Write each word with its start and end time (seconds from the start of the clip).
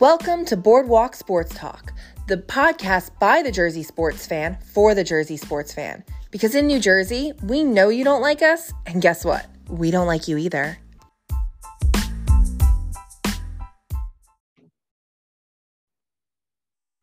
Welcome 0.00 0.44
to 0.44 0.56
Boardwalk 0.56 1.16
Sports 1.16 1.56
Talk, 1.56 1.92
the 2.28 2.36
podcast 2.36 3.10
by 3.18 3.42
the 3.42 3.50
Jersey 3.50 3.82
sports 3.82 4.28
fan 4.28 4.56
for 4.72 4.94
the 4.94 5.02
Jersey 5.02 5.36
sports 5.36 5.74
fan. 5.74 6.04
Because 6.30 6.54
in 6.54 6.68
New 6.68 6.78
Jersey, 6.78 7.32
we 7.42 7.64
know 7.64 7.88
you 7.88 8.04
don't 8.04 8.22
like 8.22 8.40
us, 8.40 8.72
and 8.86 9.02
guess 9.02 9.24
what? 9.24 9.46
We 9.68 9.90
don't 9.90 10.06
like 10.06 10.28
you 10.28 10.38
either. 10.38 10.78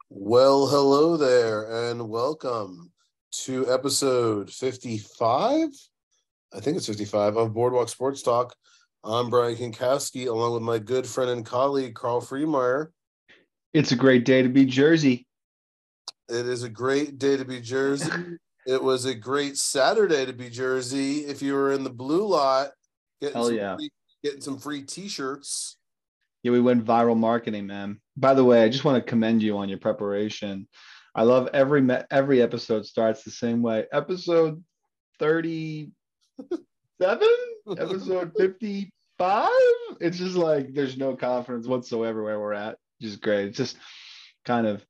Well, 0.09 0.67
hello 0.67 1.17
there, 1.17 1.89
and 1.89 2.07
welcome 2.07 2.93
to 3.43 3.69
episode 3.69 4.49
55. 4.49 5.67
I 6.53 6.59
think 6.61 6.77
it's 6.77 6.87
55 6.87 7.35
of 7.35 7.53
Boardwalk 7.53 7.89
Sports 7.89 8.21
Talk. 8.21 8.55
I'm 9.07 9.29
Brian 9.29 9.55
Kinkowski, 9.55 10.27
along 10.27 10.53
with 10.53 10.63
my 10.63 10.79
good 10.79 11.05
friend 11.05 11.29
and 11.29 11.45
colleague, 11.45 11.93
Carl 11.93 12.21
Freemeyer. 12.21 12.87
It's 13.71 13.91
a 13.91 13.95
great 13.95 14.25
day 14.25 14.41
to 14.41 14.49
be 14.49 14.65
Jersey. 14.65 15.27
It 16.27 16.47
is 16.47 16.63
a 16.63 16.69
great 16.69 17.19
day 17.19 17.37
to 17.37 17.45
be 17.45 17.61
Jersey. 17.61 18.09
it 18.65 18.81
was 18.81 19.05
a 19.05 19.13
great 19.13 19.57
Saturday 19.57 20.25
to 20.25 20.33
be 20.33 20.49
Jersey. 20.49 21.19
If 21.19 21.43
you 21.43 21.53
were 21.53 21.71
in 21.71 21.83
the 21.83 21.91
blue 21.91 22.25
lot, 22.25 22.71
getting, 23.21 23.35
Hell 23.35 23.45
some, 23.45 23.55
yeah. 23.55 23.75
free, 23.75 23.91
getting 24.23 24.41
some 24.41 24.57
free 24.57 24.81
t 24.81 25.07
shirts. 25.07 25.77
Yeah, 26.41 26.51
we 26.51 26.61
went 26.61 26.83
viral 26.83 27.15
marketing, 27.15 27.67
man. 27.67 28.01
By 28.17 28.33
the 28.33 28.43
way, 28.43 28.63
I 28.63 28.69
just 28.69 28.85
want 28.85 29.03
to 29.03 29.07
commend 29.07 29.43
you 29.43 29.55
on 29.59 29.69
your 29.69 29.77
preparation. 29.77 30.67
I 31.13 31.23
love 31.23 31.47
every 31.53 31.81
me- 31.83 32.01
every 32.09 32.41
episode 32.41 32.87
starts 32.87 33.23
the 33.23 33.29
same 33.29 33.61
way. 33.61 33.85
Episode 33.93 34.63
37, 35.19 35.91
episode 37.77 38.33
55. 39.17 39.49
It's 40.01 40.17
just 40.17 40.35
like 40.35 40.73
there's 40.73 40.97
no 40.97 41.15
confidence 41.15 41.67
whatsoever 41.67 42.23
where 42.23 42.39
we're 42.39 42.53
at. 42.53 42.77
Just 43.01 43.21
great. 43.21 43.49
It's 43.49 43.57
just 43.57 43.77
kind 44.45 44.67
of 44.67 44.85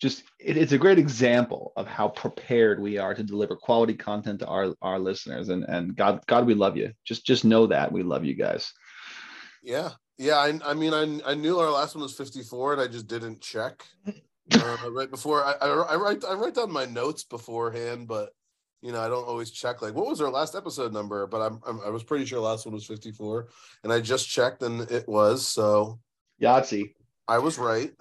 just 0.00 0.22
it, 0.38 0.56
it's 0.56 0.72
a 0.72 0.78
great 0.78 0.98
example 0.98 1.72
of 1.76 1.86
how 1.86 2.08
prepared 2.08 2.80
we 2.80 2.98
are 2.98 3.14
to 3.14 3.22
deliver 3.22 3.56
quality 3.56 3.94
content 3.94 4.40
to 4.40 4.46
our 4.46 4.74
our 4.80 4.98
listeners 4.98 5.48
and 5.48 5.64
and 5.64 5.96
God 5.96 6.24
God 6.26 6.46
we 6.46 6.54
love 6.54 6.76
you. 6.76 6.92
Just 7.04 7.26
just 7.26 7.44
know 7.44 7.66
that 7.66 7.90
we 7.90 8.02
love 8.02 8.24
you 8.24 8.34
guys. 8.34 8.72
Yeah. 9.62 9.90
Yeah. 10.18 10.36
I, 10.36 10.58
I 10.64 10.74
mean, 10.74 10.94
I, 10.94 11.30
I 11.30 11.34
knew 11.34 11.58
our 11.58 11.70
last 11.70 11.94
one 11.94 12.02
was 12.02 12.14
54 12.14 12.74
and 12.74 12.82
I 12.82 12.86
just 12.86 13.06
didn't 13.08 13.40
check. 13.40 13.84
uh, 14.06 14.76
right 14.90 15.10
before 15.10 15.44
I, 15.44 15.54
I, 15.60 15.68
I 15.68 15.96
write 15.96 16.24
I 16.24 16.34
write 16.34 16.54
down 16.54 16.72
my 16.72 16.86
notes 16.86 17.24
beforehand, 17.24 18.08
but 18.08 18.30
you 18.80 18.92
know 18.92 19.00
I 19.00 19.08
don't 19.08 19.26
always 19.26 19.50
check 19.50 19.82
like 19.82 19.94
what 19.94 20.06
was 20.06 20.20
our 20.20 20.30
last 20.30 20.54
episode 20.54 20.92
number. 20.92 21.26
But 21.26 21.40
I'm, 21.40 21.60
I'm 21.66 21.80
I 21.86 21.90
was 21.90 22.02
pretty 22.02 22.24
sure 22.24 22.40
last 22.40 22.66
one 22.66 22.74
was 22.74 22.86
54, 22.86 23.48
and 23.84 23.92
I 23.92 24.00
just 24.00 24.28
checked 24.28 24.62
and 24.62 24.82
it 24.90 25.08
was 25.08 25.46
so 25.46 25.98
Yahtzee. 26.40 26.94
I 27.26 27.38
was 27.38 27.58
right. 27.58 27.92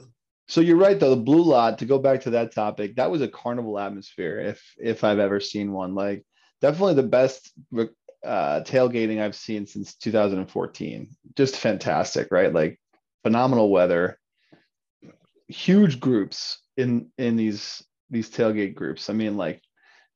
So 0.47 0.61
you're 0.61 0.77
right 0.77 0.99
though. 0.99 1.09
The 1.09 1.21
blue 1.21 1.43
lot. 1.43 1.79
To 1.79 1.85
go 1.85 1.99
back 1.99 2.21
to 2.21 2.29
that 2.31 2.53
topic, 2.53 2.95
that 2.95 3.11
was 3.11 3.21
a 3.21 3.27
carnival 3.27 3.77
atmosphere. 3.77 4.39
If 4.39 4.63
if 4.77 5.03
I've 5.03 5.19
ever 5.19 5.39
seen 5.39 5.71
one, 5.71 5.95
like 5.95 6.25
definitely 6.61 6.95
the 6.95 7.03
best 7.03 7.51
uh, 8.25 8.61
tailgating 8.61 9.21
I've 9.21 9.35
seen 9.35 9.65
since 9.67 9.95
2014. 9.95 11.09
Just 11.35 11.57
fantastic, 11.57 12.29
right? 12.31 12.53
Like 12.53 12.79
phenomenal 13.23 13.69
weather, 13.69 14.17
huge 15.47 15.99
groups 15.99 16.61
in 16.77 17.09
in 17.17 17.35
these 17.35 17.83
these 18.09 18.29
tailgate 18.29 18.75
groups. 18.75 19.09
I 19.09 19.13
mean, 19.13 19.37
like 19.37 19.61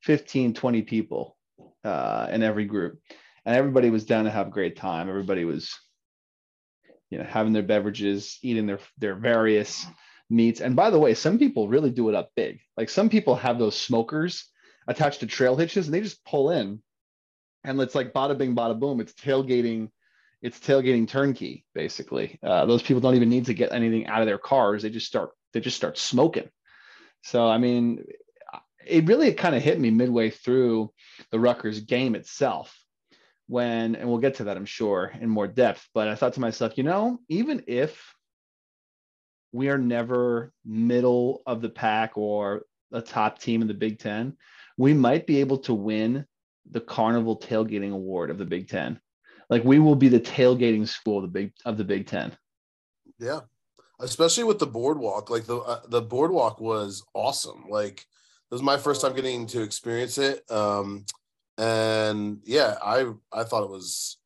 15, 0.02 0.54
20 0.54 0.82
people 0.82 1.36
uh, 1.84 2.28
in 2.30 2.42
every 2.42 2.64
group, 2.64 2.98
and 3.44 3.56
everybody 3.56 3.90
was 3.90 4.04
down 4.04 4.24
to 4.24 4.30
have 4.30 4.48
a 4.48 4.50
great 4.50 4.76
time. 4.76 5.08
Everybody 5.08 5.44
was, 5.44 5.74
you 7.10 7.18
know, 7.18 7.24
having 7.24 7.52
their 7.52 7.62
beverages, 7.62 8.38
eating 8.42 8.66
their 8.66 8.80
their 8.98 9.14
various 9.14 9.86
meats. 10.30 10.60
And 10.60 10.74
by 10.74 10.90
the 10.90 10.98
way, 10.98 11.14
some 11.14 11.38
people 11.38 11.68
really 11.68 11.90
do 11.90 12.08
it 12.08 12.14
up 12.14 12.30
big. 12.34 12.60
Like 12.76 12.88
some 12.88 13.08
people 13.08 13.34
have 13.36 13.58
those 13.58 13.78
smokers 13.78 14.48
attached 14.88 15.20
to 15.20 15.26
trail 15.26 15.56
hitches, 15.56 15.86
and 15.86 15.94
they 15.94 16.00
just 16.00 16.24
pull 16.24 16.50
in, 16.50 16.82
and 17.64 17.80
it's 17.80 17.94
like 17.94 18.12
bada 18.12 18.36
bing, 18.36 18.54
bada 18.54 18.78
boom. 18.78 19.00
It's 19.00 19.12
tailgating. 19.12 19.88
It's 20.40 20.58
tailgating 20.58 21.06
turnkey, 21.06 21.64
basically. 21.72 22.40
Uh, 22.42 22.66
those 22.66 22.82
people 22.82 23.00
don't 23.00 23.14
even 23.14 23.28
need 23.28 23.46
to 23.46 23.54
get 23.54 23.72
anything 23.72 24.08
out 24.08 24.22
of 24.22 24.26
their 24.26 24.38
cars. 24.38 24.82
They 24.82 24.90
just 24.90 25.06
start. 25.06 25.30
They 25.52 25.60
just 25.60 25.76
start 25.76 25.98
smoking. 25.98 26.48
So 27.22 27.46
I 27.46 27.58
mean, 27.58 28.04
it 28.86 29.06
really 29.06 29.32
kind 29.32 29.54
of 29.54 29.62
hit 29.62 29.80
me 29.80 29.90
midway 29.90 30.30
through 30.30 30.92
the 31.30 31.40
Rutgers 31.40 31.80
game 31.80 32.14
itself 32.14 32.76
when, 33.46 33.96
and 33.96 34.08
we'll 34.08 34.18
get 34.18 34.36
to 34.36 34.44
that, 34.44 34.56
I'm 34.56 34.64
sure, 34.64 35.12
in 35.20 35.28
more 35.28 35.46
depth. 35.46 35.86
But 35.94 36.08
I 36.08 36.14
thought 36.14 36.34
to 36.34 36.40
myself, 36.40 36.76
you 36.76 36.84
know, 36.84 37.18
even 37.28 37.64
if 37.66 38.14
we 39.52 39.68
are 39.68 39.78
never 39.78 40.52
middle 40.64 41.42
of 41.46 41.60
the 41.60 41.68
pack 41.68 42.16
or 42.16 42.62
a 42.92 43.02
top 43.02 43.38
team 43.40 43.62
in 43.62 43.68
the 43.68 43.74
Big 43.74 43.98
Ten, 43.98 44.36
we 44.78 44.94
might 44.94 45.26
be 45.26 45.40
able 45.40 45.58
to 45.58 45.74
win 45.74 46.26
the 46.70 46.80
Carnival 46.80 47.38
Tailgating 47.38 47.92
Award 47.92 48.30
of 48.30 48.38
the 48.38 48.44
Big 48.44 48.68
Ten. 48.68 49.00
Like 49.50 49.64
we 49.64 49.78
will 49.78 49.96
be 49.96 50.08
the 50.08 50.20
tailgating 50.20 50.88
school 50.88 51.18
of 51.18 51.24
the 51.24 51.28
Big 51.28 51.52
of 51.64 51.76
the 51.76 51.84
Big 51.84 52.06
Ten. 52.06 52.36
Yeah, 53.18 53.40
especially 54.00 54.44
with 54.44 54.58
the 54.58 54.66
boardwalk. 54.66 55.28
Like 55.28 55.44
the 55.44 55.58
uh, 55.58 55.80
the 55.86 56.00
boardwalk 56.00 56.60
was 56.60 57.04
awesome. 57.14 57.66
Like 57.68 58.06
it 58.52 58.54
was 58.54 58.62
my 58.62 58.76
first 58.76 59.00
time 59.00 59.14
getting 59.14 59.46
to 59.46 59.62
experience 59.62 60.18
it. 60.18 60.42
Um, 60.50 61.06
and 61.56 62.40
yeah, 62.44 62.74
I 62.84 63.10
I 63.32 63.44
thought 63.44 63.64
it 63.64 63.70
was 63.70 64.18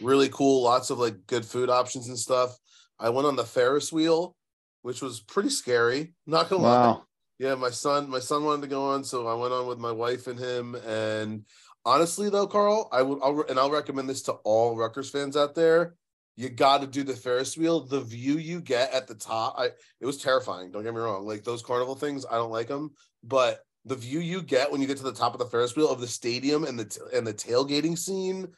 really 0.00 0.30
cool. 0.30 0.62
Lots 0.62 0.88
of 0.88 0.98
like 0.98 1.26
good 1.26 1.44
food 1.44 1.68
options 1.68 2.08
and 2.08 2.18
stuff. 2.18 2.56
I 2.98 3.10
went 3.10 3.26
on 3.26 3.36
the 3.36 3.44
Ferris 3.44 3.92
wheel, 3.92 4.36
which 4.80 5.02
was 5.02 5.20
pretty 5.20 5.50
scary. 5.50 6.14
Not 6.26 6.48
gonna 6.48 6.62
lie. 6.62 6.96
Yeah, 7.38 7.56
my 7.56 7.68
son, 7.68 8.08
my 8.08 8.20
son 8.20 8.44
wanted 8.44 8.62
to 8.62 8.68
go 8.68 8.84
on, 8.84 9.04
so 9.04 9.26
I 9.26 9.34
went 9.34 9.52
on 9.52 9.66
with 9.66 9.78
my 9.78 9.92
wife 9.92 10.28
and 10.28 10.38
him. 10.38 10.76
And 10.86 11.44
honestly, 11.84 12.30
though, 12.30 12.46
Carl, 12.46 12.88
I 12.90 13.02
would, 13.02 13.18
I'll, 13.22 13.44
and 13.50 13.58
I'll 13.58 13.70
recommend 13.70 14.08
this 14.08 14.22
to 14.22 14.32
all 14.44 14.76
Rutgers 14.76 15.10
fans 15.10 15.36
out 15.36 15.54
there. 15.54 15.94
You 16.36 16.48
got 16.48 16.80
to 16.80 16.86
do 16.86 17.02
the 17.02 17.12
Ferris 17.12 17.54
wheel. 17.58 17.80
The 17.80 18.00
view 18.00 18.38
you 18.38 18.62
get 18.62 18.94
at 18.94 19.08
the 19.08 19.14
top, 19.14 19.56
I 19.58 19.66
it 20.00 20.06
was 20.06 20.16
terrifying. 20.16 20.70
Don't 20.70 20.84
get 20.84 20.94
me 20.94 21.00
wrong. 21.00 21.26
Like 21.26 21.44
those 21.44 21.62
carnival 21.62 21.96
things, 21.96 22.24
I 22.24 22.36
don't 22.36 22.50
like 22.50 22.68
them, 22.68 22.94
but 23.22 23.60
the 23.84 23.96
view 23.96 24.20
you 24.20 24.42
get 24.42 24.70
when 24.70 24.80
you 24.80 24.86
get 24.86 24.96
to 24.96 25.02
the 25.02 25.12
top 25.12 25.34
of 25.34 25.38
the 25.38 25.46
Ferris 25.46 25.76
wheel 25.76 25.90
of 25.90 26.00
the 26.00 26.06
stadium 26.06 26.64
and 26.64 26.78
the 26.78 26.98
and 27.14 27.26
the 27.26 27.34
tailgating 27.34 27.98
scene 27.98 28.48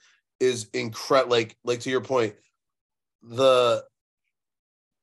is 0.41 0.69
incredible. 0.73 1.33
Like 1.33 1.57
like 1.65 1.81
to 1.81 1.91
your 1.91 2.01
point, 2.01 2.35
the 3.23 3.85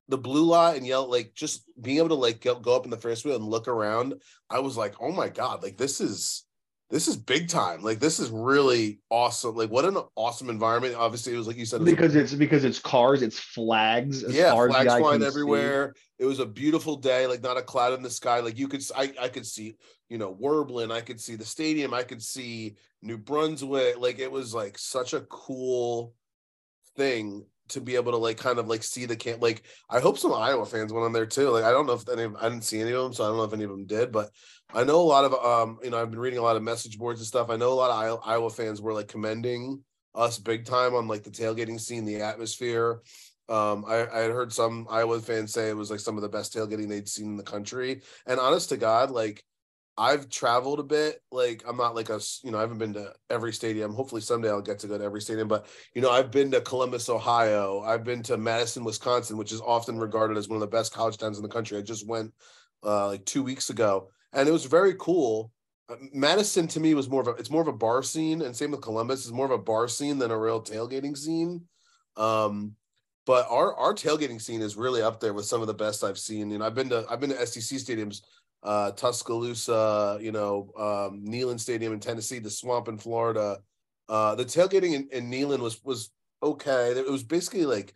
the 0.10 0.18
blue 0.18 0.46
lot 0.46 0.76
and 0.76 0.86
yellow, 0.86 1.08
like 1.08 1.34
just 1.34 1.64
being 1.82 1.98
able 1.98 2.10
to 2.10 2.16
like 2.16 2.42
go, 2.42 2.56
go 2.56 2.76
up 2.76 2.86
in 2.86 2.92
the 2.92 2.98
Ferris 2.98 3.24
wheel 3.24 3.36
and 3.36 3.46
look 3.46 3.68
around, 3.68 4.16
I 4.50 4.60
was 4.60 4.78
like, 4.78 4.96
oh 5.00 5.12
my 5.12 5.30
god, 5.30 5.64
like 5.64 5.78
this 5.78 6.02
is 6.02 6.46
this 6.94 7.08
is 7.08 7.18
big 7.18 7.48
time. 7.48 7.82
Like 7.82 8.00
this 8.00 8.20
is 8.20 8.30
really 8.30 9.00
awesome. 9.10 9.56
Like 9.56 9.72
what 9.72 9.84
an 9.84 9.98
awesome 10.16 10.48
environment. 10.48 10.94
Obviously, 10.94 11.34
it 11.34 11.38
was 11.38 11.48
like 11.48 11.58
you 11.58 11.66
said, 11.66 11.82
it 11.82 11.86
Because 11.86 12.16
it's 12.16 12.36
because 12.36 12.64
it's 12.64 12.78
cars, 12.78 13.24
it's 13.24 13.40
flags. 13.40 14.24
As 14.24 14.36
yeah, 14.36 14.54
flags 14.54 14.94
flying 14.94 15.24
everywhere. 15.24 15.96
It 16.20 16.26
was 16.26 16.38
a 16.38 16.46
beautiful 16.46 16.96
day, 16.96 17.26
like 17.26 17.42
not 17.42 17.58
a 17.58 17.64
cloud 17.64 17.94
in 17.94 18.04
the 18.04 18.12
sky. 18.12 18.42
Like 18.42 18.60
you 18.60 18.68
could, 18.68 18.84
I, 18.96 19.12
I 19.20 19.28
could 19.28 19.48
see, 19.48 19.76
you 20.08 20.20
know, 20.20 20.36
Werblin. 20.36 20.92
I 20.92 21.02
could 21.02 21.20
see 21.20 21.36
the 21.36 21.44
stadium. 21.44 21.96
I 21.96 22.04
could 22.04 22.22
see 22.22 22.76
New 23.02 23.18
Brunswick. 23.18 23.98
Like 23.98 24.20
it 24.20 24.32
was 24.32 24.54
like 24.54 24.78
such 24.78 25.14
a 25.14 25.22
cool 25.22 26.14
thing 26.96 27.44
to 27.74 27.82
be 27.82 27.96
able 27.96 28.12
to 28.12 28.18
like 28.18 28.38
kind 28.38 28.60
of 28.60 28.68
like 28.68 28.84
see 28.84 29.06
the 29.06 29.16
camp. 29.16 29.42
Like 29.42 29.64
I 29.90 30.00
hope 30.00 30.18
some 30.18 30.34
Iowa 30.34 30.66
fans 30.66 30.92
went 30.92 31.06
on 31.06 31.14
there 31.14 31.26
too. 31.26 31.50
Like 31.50 31.64
I 31.64 31.72
don't 31.72 31.86
know 31.86 31.94
if 31.94 32.08
any, 32.10 32.34
I 32.40 32.50
didn't 32.50 32.64
see 32.64 32.82
any 32.82 32.92
of 32.92 33.04
them, 33.04 33.14
so 33.14 33.24
I 33.24 33.28
don't 33.28 33.38
know 33.38 33.44
if 33.44 33.54
any 33.54 33.64
of 33.64 33.70
them 33.70 33.86
did. 33.86 34.12
But 34.12 34.30
I 34.74 34.84
know 34.84 35.02
a 35.02 35.04
lot 35.04 35.26
of, 35.26 35.34
um, 35.34 35.80
you 35.84 35.90
know, 35.90 36.02
I've 36.02 36.10
been 36.10 36.20
reading 36.20 36.40
a 36.40 36.44
lot 36.44 36.56
of 36.56 36.64
message 36.64 36.98
boards 36.98 37.20
and 37.20 37.28
stuff. 37.28 37.50
I 37.50 37.58
know 37.58 37.72
a 37.72 37.76
lot 37.76 37.92
of 37.92 37.98
Iowa, 37.98 38.20
Iowa 38.26 38.50
fans 38.50 38.82
were 38.82 38.94
like 38.94 39.08
commending 39.08 39.84
us 40.16 40.40
big 40.40 40.66
time 40.66 40.96
on 40.96 41.08
like 41.08 41.24
the 41.24 41.30
tailgating 41.30 41.80
scene, 41.80 42.06
the 42.06 42.22
atmosphere. 42.22 43.02
Um, 43.50 43.84
I, 43.88 44.08
I 44.08 44.20
had 44.20 44.32
heard 44.32 44.54
some 44.54 44.88
Iowa 44.90 45.20
fans 45.20 45.52
say 45.54 45.70
it 45.70 45.78
was 45.78 45.92
like 45.92 46.00
some 46.00 46.16
of 46.16 46.22
the 46.22 46.30
best 46.30 46.54
tailgating 46.56 46.88
they'd 46.88 47.10
seen 47.10 47.28
in 47.28 47.38
the 47.38 47.44
country. 47.44 48.02
And 48.26 48.40
honest 48.40 48.70
to 48.70 48.78
God, 48.78 49.12
like 49.12 49.44
I've 49.98 50.30
traveled 50.30 50.80
a 50.80 50.84
bit. 50.84 51.22
Like 51.32 51.64
I'm 51.68 51.78
not 51.78 51.96
like 51.96 52.10
a, 52.10 52.20
you 52.44 52.52
know, 52.52 52.58
I 52.58 52.62
haven't 52.62 52.80
been 52.80 52.94
to 52.94 53.14
every 53.30 53.54
stadium. 53.54 53.94
Hopefully 53.94 54.22
someday 54.22 54.50
I'll 54.50 54.62
get 54.62 54.80
to 54.80 54.88
go 54.88 54.98
to 54.98 55.04
every 55.04 55.22
stadium. 55.22 55.48
But 55.48 55.68
you 55.94 56.02
know, 56.02 56.10
I've 56.10 56.32
been 56.32 56.52
to 56.52 56.62
Columbus, 56.62 57.10
Ohio. 57.10 57.82
I've 57.82 58.04
been 58.04 58.24
to 58.24 58.38
Madison, 58.38 58.84
Wisconsin, 58.84 59.38
which 59.38 59.52
is 59.52 59.62
often 59.62 60.00
regarded 60.00 60.38
as 60.38 60.50
one 60.50 60.56
of 60.56 60.62
the 60.62 60.68
best 60.68 60.94
college 60.94 61.18
towns 61.18 61.38
in 61.38 61.44
the 61.44 61.50
country. 61.50 61.78
I 61.78 61.82
just 61.82 62.08
went 62.08 62.32
uh, 62.84 63.08
like 63.08 63.26
two 63.26 63.44
weeks 63.44 63.70
ago, 63.70 64.10
and 64.34 64.50
it 64.50 64.52
was 64.52 64.66
very 64.66 64.96
cool. 64.98 65.52
Uh, 65.90 65.96
Madison 66.12 66.68
to 66.70 66.80
me 66.80 66.94
was 66.96 67.10
more 67.10 67.22
of 67.22 67.28
a, 67.28 67.32
it's 67.32 67.52
more 67.52 67.62
of 67.62 67.68
a 67.68 67.74
bar 67.74 68.02
scene, 68.02 68.42
and 68.42 68.56
same 68.56 68.72
with 68.72 68.82
Columbus 68.82 69.26
is 69.26 69.32
more 69.32 69.46
of 69.46 69.52
a 69.52 69.58
bar 69.58 69.88
scene 69.88 70.18
than 70.18 70.32
a 70.32 70.38
real 70.38 70.62
tailgating 70.62 71.16
scene. 71.16 71.62
Um, 72.18 72.76
but 73.26 73.48
our 73.50 73.76
our 73.76 73.94
tailgating 73.94 74.42
scene 74.42 74.62
is 74.62 74.76
really 74.76 75.02
up 75.02 75.20
there 75.20 75.34
with 75.34 75.46
some 75.46 75.62
of 75.62 75.68
the 75.68 75.74
best 75.74 76.04
I've 76.04 76.18
seen. 76.18 76.50
You 76.50 76.58
know, 76.58 76.66
I've 76.66 76.76
been 76.76 76.90
to 76.90 77.06
I've 77.10 77.20
been 77.20 77.30
to 77.30 77.46
SEC 77.48 77.80
stadiums, 77.80 78.22
uh, 78.64 78.92
Tuscaloosa, 78.92 80.18
you 80.22 80.32
know, 80.32 80.72
um, 80.78 81.26
Neyland 81.26 81.60
Stadium 81.60 81.94
in 81.94 82.00
Tennessee, 82.00 82.40
the 82.40 82.50
Swamp 82.50 82.88
in 82.88 82.98
Florida. 82.98 83.60
Uh, 84.10 84.36
the 84.36 84.46
tailgating 84.46 84.94
in, 84.94 85.08
in 85.12 85.30
Neyland 85.30 85.60
was 85.60 85.84
was 85.84 86.12
okay. 86.42 86.92
It 86.92 87.10
was 87.10 87.24
basically 87.24 87.66
like 87.66 87.94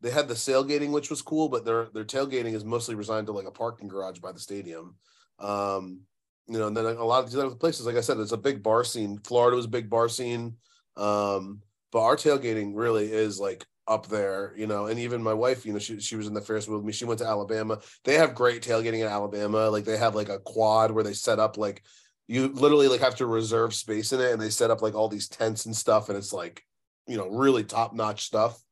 they 0.00 0.10
had 0.10 0.28
the 0.28 0.34
sailgating, 0.34 0.92
which 0.92 1.10
was 1.10 1.22
cool, 1.22 1.48
but 1.48 1.64
their 1.64 1.88
their 1.94 2.04
tailgating 2.04 2.54
is 2.54 2.64
mostly 2.64 2.94
resigned 2.94 3.26
to 3.28 3.32
like 3.32 3.46
a 3.46 3.52
parking 3.52 3.88
garage 3.88 4.18
by 4.18 4.32
the 4.32 4.40
stadium. 4.40 4.96
Um, 5.38 6.00
you 6.46 6.58
know, 6.58 6.66
and 6.66 6.76
then 6.76 6.84
a 6.84 7.04
lot 7.04 7.22
of 7.22 7.30
these 7.30 7.38
other 7.38 7.54
places, 7.54 7.86
like 7.86 7.96
I 7.96 8.00
said, 8.00 8.18
it's 8.18 8.32
a 8.32 8.36
big 8.36 8.62
bar 8.62 8.82
scene. 8.82 9.18
Florida 9.24 9.56
was 9.56 9.66
a 9.66 9.68
big 9.68 9.88
bar 9.88 10.08
scene. 10.08 10.56
Um, 10.96 11.62
but 11.92 12.02
our 12.02 12.16
tailgating 12.16 12.72
really 12.74 13.10
is 13.12 13.38
like 13.38 13.64
up 13.90 14.06
there, 14.06 14.54
you 14.56 14.68
know, 14.68 14.86
and 14.86 15.00
even 15.00 15.20
my 15.20 15.34
wife, 15.34 15.66
you 15.66 15.72
know, 15.72 15.80
she, 15.80 15.98
she 15.98 16.14
was 16.14 16.28
in 16.28 16.32
the 16.32 16.40
Ferris 16.40 16.68
with 16.68 16.84
me. 16.84 16.92
She 16.92 17.04
went 17.04 17.18
to 17.18 17.26
Alabama. 17.26 17.80
They 18.04 18.14
have 18.14 18.36
great 18.36 18.62
tailgating 18.62 19.00
in 19.00 19.08
Alabama. 19.08 19.68
Like 19.68 19.84
they 19.84 19.96
have 19.96 20.14
like 20.14 20.28
a 20.28 20.38
quad 20.38 20.92
where 20.92 21.02
they 21.02 21.12
set 21.12 21.40
up 21.40 21.58
like 21.58 21.82
you 22.28 22.46
literally 22.48 22.86
like 22.86 23.00
have 23.00 23.16
to 23.16 23.26
reserve 23.26 23.74
space 23.74 24.12
in 24.12 24.20
it 24.20 24.30
and 24.30 24.40
they 24.40 24.48
set 24.48 24.70
up 24.70 24.80
like 24.80 24.94
all 24.94 25.08
these 25.08 25.28
tents 25.28 25.66
and 25.66 25.76
stuff 25.76 26.08
and 26.08 26.16
it's 26.16 26.32
like, 26.32 26.64
you 27.08 27.16
know, 27.16 27.28
really 27.28 27.64
top 27.64 27.92
notch 27.92 28.24
stuff. 28.24 28.62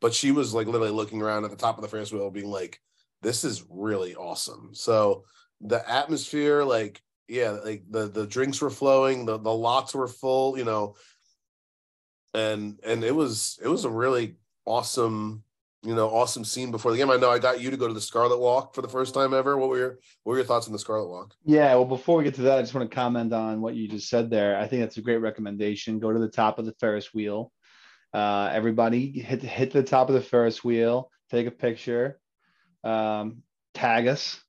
But 0.00 0.14
she 0.14 0.30
was 0.30 0.54
like 0.54 0.68
literally 0.68 0.92
looking 0.92 1.20
around 1.20 1.44
at 1.44 1.50
the 1.50 1.56
top 1.56 1.76
of 1.76 1.82
the 1.82 1.88
Ferris 1.88 2.12
wheel 2.12 2.30
being 2.30 2.48
like, 2.48 2.80
this 3.20 3.42
is 3.42 3.64
really 3.68 4.14
awesome. 4.14 4.70
So 4.74 5.24
the 5.60 5.90
atmosphere, 5.90 6.62
like, 6.62 7.02
yeah, 7.26 7.50
like 7.50 7.82
the 7.90 8.06
the 8.06 8.28
drinks 8.28 8.60
were 8.60 8.70
flowing, 8.70 9.26
the 9.26 9.38
the 9.38 9.52
lots 9.52 9.92
were 9.92 10.06
full, 10.06 10.56
you 10.56 10.64
know, 10.64 10.94
and 12.32 12.78
and 12.84 13.02
it 13.02 13.14
was 13.14 13.58
it 13.60 13.66
was 13.66 13.84
a 13.84 13.90
really 13.90 14.36
awesome 14.68 15.42
you 15.82 15.94
know 15.94 16.10
awesome 16.10 16.44
scene 16.44 16.70
before 16.70 16.90
the 16.90 16.98
game. 16.98 17.10
I 17.10 17.16
know 17.16 17.30
I 17.30 17.38
got 17.38 17.60
you 17.60 17.70
to 17.70 17.76
go 17.76 17.86
to 17.86 17.94
the 17.94 18.00
Scarlet 18.00 18.38
Walk 18.38 18.74
for 18.74 18.82
the 18.82 18.88
first 18.88 19.14
time 19.14 19.32
ever. 19.32 19.56
What 19.56 19.68
were 19.68 19.78
your 19.78 19.98
what 20.24 20.32
were 20.32 20.36
your 20.36 20.44
thoughts 20.44 20.66
on 20.66 20.72
the 20.72 20.78
Scarlet 20.78 21.08
Walk? 21.08 21.34
Yeah, 21.44 21.74
well, 21.74 21.84
before 21.84 22.18
we 22.18 22.24
get 22.24 22.34
to 22.34 22.42
that, 22.42 22.58
I 22.58 22.62
just 22.62 22.74
want 22.74 22.90
to 22.90 22.94
comment 22.94 23.32
on 23.32 23.60
what 23.60 23.74
you 23.74 23.88
just 23.88 24.08
said 24.08 24.30
there. 24.30 24.58
I 24.58 24.66
think 24.66 24.82
that's 24.82 24.96
a 24.96 25.02
great 25.02 25.18
recommendation. 25.18 26.00
Go 26.00 26.12
to 26.12 26.18
the 26.18 26.28
top 26.28 26.58
of 26.58 26.66
the 26.66 26.74
Ferris 26.80 27.14
wheel. 27.14 27.52
Uh, 28.12 28.50
everybody 28.52 29.10
hit 29.20 29.42
hit 29.42 29.72
the 29.72 29.82
top 29.82 30.08
of 30.08 30.14
the 30.14 30.20
Ferris 30.20 30.64
wheel. 30.64 31.10
Take 31.30 31.46
a 31.46 31.52
picture. 31.52 32.18
Um, 32.82 33.42
tag 33.74 34.08
us. 34.08 34.40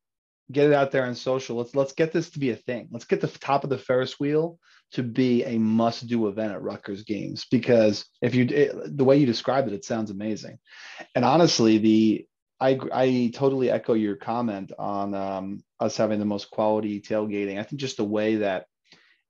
Get 0.51 0.67
it 0.67 0.73
out 0.73 0.91
there 0.91 1.05
on 1.05 1.15
social. 1.15 1.57
Let's 1.57 1.75
let's 1.75 1.93
get 1.93 2.11
this 2.11 2.31
to 2.31 2.39
be 2.39 2.49
a 2.49 2.55
thing. 2.55 2.87
Let's 2.91 3.05
get 3.05 3.21
the 3.21 3.27
top 3.27 3.63
of 3.63 3.69
the 3.69 3.77
Ferris 3.77 4.19
wheel 4.19 4.57
to 4.91 5.03
be 5.03 5.43
a 5.43 5.59
must-do 5.59 6.27
event 6.27 6.53
at 6.53 6.63
Rutgers 6.63 7.03
games 7.03 7.45
because 7.51 8.05
if 8.21 8.33
you 8.33 8.45
it, 8.45 8.97
the 8.97 9.03
way 9.03 9.17
you 9.17 9.27
described 9.27 9.67
it, 9.67 9.75
it 9.75 9.85
sounds 9.85 10.09
amazing. 10.09 10.57
And 11.13 11.23
honestly, 11.23 11.77
the 11.77 12.25
I 12.59 12.79
I 12.91 13.31
totally 13.33 13.69
echo 13.69 13.93
your 13.93 14.15
comment 14.15 14.71
on 14.77 15.13
um, 15.13 15.63
us 15.79 15.95
having 15.97 16.19
the 16.19 16.25
most 16.25 16.49
quality 16.49 16.99
tailgating. 16.99 17.59
I 17.59 17.63
think 17.63 17.79
just 17.79 17.97
the 17.97 18.03
way 18.03 18.37
that 18.37 18.65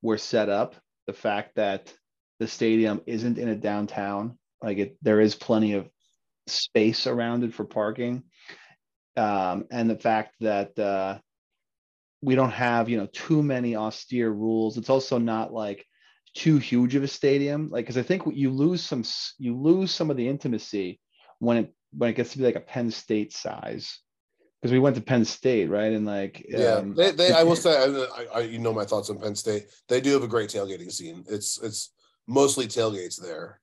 we're 0.02 0.18
set 0.18 0.50
up, 0.50 0.76
the 1.06 1.14
fact 1.14 1.56
that 1.56 1.94
the 2.40 2.48
stadium 2.48 3.02
isn't 3.06 3.38
in 3.38 3.50
a 3.50 3.56
downtown, 3.56 4.38
like 4.64 4.78
it, 4.78 4.98
there 5.02 5.20
is 5.20 5.36
plenty 5.36 5.74
of 5.74 5.90
space 6.48 7.06
around 7.06 7.44
it 7.44 7.54
for 7.54 7.66
parking, 7.66 8.24
um, 9.20 9.66
and 9.70 9.90
the 9.90 9.98
fact 9.98 10.36
that 10.40 10.78
uh, 10.80 11.20
we 12.22 12.36
don't 12.36 12.52
have 12.52 12.90
you 12.90 12.98
know 12.98 13.08
too 13.08 13.44
many 13.44 13.76
austere 13.76 14.30
rules. 14.30 14.78
It's 14.78 14.90
also 14.90 15.18
not 15.18 15.54
like 15.54 15.86
too 16.34 16.58
huge 16.58 16.96
of 16.96 17.04
a 17.04 17.08
stadium. 17.08 17.70
Like 17.70 17.86
because 17.86 17.98
i 17.98 18.04
think 18.04 18.24
you 18.34 18.50
lose 18.50 18.84
some 18.84 19.04
you 19.38 19.56
lose 19.56 19.92
some 19.92 20.10
of 20.10 20.18
the 20.18 20.28
intimacy 20.28 21.00
when 21.40 21.58
it 21.58 21.74
when 21.92 22.10
it 22.10 22.16
gets 22.16 22.32
to 22.32 22.38
be 22.38 22.44
like 22.44 22.56
a 22.56 22.62
penn 22.62 22.92
state 22.92 23.34
size. 23.34 24.00
Because 24.62 24.74
we 24.74 24.80
went 24.80 24.98
to 24.98 25.02
penn 25.02 25.26
state 25.26 25.70
right? 25.70 25.92
And 25.92 26.06
like 26.06 26.46
yeah 26.48 26.76
um, 26.76 26.96
they, 26.96 27.12
they 27.12 27.32
i 27.32 27.44
will 27.44 27.56
say 27.56 27.72
I, 27.72 28.26
I, 28.36 28.40
you 28.42 28.60
know 28.60 28.74
my 28.74 28.86
thoughts 28.86 29.10
on 29.10 29.20
penn 29.20 29.36
state. 29.36 29.68
They 29.88 30.02
do 30.02 30.14
have 30.14 30.24
a 30.24 30.28
great 30.28 30.50
tailgating 30.50 30.92
scene. 30.92 31.26
It's 31.28 31.62
it's 31.62 31.92
mostly 32.28 32.68
tailgates 32.68 33.22
there. 33.22 33.60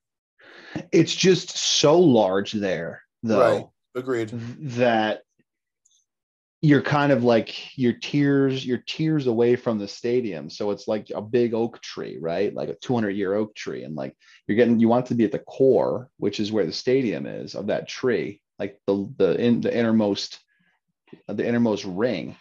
It's 0.93 1.15
just 1.15 1.57
so 1.57 1.99
large 1.99 2.53
there 2.53 3.03
though. 3.23 3.41
Right. 3.41 3.67
Agreed. 3.95 4.31
That 4.33 5.23
you're 6.67 6.83
kind 6.83 7.13
of 7.13 7.23
like 7.23 7.79
your 7.79 7.93
tears 7.93 8.67
your 8.67 8.79
tears 8.79 9.29
away 9.29 9.55
from 9.55 9.79
the 9.79 9.87
stadium. 9.87 10.51
So 10.51 10.73
it's 10.73 10.89
like 10.89 11.11
a 11.15 11.23
big 11.23 11.55
oak 11.55 11.81
tree 11.81 12.19
right? 12.21 12.53
Like 12.53 12.69
a 12.69 12.75
200 12.75 13.11
year 13.11 13.35
oak 13.35 13.55
tree. 13.55 13.85
And 13.85 13.95
like 13.95 14.17
you're 14.47 14.57
getting 14.57 14.81
you 14.81 14.89
want 14.89 15.07
to 15.07 15.15
be 15.15 15.25
at 15.25 15.31
the 15.31 15.39
core 15.39 16.09
which 16.19 16.41
is 16.41 16.51
where 16.51 16.67
the 16.67 16.73
stadium 16.73 17.25
is 17.25 17.55
of 17.55 17.69
that 17.69 17.89
tree 17.89 18.41
like 18.59 18.81
the 18.89 19.09
the 19.17 19.41
in 19.41 19.61
the 19.61 19.73
innermost 19.77 20.41
the 21.29 21.47
innermost 21.47 21.85
ring. 21.85 22.35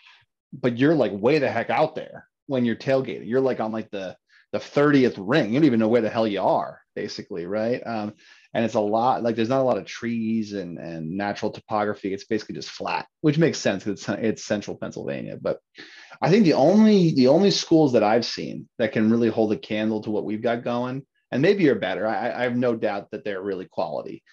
But 0.52 0.80
you're 0.80 0.96
like 0.96 1.12
way 1.14 1.38
the 1.38 1.52
heck 1.52 1.70
out 1.70 1.94
there 1.94 2.28
when 2.48 2.66
you're 2.66 2.76
tailgating. 2.76 3.28
You're 3.28 3.42
like 3.42 3.60
on 3.60 3.72
like 3.72 3.92
the 3.92 4.18
the 4.54 4.58
30th 4.60 5.18
ring. 5.20 5.54
You 5.54 5.60
don't 5.60 5.66
even 5.66 5.80
know 5.80 5.88
where 5.88 6.02
the 6.02 6.10
hell 6.10 6.28
you 6.28 6.42
are 6.42 6.82
basically 6.96 7.46
right? 7.46 7.86
Um, 7.86 8.14
and 8.56 8.64
it's 8.64 8.76
a 8.76 8.80
lot 8.80 9.22
like 9.22 9.36
there's 9.36 9.50
not 9.50 9.60
a 9.60 9.64
lot 9.64 9.78
of 9.78 9.86
trees 9.86 10.54
and 10.54 10.80
and 10.80 11.12
natural 11.12 11.52
topography. 11.52 12.14
It's 12.14 12.26
basically 12.26 12.56
just 12.56 12.72
flat 12.72 13.06
which 13.22 13.38
makes 13.38 13.60
sense 13.60 13.84
because 13.84 14.02
it's, 14.02 14.10
it's 14.10 14.46
central 14.46 14.78
pennsylvania. 14.78 15.38
But 15.40 15.60
i 16.22 16.30
think 16.30 16.46
the 16.46 16.54
only 16.54 17.14
the 17.14 17.28
only 17.28 17.52
schools 17.52 17.92
that 17.94 18.04
i've 18.04 18.26
seen 18.26 18.70
that 18.78 18.94
can 18.94 19.12
really 19.12 19.28
hold 19.28 19.52
a 19.52 19.58
candle 19.58 20.02
to 20.02 20.10
what 20.10 20.24
we've 20.24 20.42
got 20.42 20.64
going 20.64 21.06
and 21.32 21.42
maybe 21.42 21.64
you're 21.64 21.76
better 21.76 22.08
i, 22.08 22.32
I 22.32 22.44
have 22.44 22.56
no 22.56 22.74
doubt 22.76 23.12
that 23.12 23.26
they're 23.26 23.42
really 23.42 23.66
quality 23.66 24.24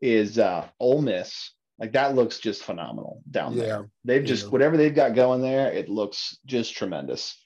is 0.00 0.38
uh 0.38 0.66
Ole 0.80 1.02
Miss. 1.02 1.52
Like 1.78 1.92
that 1.92 2.14
looks 2.14 2.38
just 2.38 2.62
phenomenal 2.62 3.22
down 3.28 3.54
yeah. 3.54 3.62
there 3.62 3.88
they've 4.04 4.24
just 4.24 4.44
yeah. 4.44 4.50
whatever 4.50 4.76
they've 4.76 4.94
got 4.94 5.16
going 5.16 5.42
there 5.42 5.72
it 5.72 5.88
looks 5.88 6.38
just 6.46 6.76
tremendous. 6.76 7.36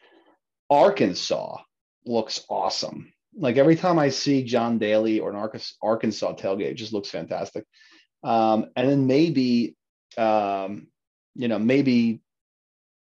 Arkansas 0.68 1.58
looks 2.04 2.44
awesome 2.50 3.12
like 3.36 3.56
every 3.56 3.76
time 3.76 3.98
I 3.98 4.08
see 4.08 4.42
John 4.42 4.78
Daly 4.78 5.20
or 5.20 5.30
an 5.30 5.50
Arkansas 5.82 6.34
tailgate, 6.34 6.70
it 6.70 6.74
just 6.74 6.92
looks 6.92 7.10
fantastic. 7.10 7.64
Um, 8.24 8.66
and 8.74 8.88
then 8.88 9.06
maybe, 9.06 9.76
um, 10.16 10.88
you 11.34 11.48
know, 11.48 11.58
maybe 11.58 12.22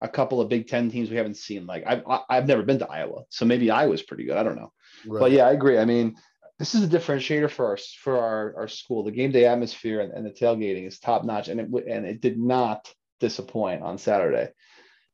a 0.01 0.07
couple 0.07 0.39
of 0.39 0.49
Big 0.49 0.67
Ten 0.67 0.89
teams 0.89 1.09
we 1.09 1.17
haven't 1.17 1.37
seen. 1.37 1.65
Like 1.65 1.83
I've 1.85 2.03
I've 2.29 2.47
never 2.47 2.63
been 2.63 2.79
to 2.79 2.87
Iowa, 2.87 3.23
so 3.29 3.45
maybe 3.45 3.71
Iowa's 3.71 4.03
pretty 4.03 4.25
good. 4.25 4.37
I 4.37 4.43
don't 4.43 4.55
know, 4.55 4.71
right. 5.07 5.19
but 5.19 5.31
yeah, 5.31 5.47
I 5.47 5.51
agree. 5.51 5.77
I 5.77 5.85
mean, 5.85 6.15
this 6.57 6.75
is 6.75 6.83
a 6.83 6.87
differentiator 6.87 7.49
for 7.49 7.65
our 7.65 7.77
for 8.01 8.17
our, 8.17 8.53
our 8.55 8.67
school. 8.67 9.03
The 9.03 9.11
game 9.11 9.31
day 9.31 9.45
atmosphere 9.45 10.01
and, 10.01 10.13
and 10.13 10.25
the 10.25 10.31
tailgating 10.31 10.87
is 10.87 10.99
top 10.99 11.25
notch, 11.25 11.47
and 11.47 11.59
it 11.59 11.67
and 11.87 12.05
it 12.05 12.21
did 12.21 12.37
not 12.37 12.91
disappoint 13.19 13.81
on 13.81 13.97
Saturday. 13.97 14.49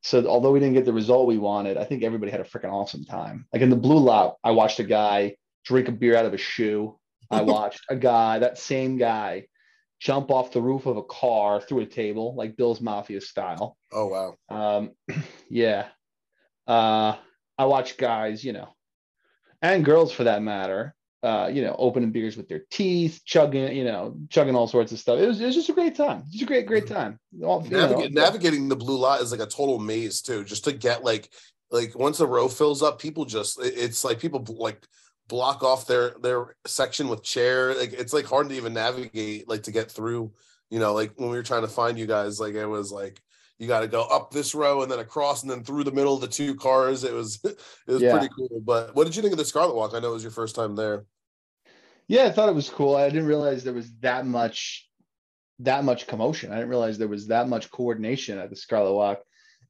So 0.05 0.23
although 0.27 0.51
we 0.51 0.59
didn't 0.59 0.75
get 0.75 0.85
the 0.85 0.93
result 0.93 1.25
we 1.25 1.39
wanted, 1.39 1.77
I 1.77 1.83
think 1.83 2.03
everybody 2.03 2.31
had 2.31 2.39
a 2.39 2.43
freaking 2.43 2.71
awesome 2.71 3.05
time. 3.05 3.47
Like 3.51 3.63
in 3.63 3.71
the 3.71 3.75
blue 3.75 3.97
lot, 3.97 4.35
I 4.43 4.51
watched 4.51 4.79
a 4.79 4.83
guy 4.83 5.35
drink 5.63 5.87
a 5.87 5.91
beer 5.91 6.15
out 6.15 6.27
of 6.27 6.33
a 6.35 6.37
shoe. 6.37 6.99
I 7.31 7.41
watched 7.55 7.81
a 7.89 7.95
guy, 7.95 8.37
that 8.37 8.59
same 8.59 8.99
guy, 8.99 9.47
jump 9.99 10.29
off 10.29 10.51
the 10.51 10.61
roof 10.61 10.85
of 10.85 10.97
a 10.97 11.03
car 11.03 11.59
through 11.59 11.79
a 11.79 11.85
table, 11.87 12.35
like 12.35 12.55
Bill's 12.55 12.81
Mafia 12.81 13.19
style. 13.19 13.77
Oh 13.91 14.05
wow. 14.05 14.35
Um, 14.47 14.91
yeah. 15.49 15.87
Uh, 16.67 17.15
I 17.57 17.65
watched 17.65 17.97
guys, 17.97 18.43
you 18.43 18.53
know, 18.53 18.75
and 19.63 19.83
girls 19.83 20.11
for 20.11 20.25
that 20.25 20.43
matter, 20.43 20.94
uh, 21.25 21.47
you 21.47 21.63
know, 21.63 21.75
opening 21.79 22.11
beers 22.11 22.37
with 22.37 22.47
their 22.47 22.61
teeth, 22.69 23.21
chugging, 23.25 23.75
you 23.75 23.83
know, 23.83 24.15
chugging 24.29 24.55
all 24.55 24.67
sorts 24.67 24.91
of 24.91 24.99
stuff. 24.99 25.17
It 25.17 25.25
was, 25.25 25.41
it 25.41 25.47
was 25.47 25.55
just 25.55 25.69
a 25.69 25.73
great 25.73 25.95
time. 25.95 26.23
It's 26.31 26.43
a 26.43 26.45
great, 26.45 26.67
great 26.67 26.85
time. 26.85 27.19
All, 27.43 27.61
know, 27.63 28.07
navigating 28.11 28.69
the 28.69 28.75
blue 28.75 28.97
lot 28.97 29.21
is 29.21 29.31
like 29.31 29.41
a 29.41 29.47
total 29.47 29.79
maze 29.79 30.21
too. 30.21 30.43
Just 30.43 30.65
to 30.65 30.71
get 30.71 31.03
like, 31.03 31.33
like 31.71 31.97
once 31.97 32.19
a 32.19 32.27
row 32.27 32.47
fills 32.47 32.83
up, 32.83 33.01
people 33.01 33.25
just 33.25 33.59
it's 33.59 34.03
like 34.03 34.19
people 34.19 34.45
like 34.59 34.85
block 35.27 35.63
off 35.63 35.87
their 35.87 36.13
their 36.21 36.55
section 36.67 37.07
with 37.07 37.23
chair. 37.23 37.73
Like 37.73 37.93
it's 37.93 38.13
like 38.13 38.25
hard 38.25 38.49
to 38.49 38.55
even 38.55 38.75
navigate, 38.75 39.49
like 39.49 39.63
to 39.63 39.71
get 39.71 39.89
through. 39.89 40.31
You 40.69 40.77
know, 40.77 40.93
like 40.93 41.13
when 41.15 41.31
we 41.31 41.37
were 41.37 41.43
trying 41.43 41.63
to 41.63 41.67
find 41.67 41.97
you 41.97 42.05
guys, 42.05 42.39
like 42.39 42.53
it 42.53 42.67
was 42.67 42.91
like 42.91 43.19
you 43.57 43.67
got 43.67 43.79
to 43.79 43.87
go 43.87 44.03
up 44.03 44.31
this 44.31 44.53
row 44.53 44.83
and 44.83 44.91
then 44.91 44.99
across 44.99 45.41
and 45.41 45.49
then 45.49 45.63
through 45.63 45.85
the 45.85 45.91
middle 45.91 46.13
of 46.13 46.21
the 46.21 46.27
two 46.27 46.53
cars. 46.53 47.03
It 47.03 47.13
was 47.13 47.39
it 47.43 47.57
was 47.87 48.01
yeah. 48.01 48.11
pretty 48.11 48.29
cool. 48.37 48.61
But 48.63 48.95
what 48.95 49.05
did 49.05 49.15
you 49.15 49.23
think 49.23 49.31
of 49.31 49.39
the 49.39 49.45
Scarlet 49.45 49.75
Walk? 49.75 49.93
I 49.95 49.99
know 49.99 50.11
it 50.11 50.13
was 50.13 50.23
your 50.23 50.31
first 50.31 50.55
time 50.55 50.75
there. 50.75 51.05
Yeah, 52.07 52.25
I 52.25 52.31
thought 52.31 52.49
it 52.49 52.55
was 52.55 52.69
cool. 52.69 52.95
I 52.95 53.09
didn't 53.09 53.27
realize 53.27 53.63
there 53.63 53.73
was 53.73 53.91
that 54.01 54.25
much 54.25 54.87
that 55.59 55.83
much 55.83 56.07
commotion. 56.07 56.51
I 56.51 56.55
didn't 56.55 56.69
realize 56.69 56.97
there 56.97 57.07
was 57.07 57.27
that 57.27 57.47
much 57.47 57.71
coordination 57.71 58.37
at 58.37 58.49
the 58.49 58.55
Scarlet 58.55 58.93
Walk. 58.93 59.21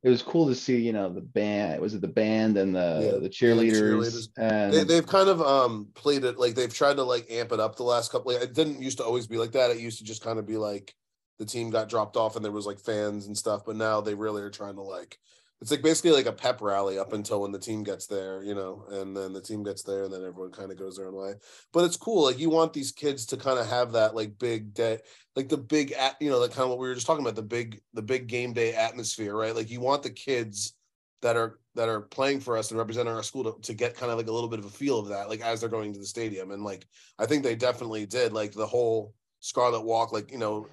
It 0.03 0.09
was 0.09 0.21
cool 0.21 0.47
to 0.47 0.55
see, 0.55 0.77
you 0.77 0.93
know, 0.93 1.09
the 1.09 1.21
band. 1.21 1.81
Was 1.81 1.95
it 1.95 2.01
the 2.01 2.07
band 2.07 2.57
and 2.57 2.75
the 2.75 3.11
yeah, 3.13 3.19
the 3.19 3.29
cheerleaders? 3.29 3.71
The 3.71 3.81
cheerleaders. 3.81 4.27
And 4.37 4.89
they, 4.89 4.95
have 4.95 5.07
kind 5.07 5.29
of 5.29 5.41
um 5.41 5.87
played 5.95 6.23
it 6.23 6.37
like 6.37 6.55
they've 6.55 6.73
tried 6.73 6.97
to 6.97 7.03
like 7.03 7.25
amp 7.29 7.51
it 7.51 7.59
up 7.59 7.75
the 7.75 7.83
last 7.83 8.11
couple. 8.11 8.31
Of, 8.31 8.41
it 8.41 8.53
didn't 8.53 8.81
used 8.81 8.97
to 8.99 9.03
always 9.03 9.27
be 9.27 9.37
like 9.37 9.51
that. 9.53 9.71
It 9.71 9.79
used 9.79 9.99
to 9.99 10.03
just 10.03 10.23
kind 10.23 10.37
of 10.37 10.45
be 10.45 10.57
like 10.57 10.93
the 11.39 11.45
team 11.45 11.69
got 11.69 11.89
dropped 11.89 12.17
off 12.17 12.35
and 12.35 12.45
there 12.45 12.51
was 12.51 12.65
like 12.65 12.79
fans 12.79 13.27
and 13.27 13.37
stuff. 13.37 13.63
But 13.65 13.77
now 13.77 14.01
they 14.01 14.13
really 14.13 14.41
are 14.41 14.51
trying 14.51 14.75
to 14.75 14.81
like 14.81 15.17
it's 15.61 15.71
like 15.71 15.81
basically 15.81 16.11
like 16.11 16.25
a 16.25 16.33
pep 16.33 16.61
rally 16.61 16.99
up 16.99 17.13
until 17.13 17.41
when 17.41 17.51
the 17.51 17.59
team 17.59 17.83
gets 17.83 18.07
there, 18.07 18.43
you 18.43 18.53
know, 18.53 18.85
and 18.91 19.15
then 19.15 19.33
the 19.33 19.41
team 19.41 19.63
gets 19.63 19.83
there 19.83 20.03
and 20.03 20.13
then 20.13 20.23
everyone 20.23 20.51
kind 20.51 20.71
of 20.71 20.77
goes 20.77 20.97
their 20.97 21.07
own 21.07 21.15
way. 21.15 21.33
But 21.71 21.85
it's 21.85 21.97
cool. 21.97 22.25
Like 22.25 22.39
you 22.39 22.49
want 22.49 22.73
these 22.73 22.91
kids 22.91 23.25
to 23.27 23.37
kind 23.37 23.57
of 23.57 23.67
have 23.67 23.93
that 23.93 24.15
like 24.15 24.37
big 24.37 24.73
day, 24.73 24.99
like 25.35 25.47
the 25.47 25.57
big, 25.57 25.93
at, 25.93 26.17
you 26.19 26.29
know, 26.29 26.39
like 26.39 26.51
kind 26.51 26.63
of 26.63 26.69
what 26.69 26.79
we 26.79 26.87
were 26.87 26.93
just 26.93 27.07
talking 27.07 27.23
about, 27.23 27.35
the 27.35 27.41
big, 27.41 27.81
the 27.93 28.01
big 28.01 28.27
game 28.27 28.53
day 28.53 28.73
atmosphere, 28.73 29.35
right? 29.35 29.55
Like 29.55 29.71
you 29.71 29.79
want 29.79 30.03
the 30.03 30.09
kids 30.09 30.75
that 31.21 31.37
are 31.37 31.59
that 31.73 31.89
are 31.89 32.01
playing 32.01 32.39
for 32.39 32.57
us 32.57 32.69
and 32.69 32.77
representing 32.77 33.13
our 33.13 33.23
school 33.23 33.43
to, 33.43 33.61
to 33.61 33.73
get 33.73 33.97
kind 33.97 34.11
of 34.11 34.17
like 34.17 34.27
a 34.27 34.31
little 34.31 34.49
bit 34.49 34.59
of 34.59 34.65
a 34.65 34.69
feel 34.69 34.99
of 34.99 35.07
that, 35.07 35.29
like 35.29 35.41
as 35.41 35.59
they're 35.59 35.69
going 35.69 35.91
to 35.93 35.99
the 35.99 36.05
stadium. 36.05 36.51
And 36.51 36.63
like 36.63 36.85
I 37.17 37.25
think 37.25 37.43
they 37.43 37.55
definitely 37.55 38.05
did. 38.05 38.33
Like 38.33 38.51
the 38.51 38.67
whole 38.67 39.13
Scarlet 39.39 39.81
Walk, 39.81 40.11
like 40.11 40.31
you 40.31 40.37
know, 40.37 40.67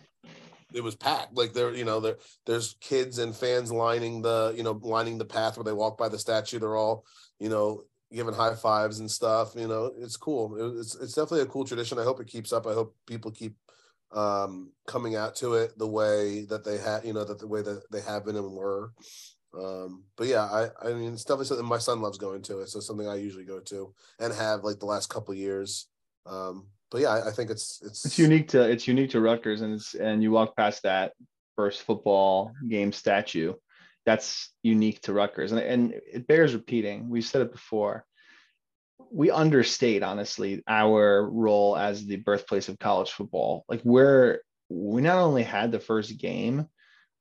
it 0.74 0.82
was 0.82 0.94
packed. 0.96 1.36
Like 1.36 1.52
there, 1.52 1.74
you 1.74 1.84
know, 1.84 2.00
there 2.00 2.16
there's 2.46 2.76
kids 2.80 3.18
and 3.18 3.34
fans 3.34 3.72
lining 3.72 4.22
the, 4.22 4.54
you 4.56 4.62
know, 4.62 4.78
lining 4.82 5.18
the 5.18 5.24
path 5.24 5.56
where 5.56 5.64
they 5.64 5.72
walk 5.72 5.98
by 5.98 6.08
the 6.08 6.18
statue. 6.18 6.58
They're 6.58 6.76
all, 6.76 7.04
you 7.38 7.48
know, 7.48 7.84
giving 8.12 8.34
high 8.34 8.54
fives 8.54 9.00
and 9.00 9.10
stuff. 9.10 9.54
You 9.56 9.68
know, 9.68 9.92
it's 9.98 10.16
cool. 10.16 10.78
It's 10.78 10.94
it's 10.94 11.14
definitely 11.14 11.42
a 11.42 11.46
cool 11.46 11.64
tradition. 11.64 11.98
I 11.98 12.04
hope 12.04 12.20
it 12.20 12.28
keeps 12.28 12.52
up. 12.52 12.66
I 12.66 12.74
hope 12.74 12.96
people 13.06 13.30
keep 13.30 13.56
um 14.12 14.70
coming 14.86 15.16
out 15.16 15.34
to 15.36 15.54
it 15.54 15.76
the 15.78 15.88
way 15.88 16.44
that 16.46 16.64
they 16.64 16.78
had, 16.78 17.04
you 17.04 17.12
know, 17.12 17.24
that 17.24 17.38
the 17.38 17.46
way 17.48 17.62
that 17.62 17.82
they 17.90 18.00
have 18.02 18.24
been 18.24 18.36
and 18.36 18.52
were. 18.52 18.92
Um, 19.54 20.04
but 20.16 20.28
yeah, 20.28 20.44
I 20.44 20.68
I 20.82 20.92
mean 20.94 21.12
it's 21.12 21.24
definitely 21.24 21.46
something 21.46 21.66
my 21.66 21.78
son 21.78 22.00
loves 22.00 22.18
going 22.18 22.42
to 22.42 22.60
it. 22.60 22.68
So 22.68 22.80
something 22.80 23.08
I 23.08 23.16
usually 23.16 23.44
go 23.44 23.60
to 23.60 23.94
and 24.18 24.32
have 24.32 24.64
like 24.64 24.78
the 24.78 24.86
last 24.86 25.08
couple 25.08 25.34
years. 25.34 25.88
Um, 26.26 26.68
but 26.92 27.00
yeah, 27.00 27.08
I, 27.08 27.28
I, 27.28 27.30
think 27.32 27.50
it's 27.50 27.80
it's 27.82 28.04
it's 28.04 28.18
unique 28.18 28.48
to 28.48 28.60
it's 28.60 28.86
unique 28.86 29.10
to 29.10 29.20
Rutgers, 29.20 29.62
and 29.62 29.74
it's 29.74 29.94
and 29.94 30.22
you 30.22 30.30
walk 30.30 30.54
past 30.54 30.82
that 30.82 31.12
first 31.56 31.82
football 31.82 32.52
game 32.68 32.92
statue, 32.92 33.54
that's 34.04 34.52
unique 34.62 35.00
to 35.02 35.14
Rutgers, 35.14 35.52
and 35.52 35.60
and 35.60 35.94
it 36.12 36.26
bears 36.26 36.54
repeating. 36.54 37.08
We've 37.08 37.24
said 37.24 37.40
it 37.42 37.50
before. 37.50 38.04
We 39.10 39.30
understate 39.30 40.02
honestly 40.02 40.62
our 40.68 41.28
role 41.28 41.76
as 41.76 42.04
the 42.04 42.16
birthplace 42.16 42.68
of 42.68 42.78
college 42.78 43.10
football. 43.10 43.64
Like 43.68 43.80
we're 43.84 44.40
we 44.68 45.00
not 45.00 45.18
only 45.18 45.42
had 45.42 45.72
the 45.72 45.80
first 45.80 46.18
game 46.18 46.68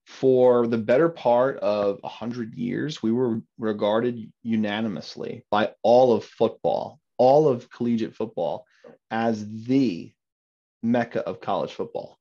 for 0.05 0.67
the 0.67 0.77
better 0.77 1.09
part 1.09 1.57
of 1.59 1.99
100 2.01 2.55
years 2.55 3.03
we 3.03 3.11
were 3.11 3.39
regarded 3.59 4.31
unanimously 4.41 5.45
by 5.51 5.71
all 5.83 6.13
of 6.13 6.25
football 6.25 6.99
all 7.17 7.47
of 7.47 7.69
collegiate 7.69 8.15
football 8.15 8.65
as 9.09 9.63
the 9.65 10.11
mecca 10.83 11.21
of 11.27 11.41
college 11.41 11.71
football. 11.71 12.17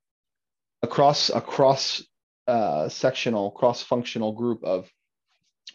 Across 0.82 1.30
across 1.30 2.02
uh, 2.46 2.88
sectional 2.88 3.50
cross 3.50 3.82
functional 3.82 4.32
group 4.32 4.64
of 4.64 4.90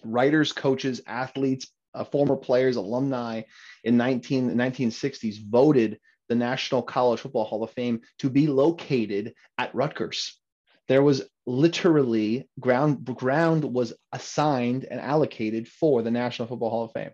writers 0.03 0.51
coaches 0.51 1.01
athletes 1.07 1.67
uh, 1.93 2.03
former 2.03 2.35
players 2.35 2.75
alumni 2.75 3.41
in 3.83 3.97
19 3.97 4.55
1960s 4.55 5.37
voted 5.49 5.99
the 6.27 6.35
national 6.35 6.81
college 6.81 7.19
football 7.19 7.45
hall 7.45 7.63
of 7.63 7.71
fame 7.71 8.01
to 8.19 8.29
be 8.29 8.47
located 8.47 9.33
at 9.57 9.73
rutgers. 9.75 10.39
There 10.87 11.03
was 11.03 11.23
literally 11.45 12.49
ground 12.59 13.05
ground 13.05 13.63
was 13.63 13.93
assigned 14.11 14.85
and 14.85 14.99
allocated 14.99 15.67
for 15.67 16.01
the 16.01 16.11
national 16.11 16.47
football 16.47 16.69
hall 16.69 16.83
of 16.85 16.91
fame. 16.91 17.11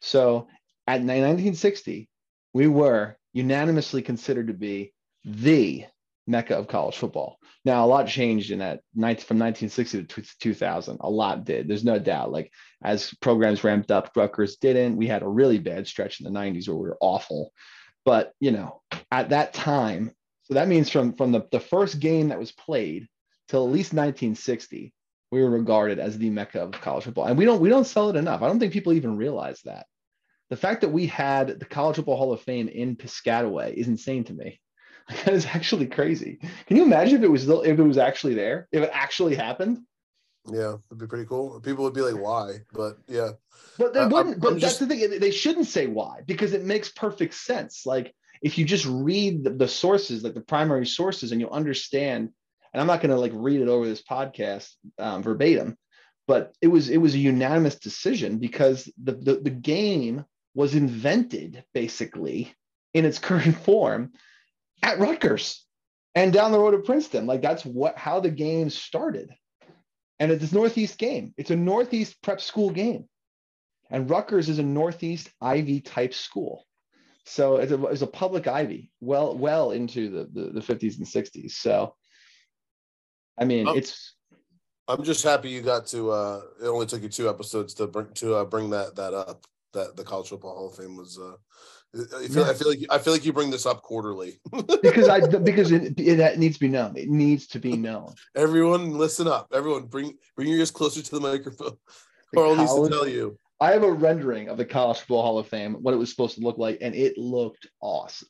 So 0.00 0.48
at 0.86 1.00
1960 1.00 2.08
we 2.54 2.68
were 2.68 3.16
unanimously 3.32 4.00
considered 4.00 4.46
to 4.46 4.54
be 4.54 4.94
the 5.24 5.84
mecca 6.26 6.56
of 6.56 6.68
college 6.68 6.96
football. 6.96 7.38
Now, 7.64 7.84
a 7.84 7.88
lot 7.88 8.06
changed 8.06 8.50
in 8.50 8.60
that 8.60 8.80
from 8.94 9.38
1960 9.38 10.04
to 10.04 10.22
2000. 10.40 10.98
A 11.00 11.10
lot 11.10 11.44
did. 11.44 11.68
There's 11.68 11.84
no 11.84 11.98
doubt. 11.98 12.32
Like 12.32 12.50
as 12.82 13.12
programs 13.20 13.64
ramped 13.64 13.90
up, 13.90 14.10
Rutgers 14.16 14.56
didn't. 14.56 14.96
We 14.96 15.06
had 15.06 15.22
a 15.22 15.28
really 15.28 15.58
bad 15.58 15.86
stretch 15.86 16.20
in 16.20 16.24
the 16.24 16.38
90s 16.38 16.68
where 16.68 16.76
we 16.76 16.88
were 16.88 16.98
awful. 17.00 17.52
But 18.04 18.32
you 18.40 18.52
know, 18.52 18.82
at 19.10 19.30
that 19.30 19.54
time, 19.54 20.12
so 20.44 20.54
that 20.54 20.68
means 20.68 20.90
from 20.90 21.14
from 21.14 21.32
the, 21.32 21.46
the 21.50 21.60
first 21.60 22.00
game 22.00 22.28
that 22.28 22.38
was 22.38 22.52
played 22.52 23.08
till 23.48 23.64
at 23.64 23.72
least 23.72 23.92
1960, 23.92 24.92
we 25.32 25.42
were 25.42 25.50
regarded 25.50 25.98
as 25.98 26.18
the 26.18 26.30
mecca 26.30 26.60
of 26.60 26.72
college 26.72 27.04
football. 27.04 27.26
And 27.26 27.38
we 27.38 27.46
don't 27.46 27.60
we 27.60 27.70
don't 27.70 27.86
sell 27.86 28.10
it 28.10 28.16
enough. 28.16 28.42
I 28.42 28.46
don't 28.46 28.60
think 28.60 28.74
people 28.74 28.92
even 28.92 29.16
realize 29.16 29.60
that 29.64 29.86
the 30.50 30.56
fact 30.56 30.82
that 30.82 30.90
we 30.90 31.06
had 31.06 31.58
the 31.58 31.64
College 31.64 31.96
Football 31.96 32.16
Hall 32.16 32.32
of 32.32 32.40
Fame 32.40 32.68
in 32.68 32.96
Piscataway 32.96 33.74
is 33.74 33.88
insane 33.88 34.24
to 34.24 34.32
me. 34.32 34.60
that 35.08 35.34
is 35.34 35.46
actually 35.46 35.86
crazy. 35.86 36.38
Can 36.66 36.76
you 36.76 36.84
imagine 36.84 37.16
if 37.18 37.22
it 37.22 37.30
was 37.30 37.48
if 37.48 37.78
it 37.78 37.82
was 37.82 37.98
actually 37.98 38.34
there? 38.34 38.68
If 38.72 38.82
it 38.82 38.90
actually 38.92 39.34
happened? 39.34 39.80
Yeah, 40.50 40.76
it'd 40.90 40.98
be 40.98 41.06
pretty 41.06 41.26
cool. 41.26 41.60
People 41.60 41.84
would 41.84 41.94
be 41.94 42.02
like, 42.02 42.20
"Why?" 42.22 42.60
But 42.72 42.98
yeah, 43.08 43.30
but 43.78 43.94
they 43.94 44.06
wouldn't. 44.06 44.36
I'm, 44.36 44.40
but 44.40 44.52
I'm 44.54 44.58
that's 44.58 44.78
the 44.78 44.86
thing; 44.86 45.18
they 45.18 45.30
shouldn't 45.30 45.66
say 45.66 45.86
why 45.86 46.20
because 46.26 46.52
it 46.52 46.64
makes 46.64 46.90
perfect 46.90 47.34
sense. 47.34 47.86
Like 47.86 48.14
if 48.42 48.58
you 48.58 48.64
just 48.64 48.84
read 48.86 49.44
the, 49.44 49.50
the 49.50 49.68
sources, 49.68 50.22
like 50.22 50.34
the 50.34 50.40
primary 50.40 50.86
sources, 50.86 51.32
and 51.32 51.40
you'll 51.40 51.50
understand. 51.50 52.30
And 52.72 52.80
I'm 52.80 52.88
not 52.88 53.00
going 53.00 53.10
to 53.10 53.20
like 53.20 53.32
read 53.34 53.60
it 53.60 53.68
over 53.68 53.86
this 53.86 54.02
podcast 54.02 54.68
um, 54.98 55.22
verbatim, 55.22 55.78
but 56.26 56.52
it 56.60 56.66
was 56.66 56.90
it 56.90 56.98
was 56.98 57.14
a 57.14 57.18
unanimous 57.18 57.76
decision 57.76 58.38
because 58.38 58.90
the, 59.02 59.12
the 59.12 59.36
the 59.36 59.50
game 59.50 60.24
was 60.54 60.74
invented 60.74 61.64
basically 61.74 62.54
in 62.92 63.04
its 63.04 63.18
current 63.28 63.56
form 63.56 64.12
at 64.82 64.98
Rutgers 64.98 65.64
and 66.14 66.32
down 66.32 66.52
the 66.52 66.58
road 66.58 66.74
at 66.74 66.84
Princeton. 66.84 67.26
Like 67.26 67.42
that's 67.42 67.64
what 67.64 67.98
how 67.98 68.20
the 68.20 68.30
game 68.30 68.70
started. 68.70 69.30
And 70.20 70.30
it's 70.30 70.52
a 70.52 70.54
Northeast 70.54 70.96
game. 70.96 71.34
It's 71.36 71.50
a 71.50 71.56
Northeast 71.56 72.22
prep 72.22 72.40
school 72.40 72.70
game. 72.70 73.08
And 73.90 74.08
Rutgers 74.08 74.48
is 74.48 74.58
a 74.58 74.62
Northeast 74.62 75.28
Ivy 75.40 75.80
type 75.80 76.14
school. 76.14 76.64
So 77.26 77.56
it's 77.56 77.72
a, 77.72 77.84
it's 77.86 78.02
a 78.02 78.06
public 78.06 78.46
Ivy 78.46 78.90
well, 79.00 79.36
well 79.36 79.72
into 79.72 80.10
the, 80.10 80.28
the, 80.32 80.50
the 80.50 80.60
50s 80.60 80.98
and 80.98 81.06
60s. 81.06 81.52
So, 81.52 81.94
I 83.38 83.44
mean, 83.44 83.66
I'm, 83.66 83.76
it's. 83.76 84.14
I'm 84.86 85.02
just 85.02 85.24
happy 85.24 85.48
you 85.48 85.62
got 85.62 85.86
to, 85.88 86.10
uh, 86.10 86.40
it 86.62 86.66
only 86.66 86.86
took 86.86 87.02
you 87.02 87.08
two 87.08 87.28
episodes 87.28 87.74
to 87.74 87.86
bring, 87.86 88.12
to 88.14 88.34
uh, 88.34 88.44
bring 88.44 88.70
that, 88.70 88.94
that 88.96 89.14
up 89.14 89.46
that 89.74 89.96
the 89.96 90.04
College 90.04 90.28
Football 90.28 90.54
Hall 90.54 90.68
of 90.68 90.76
Fame 90.76 90.96
was. 90.96 91.18
Uh, 91.18 91.34
I 92.16 92.26
feel, 92.26 92.44
yeah. 92.44 92.50
I 92.50 92.54
feel 92.54 92.68
like 92.68 92.78
I 92.90 92.98
feel 92.98 93.12
like 93.12 93.24
you 93.24 93.32
bring 93.32 93.50
this 93.50 93.66
up 93.66 93.82
quarterly 93.82 94.40
because 94.82 95.08
I 95.08 95.20
because 95.20 95.70
it, 95.70 95.98
it, 96.00 96.38
needs 96.38 96.56
to 96.56 96.60
be 96.60 96.68
known. 96.68 96.96
It 96.96 97.08
needs 97.08 97.46
to 97.48 97.60
be 97.60 97.76
known. 97.76 98.14
Everyone, 98.34 98.98
listen 98.98 99.28
up. 99.28 99.48
Everyone, 99.52 99.86
bring 99.86 100.16
bring 100.36 100.48
your 100.48 100.58
ears 100.58 100.70
closer 100.70 101.02
to 101.02 101.10
the 101.10 101.20
microphone. 101.20 101.76
The 102.32 102.40
Carl 102.40 102.56
needs 102.56 102.74
to 102.74 102.88
tell 102.88 103.06
you. 103.06 103.38
I 103.60 103.70
have 103.70 103.84
a 103.84 103.92
rendering 103.92 104.48
of 104.48 104.56
the 104.56 104.64
College 104.64 104.98
Football 104.98 105.22
Hall 105.22 105.38
of 105.38 105.46
Fame, 105.46 105.74
what 105.74 105.94
it 105.94 105.96
was 105.96 106.10
supposed 106.10 106.34
to 106.34 106.40
look 106.40 106.58
like, 106.58 106.78
and 106.80 106.94
it 106.94 107.16
looked 107.16 107.68
awesome. 107.80 108.28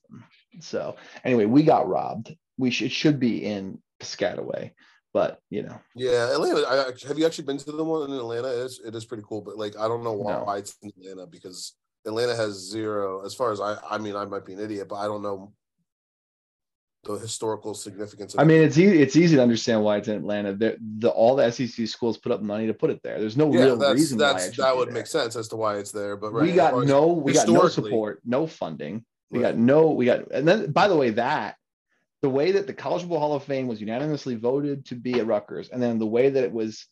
So 0.60 0.96
anyway, 1.24 1.46
we 1.46 1.62
got 1.62 1.88
robbed. 1.88 2.36
We 2.58 2.70
should, 2.70 2.86
it 2.86 2.92
should 2.92 3.18
be 3.18 3.44
in 3.44 3.80
Piscataway 4.00 4.72
but 5.14 5.38
you 5.48 5.62
know. 5.62 5.80
Yeah, 5.94 6.34
Atlanta. 6.34 6.66
I, 6.68 7.06
have 7.06 7.18
you 7.18 7.24
actually 7.24 7.44
been 7.44 7.56
to 7.58 7.72
the 7.72 7.84
one 7.84 8.10
in 8.10 8.16
Atlanta? 8.16 8.48
It 8.48 8.64
is, 8.66 8.80
it 8.84 8.94
is 8.94 9.06
pretty 9.06 9.22
cool, 9.26 9.40
but 9.40 9.56
like 9.56 9.78
I 9.78 9.88
don't 9.88 10.04
know 10.04 10.12
why 10.12 10.32
no. 10.32 10.52
it's 10.52 10.76
in 10.82 10.90
Atlanta 10.98 11.26
because 11.26 11.74
Atlanta 12.04 12.34
has 12.34 12.54
zero. 12.54 13.24
As 13.24 13.32
far 13.34 13.52
as 13.52 13.60
I, 13.60 13.78
I 13.88 13.96
mean, 13.96 14.16
I 14.16 14.24
might 14.26 14.44
be 14.44 14.52
an 14.52 14.60
idiot, 14.60 14.88
but 14.88 14.96
I 14.96 15.04
don't 15.04 15.22
know 15.22 15.52
the 17.04 17.14
historical 17.18 17.74
significance. 17.74 18.34
I 18.36 18.44
mean, 18.44 18.62
it's 18.62 18.76
easy. 18.76 19.00
It's 19.00 19.14
easy 19.14 19.36
to 19.36 19.42
understand 19.42 19.84
why 19.84 19.98
it's 19.98 20.08
in 20.08 20.16
Atlanta. 20.16 20.52
The, 20.52 20.76
the 20.98 21.10
all 21.10 21.36
the 21.36 21.48
SEC 21.50 21.86
schools 21.86 22.18
put 22.18 22.32
up 22.32 22.42
money 22.42 22.66
to 22.66 22.74
put 22.74 22.90
it 22.90 23.00
there. 23.04 23.20
There's 23.20 23.36
no 23.36 23.52
yeah, 23.52 23.60
real 23.60 23.76
that's, 23.76 23.94
reason 23.94 24.18
that's 24.18 24.56
that 24.56 24.76
would 24.76 24.92
make 24.92 25.06
sense 25.06 25.36
as 25.36 25.46
to 25.48 25.56
why 25.56 25.76
it's 25.76 25.92
there. 25.92 26.16
But 26.16 26.32
right, 26.32 26.42
we 26.42 26.52
got 26.52 26.84
no, 26.84 27.06
we 27.06 27.32
got 27.32 27.48
no 27.48 27.68
support, 27.68 28.20
no 28.24 28.48
funding. 28.48 29.04
We 29.30 29.38
right. 29.38 29.50
got 29.50 29.58
no, 29.58 29.90
we 29.90 30.06
got, 30.06 30.32
and 30.32 30.46
then 30.46 30.72
by 30.72 30.88
the 30.88 30.96
way, 30.96 31.10
that 31.10 31.56
the 32.24 32.30
way 32.30 32.52
that 32.52 32.66
the 32.66 32.72
College 32.72 33.02
Football 33.02 33.18
Hall 33.18 33.34
of 33.34 33.44
Fame 33.44 33.66
was 33.66 33.82
unanimously 33.82 34.34
voted 34.34 34.86
to 34.86 34.94
be 34.94 35.20
at 35.20 35.26
Rutgers, 35.26 35.68
and 35.68 35.82
then 35.82 35.98
the 35.98 36.06
way 36.06 36.30
that 36.30 36.42
it 36.42 36.50
was, 36.50 36.86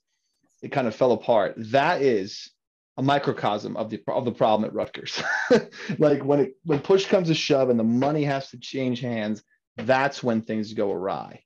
it 0.61 0.73
kind 0.73 0.87
of 0.87 0.95
fell 0.95 1.13
apart. 1.13 1.55
That 1.57 2.03
is 2.03 2.51
a 2.99 3.03
microcosm 3.03 3.75
of 3.79 3.89
the 3.89 4.03
of 4.09 4.27
the 4.27 4.33
problem 4.33 4.69
at 4.69 4.75
Rutgers. 4.75 5.23
like 5.99 6.23
when 6.23 6.41
it 6.41 6.57
when 6.65 6.81
push 6.81 7.07
comes 7.07 7.29
to 7.29 7.35
shove 7.35 7.71
and 7.71 7.81
the 7.81 7.85
money 7.85 8.25
has 8.25 8.51
to 8.51 8.59
change 8.59 9.01
hands, 9.01 9.43
that's 9.79 10.23
when 10.23 10.43
things 10.43 10.75
go 10.75 10.93
awry. 10.93 11.43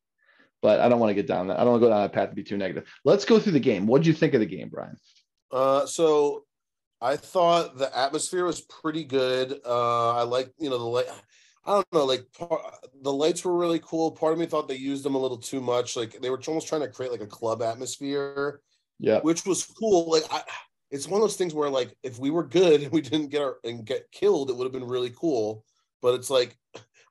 But 0.63 0.81
I 0.81 0.89
don't 0.89 0.99
want 0.99 1.11
to 1.11 1.15
get 1.15 1.29
down 1.29 1.47
that. 1.47 1.61
I 1.61 1.63
don't 1.63 1.75
want 1.75 1.83
to 1.83 1.87
go 1.87 1.93
down 1.93 2.03
that 2.03 2.13
path 2.13 2.31
to 2.31 2.35
be 2.35 2.43
too 2.43 2.57
negative. 2.57 2.89
Let's 3.05 3.25
go 3.25 3.39
through 3.39 3.53
the 3.53 3.61
game. 3.61 3.87
What 3.87 3.99
did 3.99 4.09
you 4.09 4.15
think 4.15 4.35
of 4.35 4.41
the 4.41 4.47
game, 4.47 4.69
Brian? 4.69 4.97
Uh, 5.53 5.87
so 5.87 6.43
I 7.01 7.15
thought 7.15 7.79
the 7.79 7.97
atmosphere 7.97 8.47
was 8.47 8.63
pretty 8.63 9.05
good. 9.05 9.61
Uh, 9.65 10.17
I 10.17 10.23
like 10.25 10.53
you 10.59 10.71
know 10.71 10.79
the 10.79 10.85
I 11.67 11.73
don't 11.73 11.93
know, 11.93 12.05
like 12.05 12.25
the 13.03 13.13
lights 13.13 13.45
were 13.45 13.57
really 13.57 13.81
cool. 13.81 14.13
Part 14.13 14.33
of 14.33 14.39
me 14.39 14.47
thought 14.47 14.69
they 14.69 14.77
used 14.77 15.05
them 15.05 15.17
a 15.17 15.19
little 15.19 15.37
too 15.37 15.61
much. 15.61 15.97
Like 15.97 16.21
they 16.21 16.31
were 16.31 16.41
almost 16.47 16.69
trying 16.69 16.83
to 16.83 16.89
create 16.89 17.11
like 17.11 17.21
a 17.21 17.27
club 17.27 17.61
atmosphere. 17.61 18.61
Yeah. 18.99 19.21
Which 19.21 19.45
was 19.45 19.65
cool. 19.65 20.11
Like 20.11 20.23
I, 20.31 20.43
it's 20.91 21.09
one 21.09 21.21
of 21.21 21.25
those 21.25 21.37
things 21.37 21.55
where 21.55 21.69
like 21.69 21.95
if 22.03 22.19
we 22.19 22.31
were 22.31 22.45
good 22.45 22.83
and 22.83 22.93
we 22.93 23.01
didn't 23.01 23.29
get 23.29 23.43
our 23.43 23.57
and 23.65 23.85
get 23.85 24.11
killed, 24.13 24.49
it 24.49 24.57
would 24.57 24.65
have 24.65 24.73
been 24.73 24.87
really 24.87 25.11
cool. 25.11 25.65
But 26.01 26.15
it's 26.15 26.31
like 26.31 26.57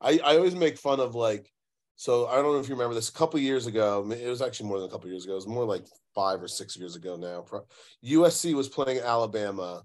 I, 0.02 0.20
I 0.24 0.38
always 0.38 0.56
make 0.56 0.78
fun 0.78 1.00
of 1.00 1.16
like 1.16 1.52
so 1.98 2.28
I 2.28 2.36
don't 2.36 2.54
know 2.54 2.60
if 2.60 2.70
you 2.70 2.76
remember 2.76 2.96
this 2.96 3.10
a 3.10 3.14
couple 3.14 3.40
years 3.40 3.68
ago. 3.68 4.10
It 4.12 4.28
was 4.28 4.42
actually 4.42 4.70
more 4.70 4.80
than 4.80 4.88
a 4.88 4.92
couple 4.92 5.10
years 5.10 5.26
ago. 5.26 5.34
It 5.34 5.36
was 5.36 5.48
more 5.48 5.66
like 5.66 5.86
five 6.14 6.42
or 6.42 6.48
six 6.48 6.78
years 6.78 6.96
ago 6.96 7.16
now. 7.18 7.46
USC 8.06 8.54
was 8.54 8.70
playing 8.70 9.00
Alabama 9.00 9.84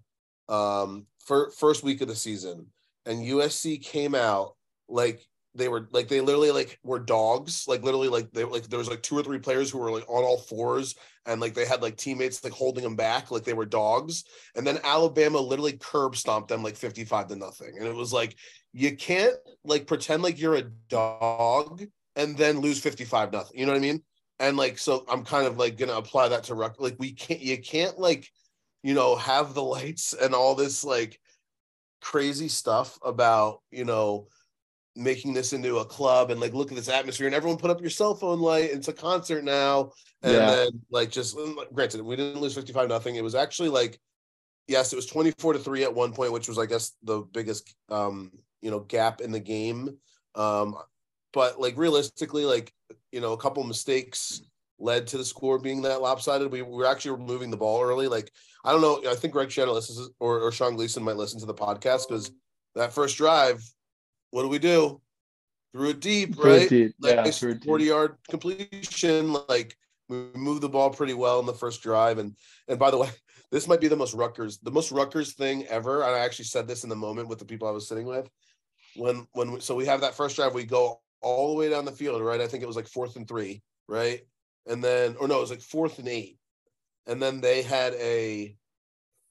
um 0.48 1.06
for 1.24 1.50
first 1.58 1.82
week 1.82 2.00
of 2.00 2.08
the 2.08 2.16
season 2.16 2.66
and 3.06 3.24
USC 3.24 3.82
came 3.82 4.14
out 4.14 4.56
like 4.90 5.20
they 5.54 5.68
were 5.68 5.88
like 5.90 6.08
they 6.08 6.20
literally 6.20 6.50
like 6.50 6.78
were 6.82 6.98
dogs. 6.98 7.64
Like 7.66 7.82
literally 7.82 8.08
like 8.08 8.30
they 8.32 8.44
like 8.44 8.64
there 8.64 8.78
was 8.78 8.88
like 8.88 9.02
two 9.02 9.18
or 9.18 9.22
three 9.22 9.38
players 9.38 9.70
who 9.70 9.78
were 9.78 9.90
like 9.90 10.08
on 10.08 10.22
all 10.22 10.38
fours 10.38 10.94
and 11.26 11.40
like 11.40 11.54
they 11.54 11.66
had 11.66 11.82
like 11.82 11.96
teammates 11.96 12.42
like 12.44 12.52
holding 12.52 12.84
them 12.84 12.96
back 12.96 13.30
like 13.30 13.44
they 13.44 13.52
were 13.52 13.66
dogs. 13.66 14.24
And 14.54 14.66
then 14.66 14.78
alabama 14.84 15.38
literally 15.40 15.72
curb 15.72 16.16
stomped 16.16 16.48
them 16.48 16.62
like 16.62 16.76
55 16.76 17.28
to 17.28 17.36
nothing. 17.36 17.76
And 17.78 17.86
it 17.86 17.94
was 17.94 18.12
like 18.12 18.36
you 18.72 18.96
can't 18.96 19.34
like 19.64 19.86
pretend 19.86 20.22
like 20.22 20.40
you're 20.40 20.56
a 20.56 20.70
dog 20.88 21.82
and 22.14 22.36
then 22.36 22.60
lose 22.60 22.78
55 22.78 23.32
nothing. 23.32 23.58
You 23.58 23.66
know 23.66 23.72
what 23.72 23.78
i 23.78 23.82
mean? 23.82 24.02
And 24.38 24.56
like 24.56 24.78
so 24.78 25.04
i'm 25.08 25.24
kind 25.24 25.46
of 25.46 25.58
like 25.58 25.76
gonna 25.76 25.94
apply 25.94 26.28
that 26.28 26.44
to 26.44 26.54
ruck 26.54 26.76
like 26.78 26.96
we 26.98 27.12
can't 27.12 27.40
you 27.40 27.58
can't 27.58 27.98
like 27.98 28.28
you 28.82 28.94
know 28.94 29.16
have 29.16 29.54
the 29.54 29.62
lights 29.62 30.14
and 30.14 30.34
all 30.34 30.54
this 30.54 30.84
like 30.84 31.20
crazy 32.00 32.48
stuff 32.48 32.98
about 33.02 33.60
you 33.70 33.84
know 33.84 34.28
making 34.96 35.32
this 35.32 35.52
into 35.52 35.78
a 35.78 35.84
club 35.84 36.30
and 36.30 36.40
like 36.40 36.52
look 36.52 36.70
at 36.70 36.76
this 36.76 36.88
atmosphere 36.88 37.26
and 37.26 37.34
everyone 37.34 37.58
put 37.58 37.70
up 37.70 37.80
your 37.80 37.90
cell 37.90 38.14
phone 38.14 38.40
light 38.40 38.70
it's 38.70 38.88
a 38.88 38.92
concert 38.92 39.44
now. 39.44 39.92
And 40.22 40.34
yeah. 40.34 40.50
then 40.50 40.68
like 40.90 41.10
just 41.10 41.38
granted 41.72 42.02
we 42.02 42.16
didn't 42.16 42.40
lose 42.40 42.54
55 42.54 42.88
nothing. 42.88 43.16
It 43.16 43.24
was 43.24 43.34
actually 43.34 43.68
like 43.68 43.98
yes 44.66 44.92
it 44.92 44.96
was 44.96 45.06
24 45.06 45.54
to 45.54 45.58
3 45.58 45.84
at 45.84 45.94
one 45.94 46.12
point 46.12 46.32
which 46.32 46.46
was 46.46 46.58
i 46.58 46.66
guess 46.66 46.92
the 47.02 47.22
biggest 47.32 47.74
um 47.88 48.30
you 48.60 48.70
know 48.70 48.80
gap 48.80 49.20
in 49.20 49.32
the 49.32 49.40
game. 49.40 49.96
Um 50.34 50.76
but 51.32 51.60
like 51.60 51.76
realistically 51.76 52.44
like 52.44 52.72
you 53.12 53.20
know 53.20 53.32
a 53.32 53.38
couple 53.38 53.62
mistakes 53.64 54.42
led 54.78 55.06
to 55.06 55.18
the 55.18 55.24
score 55.24 55.58
being 55.58 55.82
that 55.82 56.00
lopsided. 56.00 56.50
We 56.50 56.62
were 56.62 56.86
actually 56.86 57.22
moving 57.22 57.50
the 57.50 57.56
ball 57.56 57.82
early. 57.82 58.08
Like 58.08 58.30
i 58.64 58.72
don't 58.72 58.82
know 58.82 59.02
i 59.10 59.14
think 59.14 59.32
greg 59.32 59.48
Schiano 59.48 59.72
listens 59.72 60.10
or, 60.20 60.40
or 60.40 60.52
sean 60.52 60.76
Gleeson 60.76 61.02
might 61.02 61.16
listen 61.16 61.40
to 61.40 61.46
the 61.46 61.54
podcast 61.54 62.08
because 62.08 62.30
that 62.74 62.92
first 62.92 63.16
drive 63.16 63.62
what 64.30 64.42
do 64.42 64.48
we 64.48 64.58
do? 64.58 65.00
Threw 65.72 65.90
it 65.90 66.00
deep, 66.00 66.34
threw 66.34 66.50
right? 66.50 66.62
It 66.62 66.68
deep. 66.68 66.94
Like 67.00 67.26
yeah, 67.40 67.56
40 67.64 67.84
yard 67.84 68.16
completion. 68.28 69.32
Like 69.48 69.76
we 70.08 70.26
moved 70.34 70.62
the 70.62 70.68
ball 70.68 70.90
pretty 70.90 71.14
well 71.14 71.38
in 71.40 71.46
the 71.46 71.52
first 71.54 71.82
drive. 71.82 72.18
And 72.18 72.36
and 72.68 72.78
by 72.78 72.90
the 72.90 72.98
way, 72.98 73.10
this 73.52 73.68
might 73.68 73.80
be 73.80 73.88
the 73.88 73.96
most 73.96 74.14
Rutgers, 74.14 74.58
the 74.58 74.70
most 74.70 74.90
Rutgers 74.90 75.34
thing 75.34 75.66
ever. 75.66 76.04
I 76.04 76.18
actually 76.18 76.46
said 76.46 76.66
this 76.66 76.82
in 76.82 76.90
the 76.90 76.96
moment 76.96 77.28
with 77.28 77.38
the 77.38 77.44
people 77.44 77.68
I 77.68 77.72
was 77.72 77.88
sitting 77.88 78.06
with. 78.06 78.28
When 78.96 79.26
when 79.32 79.52
we, 79.52 79.60
so 79.60 79.76
we 79.76 79.86
have 79.86 80.00
that 80.00 80.14
first 80.14 80.36
drive, 80.36 80.54
we 80.54 80.64
go 80.64 81.00
all 81.22 81.48
the 81.48 81.58
way 81.58 81.70
down 81.70 81.84
the 81.84 81.92
field, 81.92 82.22
right? 82.22 82.40
I 82.40 82.48
think 82.48 82.62
it 82.62 82.66
was 82.66 82.76
like 82.76 82.88
fourth 82.88 83.16
and 83.16 83.28
three, 83.28 83.62
right? 83.88 84.20
And 84.66 84.82
then 84.82 85.16
or 85.20 85.28
no, 85.28 85.38
it 85.38 85.42
was 85.42 85.50
like 85.50 85.60
fourth 85.60 85.98
and 85.98 86.08
eight. 86.08 86.38
And 87.06 87.22
then 87.22 87.40
they 87.40 87.62
had 87.62 87.94
a 87.94 88.56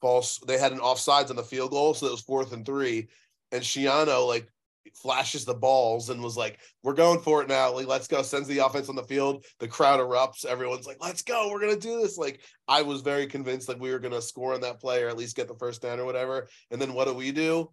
false, 0.00 0.38
they 0.38 0.58
had 0.58 0.72
an 0.72 0.80
offsides 0.80 1.30
on 1.30 1.36
the 1.36 1.42
field 1.42 1.70
goal, 1.70 1.94
so 1.94 2.06
it 2.06 2.12
was 2.12 2.22
fourth 2.22 2.52
and 2.52 2.64
three. 2.64 3.08
And 3.52 3.62
Schiano 3.62 4.26
like 4.26 4.48
flashes 4.94 5.44
the 5.44 5.54
balls 5.54 6.10
and 6.10 6.22
was 6.22 6.36
like, 6.36 6.58
"We're 6.82 6.94
going 6.94 7.20
for 7.20 7.42
it 7.42 7.48
now. 7.48 7.72
Like, 7.72 7.86
let's 7.86 8.08
go." 8.08 8.22
Sends 8.22 8.48
the 8.48 8.58
offense 8.58 8.88
on 8.88 8.96
the 8.96 9.04
field. 9.04 9.44
The 9.58 9.68
crowd 9.68 10.00
erupts. 10.00 10.44
Everyone's 10.44 10.86
like, 10.86 10.98
"Let's 11.00 11.22
go. 11.22 11.50
We're 11.50 11.60
gonna 11.60 11.76
do 11.76 12.00
this." 12.00 12.18
Like, 12.18 12.40
I 12.68 12.82
was 12.82 13.02
very 13.02 13.26
convinced 13.26 13.66
that 13.68 13.78
we 13.78 13.90
were 13.90 13.98
gonna 13.98 14.22
score 14.22 14.54
on 14.54 14.60
that 14.62 14.80
play 14.80 15.02
or 15.02 15.08
at 15.08 15.16
least 15.16 15.36
get 15.36 15.48
the 15.48 15.54
first 15.54 15.82
down 15.82 16.00
or 16.00 16.04
whatever. 16.04 16.48
And 16.70 16.80
then 16.80 16.94
what 16.94 17.06
do 17.06 17.14
we 17.14 17.32
do? 17.32 17.70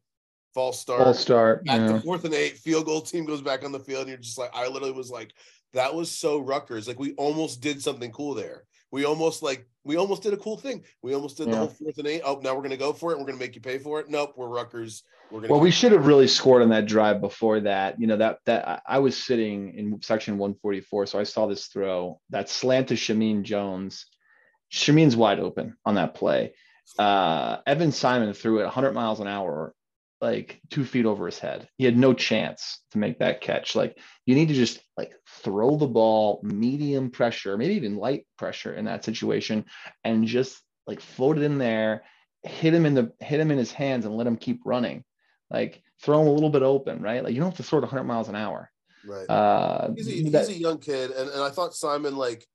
False 0.53 0.79
start. 0.79 1.03
False 1.03 1.19
start. 1.19 1.61
Yeah. 1.65 1.99
fourth 1.99 2.25
and 2.25 2.33
eight, 2.33 2.57
field 2.57 2.85
goal 2.85 3.01
team 3.01 3.25
goes 3.25 3.41
back 3.41 3.63
on 3.63 3.71
the 3.71 3.79
field, 3.79 4.01
and 4.01 4.09
you're 4.09 4.17
just 4.17 4.37
like, 4.37 4.51
I 4.53 4.67
literally 4.67 4.93
was 4.93 5.09
like, 5.09 5.31
that 5.73 5.93
was 5.93 6.09
so 6.11 6.39
Rutgers. 6.39 6.87
Like, 6.87 6.99
we 6.99 7.13
almost 7.13 7.61
did 7.61 7.81
something 7.81 8.11
cool 8.11 8.33
there. 8.33 8.63
We 8.91 9.05
almost 9.05 9.43
like 9.43 9.67
we 9.83 9.95
almost 9.97 10.23
did 10.23 10.33
a 10.33 10.37
cool 10.37 10.57
thing. 10.57 10.83
We 11.01 11.13
almost 11.13 11.37
did 11.37 11.47
yeah. 11.47 11.53
the 11.53 11.57
whole 11.59 11.67
fourth 11.67 11.97
and 11.97 12.07
eight. 12.07 12.21
Oh, 12.23 12.39
now 12.43 12.55
we're 12.55 12.61
gonna 12.61 12.77
go 12.77 12.93
for 12.93 13.11
it. 13.11 13.19
We're 13.19 13.25
gonna 13.25 13.37
make 13.37 13.55
you 13.55 13.61
pay 13.61 13.77
for 13.77 13.99
it. 13.99 14.09
Nope, 14.09 14.33
we're 14.35 14.47
Rutgers 14.47 15.03
We're 15.31 15.41
going. 15.41 15.51
well, 15.51 15.59
we 15.59 15.71
should 15.71 15.91
have 15.91 16.07
really 16.07 16.27
scored 16.27 16.61
on 16.61 16.69
that 16.69 16.85
drive 16.85 17.21
before 17.21 17.61
that. 17.61 17.99
You 17.99 18.07
know 18.07 18.17
that 18.17 18.39
that 18.45 18.83
I 18.85 18.99
was 18.99 19.17
sitting 19.17 19.73
in 19.73 20.01
section 20.01 20.37
144, 20.37 21.05
so 21.07 21.19
I 21.19 21.23
saw 21.23 21.47
this 21.47 21.67
throw 21.67 22.19
that 22.29 22.49
slant 22.49 22.89
to 22.89 22.95
Shameen 22.95 23.43
Jones. 23.43 24.05
Shameen's 24.71 25.15
wide 25.15 25.39
open 25.39 25.77
on 25.85 25.95
that 25.95 26.13
play. 26.13 26.53
Uh, 26.97 27.57
Evan 27.65 27.91
Simon 27.91 28.33
threw 28.33 28.59
it 28.59 28.63
100 28.63 28.93
miles 28.93 29.19
an 29.19 29.27
hour, 29.27 29.73
like 30.21 30.59
two 30.69 30.83
feet 30.83 31.05
over 31.05 31.25
his 31.25 31.39
head. 31.39 31.67
He 31.77 31.85
had 31.85 31.97
no 31.97 32.13
chance 32.13 32.79
to 32.91 32.97
make 32.97 33.19
that 33.19 33.41
catch. 33.41 33.75
Like 33.75 33.97
you 34.25 34.35
need 34.35 34.47
to 34.49 34.53
just 34.53 34.79
like 34.97 35.13
throw 35.43 35.77
the 35.77 35.87
ball 35.87 36.39
medium 36.43 37.11
pressure, 37.11 37.57
maybe 37.57 37.75
even 37.75 37.97
light 37.97 38.25
pressure 38.37 38.73
in 38.73 38.85
that 38.85 39.03
situation, 39.03 39.65
and 40.03 40.27
just 40.27 40.61
like 40.85 41.01
float 41.01 41.37
it 41.37 41.43
in 41.43 41.57
there 41.57 42.03
hit 42.43 42.73
him 42.73 42.85
in 42.85 42.93
the 42.93 43.11
hit 43.19 43.39
him 43.39 43.51
in 43.51 43.57
his 43.57 43.71
hands 43.71 44.05
and 44.05 44.15
let 44.15 44.27
him 44.27 44.37
keep 44.37 44.61
running 44.63 45.03
like 45.49 45.81
throw 46.01 46.21
him 46.21 46.27
a 46.27 46.31
little 46.31 46.49
bit 46.49 46.63
open, 46.63 47.01
right? 47.01 47.23
Like 47.23 47.33
you 47.33 47.39
don't 47.39 47.49
have 47.49 47.57
to 47.57 47.63
throw 47.63 47.79
it 47.79 47.83
100 47.83 48.03
miles 48.03 48.29
an 48.29 48.35
hour. 48.35 48.69
Right. 49.05 49.29
Uh, 49.29 49.89
he's, 49.95 50.07
a, 50.07 50.29
that, 50.29 50.47
he's 50.47 50.57
a 50.57 50.59
young 50.59 50.79
kid, 50.79 51.11
and, 51.11 51.29
and 51.29 51.41
I 51.41 51.49
thought 51.49 51.73
Simon 51.73 52.15
like, 52.17 52.45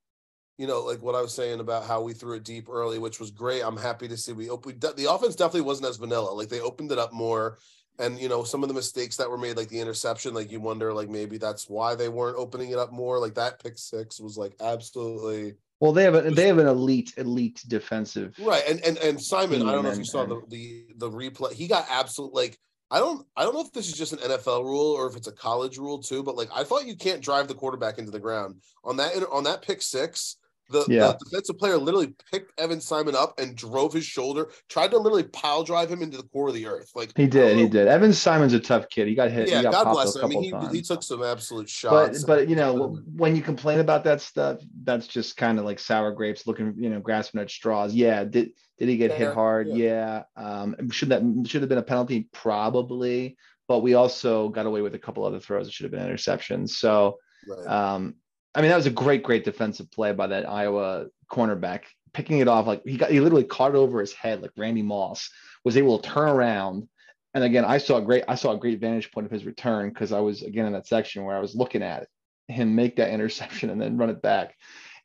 you 0.63 0.69
know, 0.69 0.79
like 0.79 1.03
what 1.03 1.17
I 1.17 1.21
was 1.21 1.35
saying 1.35 1.59
about 1.59 1.87
how 1.87 2.01
we 2.01 2.13
threw 2.13 2.37
it 2.37 2.45
deep 2.45 2.69
early, 2.71 3.01
which 3.01 3.19
was 3.19 3.33
great. 3.33 3.63
I'm 3.63 3.77
happy 3.77 4.07
to 4.07 4.17
see 4.17 4.33
we 4.33 4.49
opened 4.49 4.81
the 4.81 5.13
offense 5.13 5.35
definitely 5.35 5.63
wasn't 5.63 5.89
as 5.89 5.97
vanilla. 5.97 6.31
Like 6.31 6.51
they 6.51 6.61
opened 6.61 6.93
it 6.93 7.01
up 7.01 7.13
more, 7.13 7.59
and 7.99 8.17
you 8.17 8.29
know 8.29 8.45
some 8.45 8.63
of 8.63 8.69
the 8.69 8.75
mistakes 8.75 9.17
that 9.17 9.29
were 9.29 9.37
made, 9.37 9.57
like 9.57 9.71
the 9.71 9.81
interception, 9.81 10.35
like 10.35 10.53
you 10.53 10.61
wonder 10.61 10.95
like 10.95 11.09
maybe 11.09 11.37
that's 11.37 11.69
why 11.69 11.97
they 11.97 12.09
weren't 12.09 12.39
opening 12.39 12.71
it 12.71 12.79
up 12.79 12.93
more. 12.93 13.19
Like 13.19 13.35
that 13.35 13.61
pick 13.61 13.77
six 13.77 14.21
was 14.21 14.39
like 14.39 14.55
absolutely 14.61 15.55
well, 15.81 15.93
they 15.93 16.05
have 16.05 16.15
a, 16.15 16.31
they 16.31 16.47
have 16.47 16.59
an 16.59 16.69
elite 16.69 17.13
elite 17.17 17.61
defensive 17.67 18.37
right, 18.39 18.63
and 18.69 18.81
and 18.83 18.99
and 18.99 19.21
Simon. 19.21 19.69
I 19.69 19.73
don't 19.73 19.83
know 19.83 19.91
if 19.91 19.99
you 19.99 20.05
saw 20.05 20.25
the 20.27 20.43
the 20.47 20.85
the 20.95 21.11
replay. 21.11 21.55
He 21.55 21.67
got 21.67 21.87
absolute 21.91 22.33
like 22.33 22.57
I 22.89 23.01
don't 23.01 23.27
I 23.37 23.43
don't 23.43 23.55
know 23.55 23.63
if 23.63 23.73
this 23.73 23.89
is 23.89 23.99
just 23.99 24.13
an 24.13 24.21
NFL 24.21 24.63
rule 24.63 24.93
or 24.93 25.09
if 25.09 25.17
it's 25.17 25.27
a 25.27 25.33
college 25.33 25.77
rule 25.77 25.99
too, 25.99 26.23
but 26.23 26.37
like 26.37 26.51
I 26.55 26.63
thought 26.63 26.87
you 26.87 26.95
can't 26.95 27.21
drive 27.21 27.49
the 27.49 27.55
quarterback 27.55 27.99
into 27.99 28.13
the 28.13 28.21
ground 28.21 28.63
on 28.85 28.97
that 28.99 29.27
on 29.33 29.43
that 29.43 29.63
pick 29.63 29.83
six. 29.83 30.37
The, 30.71 30.87
yeah. 30.89 31.09
the 31.09 31.19
defensive 31.25 31.59
player 31.59 31.77
literally 31.77 32.15
picked 32.31 32.59
Evan 32.59 32.81
Simon 32.81 33.15
up 33.15 33.39
and 33.39 33.55
drove 33.55 33.93
his 33.93 34.07
shoulder, 34.07 34.49
tried 34.69 34.93
to 34.93 34.99
literally 34.99 35.25
pile 35.25 35.65
drive 35.65 35.91
him 35.91 36.03
into 36.03 36.17
the 36.17 36.23
core 36.25 36.49
of 36.49 36.55
the 36.55 36.67
earth. 36.67 36.91
Like 36.95 37.13
he 37.17 37.27
did, 37.27 37.59
he 37.59 37.69
did. 37.69 37.89
Evan 37.89 38.13
Simon's 38.13 38.55
a 38.55 38.61
tough 38.61 38.89
kid. 38.89 39.07
He 39.07 39.15
got 39.15 39.31
hit. 39.31 39.51
Yeah, 39.51 39.63
got 39.63 39.85
God 39.85 39.93
bless 39.93 40.17
him. 40.17 40.25
I 40.25 40.29
mean, 40.29 40.43
he, 40.43 40.77
he, 40.77 40.83
took 40.83 41.03
some 41.03 41.23
absolute 41.23 41.69
shots. 41.69 42.25
But 42.25 42.27
but 42.27 42.49
you 42.49 42.57
know, 42.57 42.99
when 43.15 43.37
you 43.37 43.43
complain 43.43 43.81
about 43.81 44.05
that 44.05 44.21
stuff, 44.21 44.61
that's 44.83 45.07
just 45.07 45.37
kind 45.37 45.59
of 45.59 45.65
like 45.65 45.79
sour 45.79 46.13
grapes, 46.13 46.47
looking 46.47 46.75
you 46.79 46.89
know, 46.89 47.01
grasping 47.01 47.41
at 47.41 47.51
straws. 47.51 47.95
Yeah, 47.95 48.25
did 48.25 48.53
did 48.79 48.89
he 48.89 48.97
get 48.97 49.11
yeah, 49.13 49.19
hit 49.19 49.35
hard? 49.35 49.69
Yeah. 49.69 50.23
yeah. 50.37 50.43
Um, 50.43 50.91
should 50.91 51.11
that 51.11 51.23
should 51.47 51.63
have 51.63 51.69
been 51.69 51.79
a 51.79 51.83
penalty? 51.83 52.29
Probably. 52.33 53.37
But 53.69 53.81
we 53.81 53.95
also 53.95 54.49
got 54.49 54.67
away 54.67 54.81
with 54.81 54.95
a 54.95 54.99
couple 54.99 55.25
other 55.25 55.39
throws 55.39 55.67
that 55.67 55.73
should 55.73 55.85
have 55.85 55.93
been 55.93 56.07
interceptions. 56.07 56.71
So. 56.71 57.19
Right. 57.49 57.67
Um, 57.67 58.15
I 58.55 58.61
mean, 58.61 58.71
that 58.71 58.77
was 58.77 58.87
a 58.87 58.91
great, 58.91 59.23
great 59.23 59.45
defensive 59.45 59.91
play 59.91 60.13
by 60.13 60.27
that 60.29 60.49
Iowa 60.49 61.07
cornerback, 61.31 61.83
picking 62.13 62.41
it 62.41 62.49
off 62.49 62.67
like 62.67 62.83
he 62.85 62.97
got 62.97 63.11
he 63.11 63.21
literally 63.21 63.45
caught 63.45 63.75
it 63.75 63.79
over 63.79 64.01
his 64.01 64.13
head 64.13 64.43
like 64.43 64.51
Randy 64.57 64.83
Moss 64.83 65.31
was 65.65 65.77
able 65.77 65.99
to 65.99 66.09
turn 66.09 66.29
around. 66.29 66.89
And 67.35 67.45
again, 67.45 67.65
I 67.65 67.79
saw 67.79 67.97
a 67.97 68.03
great 68.03 68.25
I 68.29 68.35
saw 68.35 68.53
a 68.53 68.59
great 68.59 68.81
vantage 68.81 69.11
point 69.11 69.25
of 69.25 69.31
his 69.31 69.45
return 69.45 69.89
because 69.89 70.13
I 70.13 70.21
was 70.21 70.43
again 70.43 70.67
in 70.67 70.73
that 70.75 70.87
section 70.87 71.25
where 71.25 71.37
I 71.37 71.41
was 71.41 71.55
looking 71.55 71.83
at 71.83 72.03
it, 72.03 72.09
him 72.53 72.75
make 72.75 72.97
that 72.97 73.11
interception 73.15 73.71
and 73.71 73.81
then 73.81 73.97
run 73.97 74.11
it 74.11 74.21
back. 74.21 74.55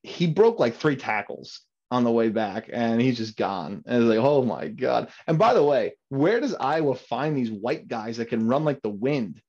He 0.04 0.28
broke 0.28 0.60
like 0.60 0.76
three 0.76 0.98
tackles 0.98 1.62
on 1.90 2.04
the 2.04 2.12
way 2.12 2.28
back 2.28 2.70
and 2.72 3.00
he's 3.00 3.18
just 3.18 3.38
gone. 3.38 3.82
And 3.86 4.04
it's 4.04 4.10
like, 4.10 4.20
oh 4.20 4.44
my 4.44 4.68
God. 4.68 5.10
And 5.26 5.40
by 5.40 5.54
the 5.54 5.64
way, 5.64 5.96
where 6.10 6.42
does 6.42 6.54
Iowa 6.54 6.96
find 6.96 7.36
these 7.36 7.50
white 7.50 7.88
guys 7.88 8.18
that 8.18 8.28
can 8.28 8.46
run 8.46 8.66
like 8.66 8.82
the 8.82 8.90
wind? 8.90 9.42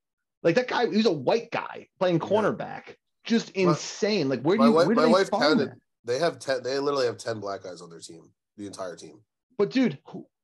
Like 0.44 0.54
that 0.54 0.68
guy, 0.68 0.86
he's 0.86 1.06
a 1.06 1.12
white 1.12 1.50
guy 1.50 1.88
playing 1.98 2.20
cornerback 2.20 2.94
just 3.28 3.50
insane. 3.50 4.28
Like 4.28 4.42
where 4.42 4.56
do 4.56 4.64
you? 4.64 4.72
Wife, 4.72 4.86
where 4.86 4.96
do 4.96 5.02
my 5.02 5.06
wife 5.06 5.30
counted. 5.30 5.70
That? 5.70 5.76
They 6.04 6.18
have 6.18 6.38
ten. 6.38 6.62
They 6.62 6.78
literally 6.78 7.06
have 7.06 7.18
ten 7.18 7.38
black 7.38 7.62
guys 7.62 7.80
on 7.80 7.90
their 7.90 8.00
team. 8.00 8.30
The 8.56 8.66
entire 8.66 8.96
team. 8.96 9.20
But 9.56 9.70
dude, 9.70 9.98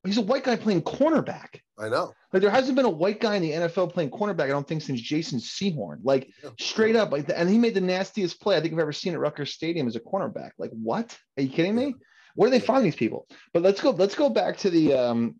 he's 0.05 0.17
a 0.17 0.21
white 0.21 0.43
guy 0.43 0.55
playing 0.55 0.83
cornerback. 0.83 1.59
I 1.77 1.89
know. 1.89 2.13
Like 2.31 2.41
there 2.41 2.51
hasn't 2.51 2.75
been 2.75 2.85
a 2.85 2.89
white 2.89 3.19
guy 3.19 3.35
in 3.35 3.41
the 3.41 3.51
NFL 3.51 3.93
playing 3.93 4.11
cornerback. 4.11 4.43
I 4.43 4.47
don't 4.49 4.67
think 4.67 4.81
since 4.81 5.01
Jason 5.01 5.39
Sehorn. 5.39 5.99
Like 6.03 6.29
yeah. 6.43 6.51
straight 6.59 6.95
up, 6.95 7.11
like, 7.11 7.29
and 7.33 7.49
he 7.49 7.57
made 7.57 7.73
the 7.73 7.81
nastiest 7.81 8.39
play 8.39 8.55
I 8.55 8.61
think 8.61 8.73
I've 8.73 8.79
ever 8.79 8.93
seen 8.93 9.13
at 9.13 9.19
Rutgers 9.19 9.53
Stadium 9.53 9.87
as 9.87 9.95
a 9.95 9.99
cornerback. 9.99 10.51
Like 10.57 10.71
what? 10.71 11.17
Are 11.37 11.43
you 11.43 11.49
kidding 11.49 11.75
me? 11.75 11.87
Yeah. 11.87 11.93
Where 12.35 12.49
do 12.49 12.51
they 12.51 12.65
find 12.65 12.85
these 12.85 12.95
people? 12.95 13.27
But 13.53 13.63
let's 13.63 13.81
go. 13.81 13.91
Let's 13.91 14.15
go 14.15 14.29
back 14.29 14.57
to 14.57 14.69
the. 14.69 14.93
um 14.93 15.35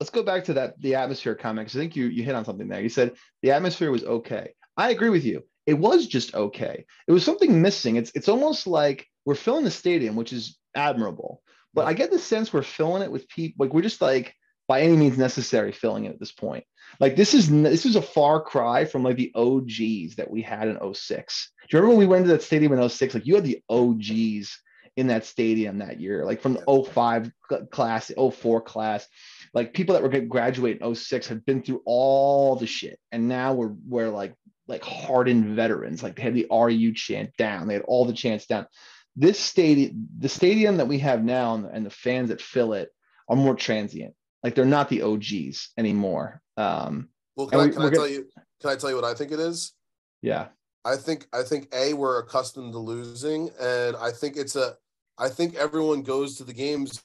Let's 0.00 0.10
go 0.10 0.24
back 0.24 0.44
to 0.44 0.54
that 0.54 0.78
the 0.80 0.96
atmosphere 0.96 1.36
comment 1.36 1.66
because 1.66 1.78
I 1.78 1.80
think 1.80 1.96
you 1.96 2.06
you 2.06 2.24
hit 2.24 2.34
on 2.34 2.44
something 2.44 2.68
there. 2.68 2.82
You 2.82 2.88
said 2.88 3.12
the 3.42 3.52
atmosphere 3.52 3.90
was 3.90 4.04
okay. 4.04 4.52
I 4.76 4.90
agree 4.90 5.08
with 5.08 5.24
you 5.24 5.44
it 5.66 5.74
was 5.74 6.06
just 6.06 6.34
okay. 6.34 6.84
It 7.06 7.12
was 7.12 7.24
something 7.24 7.62
missing. 7.62 7.96
It's 7.96 8.12
it's 8.14 8.28
almost 8.28 8.66
like 8.66 9.06
we're 9.24 9.34
filling 9.34 9.64
the 9.64 9.70
stadium, 9.70 10.16
which 10.16 10.32
is 10.32 10.58
admirable. 10.74 11.42
But 11.72 11.86
I 11.86 11.92
get 11.92 12.10
the 12.10 12.18
sense 12.18 12.52
we're 12.52 12.62
filling 12.62 13.02
it 13.02 13.10
with 13.10 13.28
people 13.28 13.64
like 13.64 13.74
we're 13.74 13.82
just 13.82 14.00
like 14.00 14.34
by 14.66 14.80
any 14.80 14.96
means 14.96 15.18
necessary 15.18 15.72
filling 15.72 16.04
it 16.04 16.12
at 16.12 16.20
this 16.20 16.32
point. 16.32 16.64
Like 17.00 17.16
this 17.16 17.34
is 17.34 17.50
this 17.50 17.86
is 17.86 17.96
a 17.96 18.02
far 18.02 18.40
cry 18.40 18.84
from 18.84 19.02
like 19.02 19.16
the 19.16 19.32
OGs 19.34 20.16
that 20.16 20.30
we 20.30 20.42
had 20.42 20.68
in 20.68 20.94
06. 20.94 21.50
Do 21.68 21.76
you 21.76 21.80
remember 21.80 21.96
when 21.96 21.98
we 21.98 22.06
went 22.06 22.26
to 22.26 22.32
that 22.32 22.42
stadium 22.42 22.72
in 22.72 22.88
06? 22.88 23.14
Like 23.14 23.26
you 23.26 23.34
had 23.34 23.44
the 23.44 23.62
OGs 23.68 24.60
in 24.96 25.08
that 25.08 25.26
stadium 25.26 25.78
that 25.78 26.00
year, 26.00 26.24
like 26.24 26.40
from 26.40 26.54
the 26.54 26.84
05 26.92 27.30
class, 27.70 28.12
04 28.16 28.60
class. 28.60 29.06
Like 29.52 29.74
people 29.74 29.94
that 29.94 30.02
were 30.02 30.08
going 30.08 30.22
to 30.22 30.28
graduate 30.28 30.80
in 30.80 30.94
06 30.94 31.26
had 31.26 31.44
been 31.44 31.62
through 31.62 31.82
all 31.84 32.56
the 32.56 32.66
shit. 32.66 32.98
And 33.10 33.28
now 33.28 33.54
we're 33.54 33.74
we're 33.86 34.10
like 34.10 34.34
like 34.66 34.82
hardened 34.82 35.56
veterans. 35.56 36.02
Like 36.02 36.16
they 36.16 36.22
had 36.22 36.34
the 36.34 36.46
RU 36.50 36.92
chant 36.94 37.36
down. 37.36 37.68
They 37.68 37.74
had 37.74 37.82
all 37.82 38.04
the 38.04 38.12
chants 38.12 38.46
down. 38.46 38.66
This 39.16 39.38
stadium, 39.38 40.08
the 40.18 40.28
stadium 40.28 40.78
that 40.78 40.88
we 40.88 40.98
have 40.98 41.22
now, 41.22 41.54
and 41.54 41.64
the, 41.64 41.68
and 41.70 41.86
the 41.86 41.90
fans 41.90 42.30
that 42.30 42.40
fill 42.40 42.72
it 42.72 42.88
are 43.28 43.36
more 43.36 43.54
transient. 43.54 44.14
Like 44.42 44.54
they're 44.54 44.64
not 44.64 44.88
the 44.88 45.02
OGs 45.02 45.70
anymore. 45.78 46.40
Um, 46.56 47.08
Well, 47.36 47.46
can 47.46 47.60
I, 47.60 47.64
we- 47.66 47.72
can 47.72 47.82
I 47.82 47.90
tell 47.90 48.00
gonna- 48.02 48.10
you? 48.12 48.28
Can 48.60 48.70
I 48.70 48.76
tell 48.76 48.90
you 48.90 48.96
what 48.96 49.04
I 49.04 49.14
think 49.14 49.30
it 49.32 49.40
is? 49.40 49.72
yeah, 50.22 50.48
I 50.86 50.96
think 50.96 51.26
I 51.32 51.42
think 51.42 51.68
a 51.74 51.92
we're 51.92 52.18
accustomed 52.18 52.72
to 52.72 52.78
losing, 52.78 53.50
and 53.60 53.94
I 53.96 54.10
think 54.10 54.36
it's 54.36 54.56
a. 54.56 54.76
I 55.18 55.28
think 55.28 55.54
everyone 55.54 56.02
goes 56.02 56.36
to 56.38 56.44
the 56.44 56.52
games. 56.54 57.02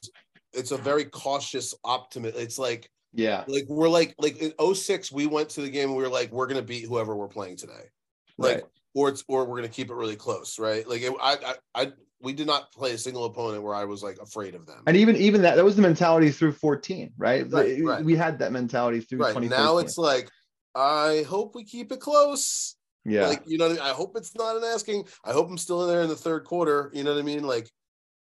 It's 0.52 0.72
a 0.72 0.76
very 0.76 1.04
cautious 1.04 1.74
optimist. 1.84 2.36
It's 2.36 2.58
like 2.58 2.90
yeah, 3.12 3.44
like 3.48 3.64
we're 3.68 3.88
like 3.88 4.14
like 4.18 4.38
in 4.38 4.52
06 4.74 5.10
we 5.12 5.26
went 5.26 5.48
to 5.50 5.62
the 5.62 5.70
game 5.70 5.88
and 5.88 5.96
we 5.96 6.02
were 6.02 6.08
like 6.08 6.30
we're 6.30 6.46
gonna 6.46 6.62
beat 6.62 6.86
whoever 6.86 7.16
we're 7.16 7.28
playing 7.28 7.56
today 7.56 7.90
like 8.38 8.56
right. 8.56 8.64
or 8.94 9.08
it's 9.08 9.24
or 9.28 9.44
we're 9.44 9.56
gonna 9.56 9.68
keep 9.68 9.90
it 9.90 9.94
really 9.94 10.16
close 10.16 10.58
right 10.58 10.88
like 10.88 11.02
it, 11.02 11.12
I, 11.20 11.36
I 11.74 11.82
i 11.82 11.92
we 12.22 12.32
did 12.32 12.46
not 12.46 12.70
play 12.72 12.92
a 12.92 12.98
single 12.98 13.24
opponent 13.24 13.62
where 13.62 13.74
i 13.74 13.84
was 13.84 14.02
like 14.02 14.18
afraid 14.22 14.54
of 14.54 14.66
them 14.66 14.82
And 14.86 14.96
even 14.96 15.16
even 15.16 15.42
that 15.42 15.56
that 15.56 15.64
was 15.64 15.74
the 15.76 15.82
mentality 15.82 16.30
through 16.30 16.52
14, 16.52 17.12
right? 17.18 17.50
Right, 17.50 17.78
We- 17.78 17.82
right. 17.82 18.04
We 18.04 18.14
had 18.14 18.38
that 18.38 18.52
mentality 18.52 19.00
through 19.00 19.20
right 19.20 19.34
2013. 19.34 19.64
now 19.64 19.78
it's 19.78 19.98
like 19.98 20.28
i 20.74 21.24
hope 21.28 21.54
we 21.54 21.64
keep 21.64 21.90
it 21.90 22.00
close 22.00 22.76
yeah, 23.04 23.26
like 23.26 23.42
you 23.46 23.56
know 23.58 23.66
I, 23.66 23.68
mean? 23.70 23.78
I 23.80 23.88
hope 23.90 24.16
it's 24.16 24.36
not 24.36 24.56
an 24.56 24.62
asking 24.62 25.04
i 25.24 25.32
hope 25.32 25.48
i'm 25.48 25.58
still 25.58 25.82
in 25.82 25.88
there 25.88 26.02
in 26.02 26.08
the 26.08 26.14
third 26.14 26.44
quarter 26.44 26.90
you 26.94 27.02
know 27.02 27.12
what 27.14 27.18
i 27.18 27.22
mean 27.22 27.42
like 27.42 27.68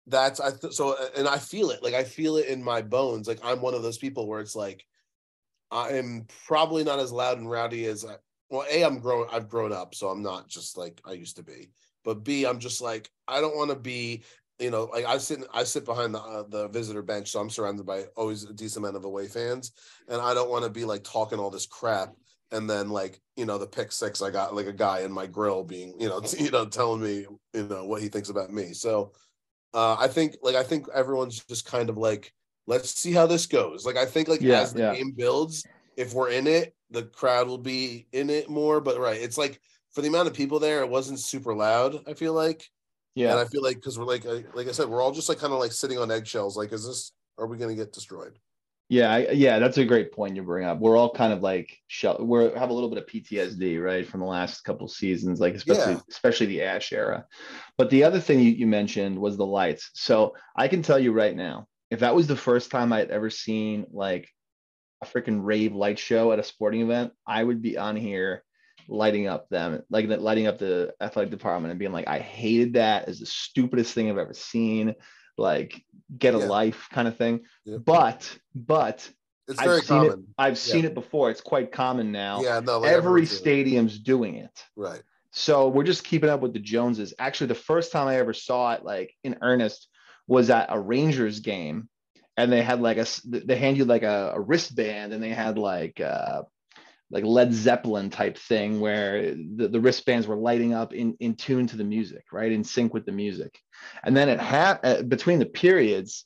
that's 0.08 0.40
i 0.40 0.52
th- 0.52 0.74
so 0.74 0.96
and 1.16 1.28
i 1.28 1.38
feel 1.38 1.70
it 1.70 1.82
like 1.82 1.94
i 1.94 2.04
feel 2.04 2.38
it 2.38 2.48
in 2.48 2.64
my 2.64 2.82
bones 2.82 3.28
like 3.28 3.40
i'm 3.44 3.62
one 3.62 3.74
of 3.74 3.84
those 3.84 3.98
people 3.98 4.28
where 4.28 4.42
it's 4.42 4.56
like 4.56 4.86
i'm 5.72 6.26
probably 6.46 6.84
not 6.84 7.00
as 7.00 7.12
loud 7.12 7.38
and 7.38 7.50
rowdy 7.50 7.86
as 7.86 8.06
i 8.06 8.16
well 8.50 8.66
a 8.70 8.84
i'm 8.84 9.00
grown 9.00 9.28
i've 9.32 9.50
grown 9.50 9.72
up 9.72 9.96
so 9.96 10.10
i'm 10.10 10.22
not 10.22 10.48
just 10.48 10.78
like 10.78 11.02
i 11.06 11.14
used 11.14 11.38
to 11.38 11.44
be 11.44 11.70
but 12.04 12.24
b 12.24 12.46
i'm 12.46 12.60
just 12.60 12.82
like 12.82 13.10
i 13.28 13.40
don't 13.40 13.56
want 13.56 13.70
to 13.70 13.76
be 13.76 14.24
you 14.60 14.70
know 14.70 14.86
like 14.94 15.06
i 15.06 15.18
sit 15.18 15.40
i 15.54 15.64
sit 15.64 15.86
behind 15.86 16.14
the 16.14 16.20
uh, 16.20 16.44
the 16.50 16.68
visitor 16.68 17.02
bench 17.02 17.32
so 17.32 17.40
i'm 17.40 17.50
surrounded 17.50 17.86
by 17.86 18.04
always 18.16 18.44
a 18.44 18.54
decent 18.54 18.84
amount 18.84 18.98
of 18.98 19.06
away 19.06 19.28
fans 19.28 19.72
and 20.10 20.22
i 20.22 20.34
don't 20.34 20.50
want 20.50 20.64
to 20.64 20.70
be 20.70 20.86
like 20.86 21.04
talking 21.04 21.40
all 21.40 21.50
this 21.50 21.66
crap 21.66 22.14
and 22.52 22.70
then 22.70 22.90
like 22.90 23.20
you 23.36 23.46
know 23.46 23.58
the 23.58 23.66
pick 23.66 23.92
six 23.92 24.22
i 24.22 24.30
got 24.30 24.56
like 24.56 24.68
a 24.68 24.74
guy 24.74 25.00
in 25.02 25.12
my 25.12 25.26
grill 25.26 25.64
being 25.64 25.94
you 26.00 26.08
know 26.08 26.22
you 26.38 26.52
know 26.52 26.66
telling 26.66 27.02
me 27.02 27.26
you 27.54 27.68
know 27.68 27.86
what 27.86 28.02
he 28.02 28.10
thinks 28.10 28.30
about 28.30 28.52
me 28.52 28.74
so 28.74 29.12
uh 29.74 29.96
i 30.00 30.08
think 30.08 30.36
like 30.42 30.56
i 30.56 30.64
think 30.64 30.88
everyone's 30.94 31.44
just 31.46 31.66
kind 31.66 31.90
of 31.90 31.98
like 31.98 32.34
let's 32.68 32.92
see 33.00 33.12
how 33.12 33.26
this 33.28 33.46
goes 33.46 33.86
like 33.86 33.98
i 33.98 34.06
think 34.06 34.28
like 34.28 34.42
Yeah, 34.42 34.62
as 34.62 34.74
the 34.74 34.82
yeah. 34.82 34.96
game 34.96 35.12
builds 35.12 35.66
if 35.98 36.14
we're 36.14 36.30
in 36.30 36.48
it 36.48 36.76
the 36.92 37.04
crowd 37.04 37.48
will 37.48 37.58
be 37.58 38.08
in 38.12 38.30
it 38.30 38.50
more 38.50 38.80
but 38.82 39.00
right 39.00 39.20
it's 39.22 39.38
like 39.38 39.60
for 39.92 40.02
the 40.02 40.08
amount 40.08 40.28
of 40.28 40.34
people 40.34 40.60
there 40.60 40.82
it 40.82 40.90
wasn't 40.90 41.20
super 41.20 41.54
loud 41.54 42.00
i 42.08 42.14
feel 42.14 42.34
like 42.34 42.68
yeah. 43.16 43.32
and 43.32 43.40
i 43.40 43.46
feel 43.46 43.62
like 43.64 43.76
because 43.76 43.98
we're 44.00 44.06
like 44.06 44.26
I- 44.26 44.46
like 44.54 44.68
i 44.68 44.72
said 44.72 44.88
we're 44.90 45.02
all 45.02 45.12
just 45.12 45.30
like 45.30 45.40
kind 45.40 45.54
of 45.54 45.60
like 45.60 45.72
sitting 45.72 45.98
on 45.98 46.12
eggshells 46.12 46.56
like 46.58 46.72
is 46.72 46.86
this 46.86 47.12
are 47.38 47.48
we 47.48 47.58
going 47.58 47.70
to 47.76 47.76
get 47.84 47.94
destroyed 47.94 48.38
Yeah, 48.94 49.12
I, 49.12 49.32
yeah, 49.32 49.58
that's 49.58 49.80
a 49.80 49.86
great 49.86 50.12
point 50.12 50.36
you 50.36 50.44
bring 50.44 50.66
up. 50.66 50.80
We're 50.80 50.96
all 50.96 51.12
kind 51.12 51.34
of 51.34 51.42
like 51.42 51.76
shell. 51.88 52.18
We 52.20 52.44
have 52.52 52.70
a 52.70 52.74
little 52.74 52.90
bit 52.90 53.00
of 53.00 53.08
PTSD, 53.08 53.84
right, 53.84 54.08
from 54.08 54.20
the 54.20 54.28
last 54.28 54.62
couple 54.62 54.88
seasons, 54.88 55.40
like 55.40 55.56
especially 55.56 55.94
Yeah. 55.94 56.00
especially 56.12 56.46
the 56.46 56.62
Ash 56.62 56.94
era. 56.94 57.26
But 57.76 57.90
the 57.90 58.04
other 58.04 58.20
thing 58.20 58.40
you, 58.40 58.52
you 58.52 58.68
mentioned 58.68 59.18
was 59.18 59.36
the 59.36 59.48
lights. 59.48 59.90
So 59.96 60.36
I 60.56 60.68
can 60.68 60.84
tell 60.84 61.00
you 61.00 61.12
right 61.12 61.36
now, 61.36 61.66
if 61.90 62.02
that 62.02 62.14
was 62.14 62.28
the 62.28 62.36
first 62.36 62.70
time 62.70 62.94
I'd 62.94 63.10
ever 63.10 63.32
seen 63.32 63.88
like 63.92 64.30
a 65.02 65.08
freaking 65.08 65.40
rave 65.44 65.74
light 65.74 65.98
show 65.98 66.32
at 66.32 66.38
a 66.38 66.44
sporting 66.44 66.82
event, 66.82 67.14
I 67.26 67.44
would 67.44 67.64
be 67.64 67.80
on 67.80 67.96
here 67.96 68.44
lighting 68.88 69.26
up 69.26 69.50
them, 69.50 69.82
like 69.90 70.08
lighting 70.08 70.46
up 70.46 70.60
the 70.60 70.94
athletic 71.02 71.32
department 71.32 71.72
and 71.72 71.80
being 71.80 71.94
like, 71.94 72.08
I 72.08 72.20
hated 72.20 72.74
that 72.74 73.10
as 73.10 73.22
the 73.22 73.26
stupidest 73.26 73.96
thing 73.96 74.12
I've 74.12 74.20
ever 74.20 74.36
seen. 74.36 74.94
Like 75.38 75.84
get 76.18 76.36
a 76.36 76.40
Yeah. 76.40 76.46
life 76.46 76.88
kind 76.92 77.08
of 77.08 77.18
thing. 77.18 77.42
Yeah. 77.66 77.78
But 77.78 78.38
but 78.54 79.10
it's 79.48 79.60
I've 79.60 79.66
very 79.66 79.82
seen 79.82 79.98
it. 80.04 80.10
common 80.10 80.28
I've 80.38 80.54
Yeah. 80.54 80.74
seen 80.74 80.86
it 80.86 80.94
before. 80.94 81.30
It's 81.32 81.42
quite 81.42 81.72
common 81.72 82.12
now. 82.12 82.42
yeah 82.42 82.60
no 82.60 82.80
like 82.80 82.92
Every 82.92 83.22
doing 83.22 83.24
it. 83.24 83.28
stadium's 83.30 84.00
doing 84.00 84.36
it. 84.36 84.64
right 84.76 85.02
So 85.32 85.68
we're 85.70 85.84
just 85.84 86.04
keeping 86.04 86.30
up 86.30 86.42
with 86.42 86.54
the 86.54 86.60
Joneses. 86.60 87.14
Actually, 87.18 87.48
the 87.48 87.56
first 87.56 87.92
time 87.92 88.08
I 88.08 88.18
ever 88.18 88.34
saw 88.34 88.74
it 88.74 88.86
like 88.86 89.16
in 89.24 89.38
earnest 89.42 89.88
was 90.28 90.50
at 90.52 90.68
a 90.70 90.80
Rangers 90.80 91.40
game, 91.40 91.90
and 92.38 92.52
they 92.52 92.62
had 92.62 92.80
like 92.82 92.98
a 92.98 93.06
they 93.26 93.56
hand 93.58 93.78
you 93.78 93.86
like 93.86 94.04
a, 94.04 94.34
a 94.36 94.40
wristband, 94.40 95.12
and 95.12 95.22
they 95.24 95.30
had 95.30 95.58
like 95.58 96.00
uh, 96.00 96.44
like 97.12 97.24
Led 97.24 97.54
Zeppelin 97.54 98.10
type 98.10 98.38
thing 98.38 98.80
where 98.80 99.36
the, 99.36 99.68
the 99.68 99.80
wristbands 99.80 100.28
were 100.28 100.36
lighting 100.36 100.74
up 100.74 100.94
in, 100.94 101.16
in 101.20 101.36
tune 101.36 101.68
to 101.68 101.78
the 101.78 101.84
music, 101.84 102.26
right? 102.32 102.52
In 102.52 102.64
sync 102.64 102.94
with 102.94 103.06
the 103.06 103.12
music. 103.12 103.60
And 104.04 104.16
then 104.16 104.30
it 104.30 104.40
had 104.40 105.10
between 105.10 105.40
the 105.40 105.46
periods, 105.46 106.26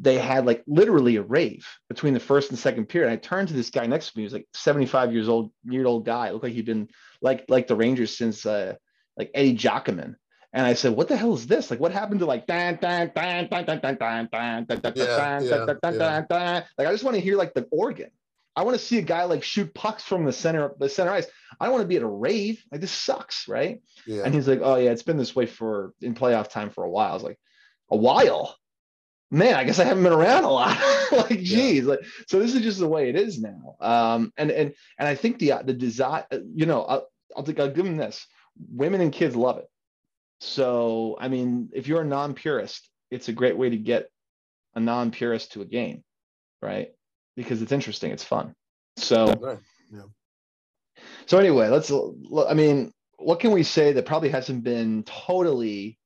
they 0.00 0.18
had 0.18 0.46
like 0.46 0.62
literally 0.66 1.16
a 1.16 1.22
rave 1.22 1.66
between 1.88 2.14
the 2.14 2.20
first 2.20 2.50
and 2.50 2.58
second 2.58 2.86
period. 2.86 3.10
And 3.10 3.18
I 3.18 3.20
turned 3.20 3.48
to 3.48 3.54
this 3.54 3.70
guy 3.70 3.86
next 3.86 4.12
to 4.12 4.18
me, 4.18 4.22
he 4.22 4.24
was 4.24 4.32
like 4.32 4.46
75 4.54 5.12
years 5.12 5.28
old, 5.28 5.52
year 5.64 5.86
old 5.86 6.04
guy. 6.04 6.28
It 6.28 6.32
looked 6.32 6.44
like 6.44 6.54
he'd 6.54 6.66
been 6.66 6.88
like, 7.20 7.44
like 7.48 7.66
the 7.66 7.76
Rangers 7.76 8.16
since 8.16 8.46
uh, 8.46 8.74
like 9.16 9.30
Eddie 9.34 9.56
Giacomin. 9.56 10.14
And 10.54 10.64
I 10.64 10.74
said, 10.74 10.92
"What 10.92 11.08
the 11.08 11.16
hell 11.16 11.34
is 11.34 11.48
this? 11.48 11.68
Like, 11.68 11.80
what 11.80 11.90
happened 11.90 12.20
to 12.20 12.26
like?" 12.26 12.46
Like, 16.78 16.86
I 16.86 16.92
just 16.92 17.02
want 17.02 17.16
to 17.16 17.20
hear 17.20 17.36
like 17.36 17.54
the 17.54 17.66
organ, 17.72 18.10
I 18.56 18.62
want 18.62 18.78
to 18.78 18.84
see 18.84 18.98
a 18.98 19.02
guy 19.02 19.24
like 19.24 19.42
shoot 19.42 19.74
pucks 19.74 20.02
from 20.04 20.24
the 20.24 20.32
center 20.32 20.72
the 20.78 20.88
center 20.88 21.10
ice. 21.10 21.26
I 21.58 21.66
don't 21.66 21.74
want 21.74 21.82
to 21.82 21.88
be 21.88 21.96
at 21.96 22.02
a 22.02 22.06
rave. 22.06 22.62
Like, 22.70 22.80
this 22.80 22.92
sucks, 22.92 23.48
right? 23.48 23.80
yeah 24.06 24.22
And 24.24 24.34
he's 24.34 24.48
like, 24.48 24.60
"Oh 24.62 24.76
yeah, 24.76 24.90
it's 24.90 25.02
been 25.02 25.16
this 25.16 25.34
way 25.34 25.46
for 25.46 25.92
in 26.00 26.14
playoff 26.14 26.50
time 26.50 26.70
for 26.70 26.84
a 26.84 26.90
while." 26.90 27.10
I 27.10 27.14
was 27.14 27.22
like, 27.22 27.38
"A 27.90 27.96
while." 27.96 28.56
Man, 29.30 29.54
I 29.54 29.64
guess 29.64 29.80
I 29.80 29.84
haven't 29.84 30.04
been 30.04 30.12
around 30.12 30.44
a 30.44 30.50
lot. 30.50 30.78
like, 31.12 31.40
geez, 31.40 31.84
like, 31.84 32.00
so 32.28 32.38
this 32.38 32.54
is 32.54 32.62
just 32.62 32.78
the 32.78 32.86
way 32.86 33.08
it 33.08 33.16
is 33.16 33.40
now. 33.40 33.74
Um, 33.80 34.32
and 34.36 34.50
and 34.50 34.74
and 34.98 35.08
I 35.08 35.16
think 35.16 35.38
the 35.38 35.54
the 35.64 35.72
desire, 35.72 36.24
you 36.54 36.66
know, 36.66 36.82
I'll, 36.82 37.08
I'll 37.36 37.42
think 37.42 37.58
I'll 37.58 37.70
give 37.70 37.84
them 37.84 37.96
this. 37.96 38.24
Women 38.70 39.00
and 39.00 39.12
kids 39.12 39.34
love 39.34 39.58
it. 39.58 39.68
So, 40.40 41.16
I 41.18 41.28
mean, 41.28 41.70
if 41.72 41.88
you're 41.88 42.02
a 42.02 42.06
non-purist, 42.06 42.88
it's 43.10 43.28
a 43.28 43.32
great 43.32 43.56
way 43.56 43.70
to 43.70 43.76
get 43.76 44.10
a 44.74 44.80
non-purist 44.80 45.52
to 45.52 45.62
a 45.62 45.64
game, 45.64 46.04
right? 46.60 46.90
Because 47.36 47.62
it's 47.62 47.72
interesting, 47.72 48.12
it's 48.12 48.24
fun. 48.24 48.54
So, 48.96 49.26
Right. 49.40 49.58
so 51.26 51.38
anyway, 51.38 51.68
let's. 51.68 51.90
I 51.90 52.54
mean, 52.54 52.92
what 53.18 53.40
can 53.40 53.50
we 53.50 53.62
say 53.62 53.92
that 53.92 54.06
probably 54.06 54.28
hasn't 54.28 54.62
been 54.62 55.02
totally 55.04 55.98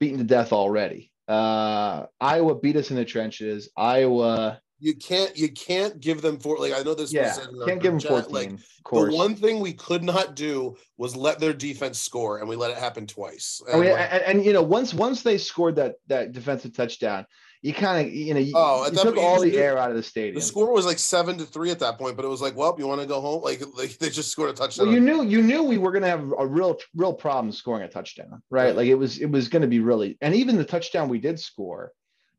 beaten 0.00 0.18
to 0.18 0.24
death 0.24 0.52
already? 0.52 1.10
Uh, 1.28 2.06
Iowa 2.20 2.54
beat 2.54 2.76
us 2.76 2.90
in 2.90 2.96
the 2.96 3.04
trenches. 3.04 3.68
Iowa, 3.76 4.60
you 4.84 4.94
can't 4.94 5.36
you 5.36 5.50
can't 5.50 5.98
give 6.00 6.20
them 6.20 6.38
four 6.38 6.58
like 6.58 6.74
i 6.74 6.82
know 6.82 6.94
this 6.94 7.12
yeah, 7.12 7.34
can't 7.64 7.80
give 7.80 7.92
them 7.92 7.98
chat, 7.98 8.10
14. 8.10 8.32
like 8.32 8.50
of 8.50 8.84
course. 8.84 9.10
the 9.10 9.16
one 9.16 9.34
thing 9.34 9.60
we 9.60 9.72
could 9.72 10.02
not 10.02 10.36
do 10.36 10.76
was 10.98 11.16
let 11.16 11.38
their 11.38 11.54
defense 11.54 11.98
score 12.00 12.38
and 12.38 12.48
we 12.48 12.54
let 12.54 12.70
it 12.70 12.76
happen 12.76 13.06
twice 13.06 13.62
mean, 13.66 13.76
And, 13.76 13.92
like, 13.92 14.12
and, 14.12 14.22
and, 14.22 14.44
you 14.44 14.52
know, 14.52 14.62
once 14.62 14.92
once 14.92 15.22
they 15.22 15.38
scored 15.38 15.76
that 15.76 15.94
that 16.08 16.32
defensive 16.32 16.74
touchdown, 16.74 17.24
you 17.64 17.72
kind 17.72 18.06
of 18.06 18.12
you 18.12 18.34
know 18.34 18.40
you, 18.40 18.52
Oh, 18.54 18.84
you 18.84 18.96
took 18.96 19.16
all 19.16 19.40
the 19.40 19.56
air 19.56 19.78
out 19.78 19.90
of 19.90 19.96
the 19.96 20.02
stadium. 20.02 20.34
the 20.34 20.42
score 20.42 20.70
was 20.70 20.84
like 20.84 20.98
seven 20.98 21.38
to 21.38 21.46
three 21.46 21.70
at 21.70 21.78
that 21.78 21.98
point 21.98 22.14
but 22.14 22.24
it 22.24 22.28
was 22.28 22.42
like 22.42 22.54
well 22.54 22.76
you 22.78 22.86
want 22.86 23.00
to 23.00 23.06
go 23.06 23.20
home 23.22 23.42
like, 23.42 23.62
like 23.74 23.96
they 23.98 24.10
just 24.10 24.30
scored 24.30 24.50
a 24.50 24.52
touchdown 24.52 24.86
Well, 24.86 24.94
you 24.94 25.00
knew 25.00 25.24
you 25.24 25.40
knew 25.42 25.62
we 25.62 25.78
were 25.78 25.90
going 25.90 26.02
to 26.02 26.08
have 26.08 26.30
a 26.38 26.46
real 26.46 26.76
real 26.94 27.14
problem 27.14 27.50
scoring 27.52 27.82
a 27.82 27.88
touchdown, 27.88 28.42
right? 28.50 28.66
Right. 28.66 28.76
Like 28.76 28.86
it 28.88 28.94
was 28.94 29.18
it 29.18 29.30
was 29.30 29.48
going 29.48 29.62
to 29.62 29.68
be 29.68 29.80
really, 29.80 30.18
and 30.20 30.34
even 30.34 30.56
the 30.56 30.64
touchdown 30.64 31.08
we 31.08 31.18
did 31.18 31.40
score 31.40 31.92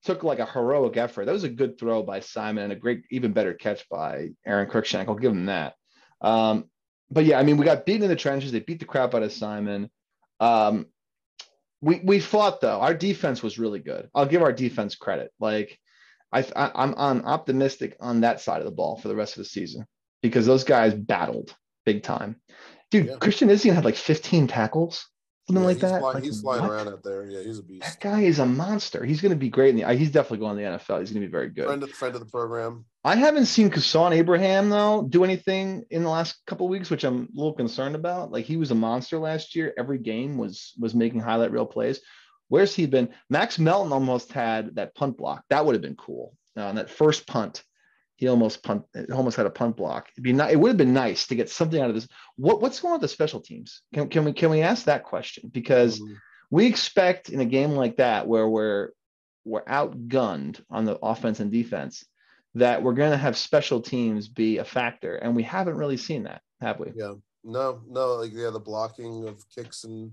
took 0.04 0.24
like 0.24 0.38
a 0.38 0.46
heroic 0.46 0.96
effort. 0.98 1.26
That 1.26 1.32
was 1.32 1.44
a 1.44 1.50
good 1.50 1.80
throw 1.80 2.04
by 2.04 2.20
Simon 2.20 2.66
and 2.66 2.74
a 2.74 2.76
great, 2.76 3.02
even 3.10 3.34
better 3.34 3.56
catch 3.56 3.90
by 3.90 4.30
Aron 4.46 4.70
Cruickshank. 4.70 5.08
I'll 5.08 5.16
give 5.16 5.32
him 5.32 5.48
that. 5.48 5.74
Um, 6.22 6.66
but 7.10 7.26
yeah, 7.26 7.40
I 7.40 7.44
mean, 7.44 7.58
we 7.58 7.66
got 7.66 7.88
beaten 7.88 8.04
in 8.04 8.10
the 8.10 8.16
trenches. 8.16 8.52
They 8.52 8.60
beat 8.60 8.78
the 8.80 8.86
crap 8.86 9.16
out 9.16 9.24
of 9.24 9.34
Simon. 9.34 9.90
Um, 10.40 10.86
we 11.82 12.02
we 12.04 12.20
fought 12.20 12.62
though. 12.62 12.80
Our 12.82 12.94
defense 12.94 13.44
was 13.44 13.60
really 13.60 13.80
good. 13.80 14.10
I'll 14.16 14.26
give 14.26 14.42
our 14.42 14.54
defense 14.54 14.96
credit. 14.96 15.32
Like 15.40 15.78
I, 16.32 16.40
I 16.56 16.72
I'm 16.76 16.96
I'm 16.98 17.22
optimistic 17.26 17.96
on 18.00 18.22
that 18.22 18.42
side 18.42 18.60
of 18.60 18.66
the 18.66 18.72
ball 18.72 18.98
for 18.98 19.08
the 19.08 19.16
rest 19.16 19.34
of 19.38 19.44
the 19.44 19.50
season 19.50 19.86
because 20.22 20.46
those 20.46 20.64
guys 20.64 20.94
battled 20.94 21.56
big 21.86 22.04
time. 22.04 22.38
Dude, 22.92 23.08
Yeah. 23.08 23.16
Christian 23.18 23.50
Izien 23.50 23.74
had 23.74 23.86
like 23.86 23.96
15 23.96 24.48
tackles, 24.48 25.08
something 25.48 25.62
Yeah, 25.64 25.68
like 25.70 25.80
that. 25.80 26.00
fly- 26.02 26.14
Like, 26.14 26.24
he's 26.24 26.42
flying 26.42 26.62
what? 26.64 26.72
around 26.72 26.88
out 26.88 27.04
there 27.04 27.26
yeah 27.30 27.42
he's 27.44 27.60
a 27.60 27.64
beast 27.64 27.82
That 27.84 28.00
guy 28.00 28.22
is 28.22 28.40
a 28.40 28.46
monster. 28.46 29.04
He's 29.06 29.22
going 29.22 29.32
to 29.32 29.36
be 29.38 29.50
great 29.50 29.76
in 29.76 29.82
the. 29.82 29.94
He's 29.96 30.12
definitely 30.12 30.40
going 30.40 30.58
to 30.58 30.64
the 30.64 30.70
NFL. 30.70 31.00
He's 31.00 31.12
going 31.12 31.22
to 31.22 31.28
be 31.28 31.32
very 31.32 31.50
good. 31.50 31.66
friend 31.66 31.84
of 31.84 31.92
friend 31.92 32.16
of 32.16 32.22
the 32.22 32.28
program 32.32 32.86
I 33.06 33.16
haven't 33.16 33.46
seen 33.46 33.70
Kessawn 33.70 34.14
Abraham 34.14 34.72
though 34.72 35.04
do 35.04 35.24
anything 35.24 35.86
in 35.92 36.02
the 36.02 36.10
last 36.10 36.44
couple 36.48 36.66
of 36.66 36.72
weeks, 36.72 36.90
which 36.90 37.04
I'm 37.04 37.26
a 37.26 37.28
little 37.36 37.54
concerned 37.54 37.94
about. 37.94 38.32
Like 38.32 38.46
he 38.46 38.58
was 38.58 38.72
a 38.72 38.76
monster 38.76 39.20
last 39.20 39.56
year. 39.56 39.76
Every 39.78 40.00
game 40.00 40.40
was 40.40 40.74
was 40.80 40.96
making 40.96 41.20
highlight 41.20 41.52
reel 41.52 41.68
plays. 41.68 42.00
Where's 42.48 42.74
he 42.74 42.88
been? 42.88 43.10
Max 43.30 43.60
Melton 43.60 43.94
almost 43.94 44.32
had 44.32 44.76
that 44.78 44.96
punt 44.96 45.18
block. 45.18 45.44
That 45.50 45.64
would 45.64 45.76
have 45.76 45.84
been 45.84 45.96
cool. 45.96 46.36
Uh, 46.58 46.64
on 46.64 46.76
that 46.76 46.90
first 46.90 47.28
punt, 47.28 47.64
he 48.16 48.28
almost 48.28 48.64
punt, 48.64 48.86
almost 49.14 49.38
had 49.38 49.46
a 49.46 49.52
punt 49.52 49.78
block. 49.78 50.10
It'd 50.14 50.24
be 50.24 50.34
not, 50.34 50.52
it 50.52 50.56
would 50.56 50.70
have 50.70 50.78
been 50.78 50.94
nice 50.94 51.28
to 51.28 51.36
get 51.36 51.52
something 51.52 51.80
out 51.80 51.90
of 51.90 51.96
this. 51.96 52.08
What 52.38 52.60
what's 52.60 52.80
going 52.80 52.94
on 52.94 53.00
with 53.00 53.10
the 53.10 53.14
special 53.14 53.40
teams? 53.40 53.84
Can, 53.94 54.10
can 54.10 54.26
we 54.26 54.34
can 54.34 54.50
we 54.50 54.64
ask 54.64 54.86
that 54.86 55.04
question? 55.04 55.52
Because 55.54 56.00
mm-hmm. 56.00 56.14
we 56.50 56.66
expect 56.66 57.30
in 57.30 57.40
a 57.40 57.46
game 57.46 57.72
like 57.74 57.98
that 57.98 58.28
where 58.28 58.50
we're 58.50 58.90
we're 59.44 59.64
outgunned 59.66 60.60
on 60.72 60.86
the 60.86 60.98
offense 61.04 61.40
and 61.40 61.52
defense 61.52 62.04
that 62.56 62.82
we're 62.82 62.94
going 62.94 63.12
to 63.12 63.18
have 63.18 63.38
special 63.38 63.82
teams 63.82 64.28
be 64.28 64.58
a 64.58 64.66
factor, 64.66 65.16
and 65.18 65.36
we 65.36 65.44
haven't 65.44 65.76
really 65.76 65.98
seen 65.98 66.24
that, 66.24 66.42
have 66.62 66.80
we? 66.80 66.92
Yeah, 66.96 67.14
no, 67.44 67.82
no, 67.88 68.16
like 68.16 68.32
yeah, 68.34 68.50
the 68.50 68.60
blocking 68.60 69.28
of 69.28 69.44
kicks 69.54 69.84
and 69.84 70.12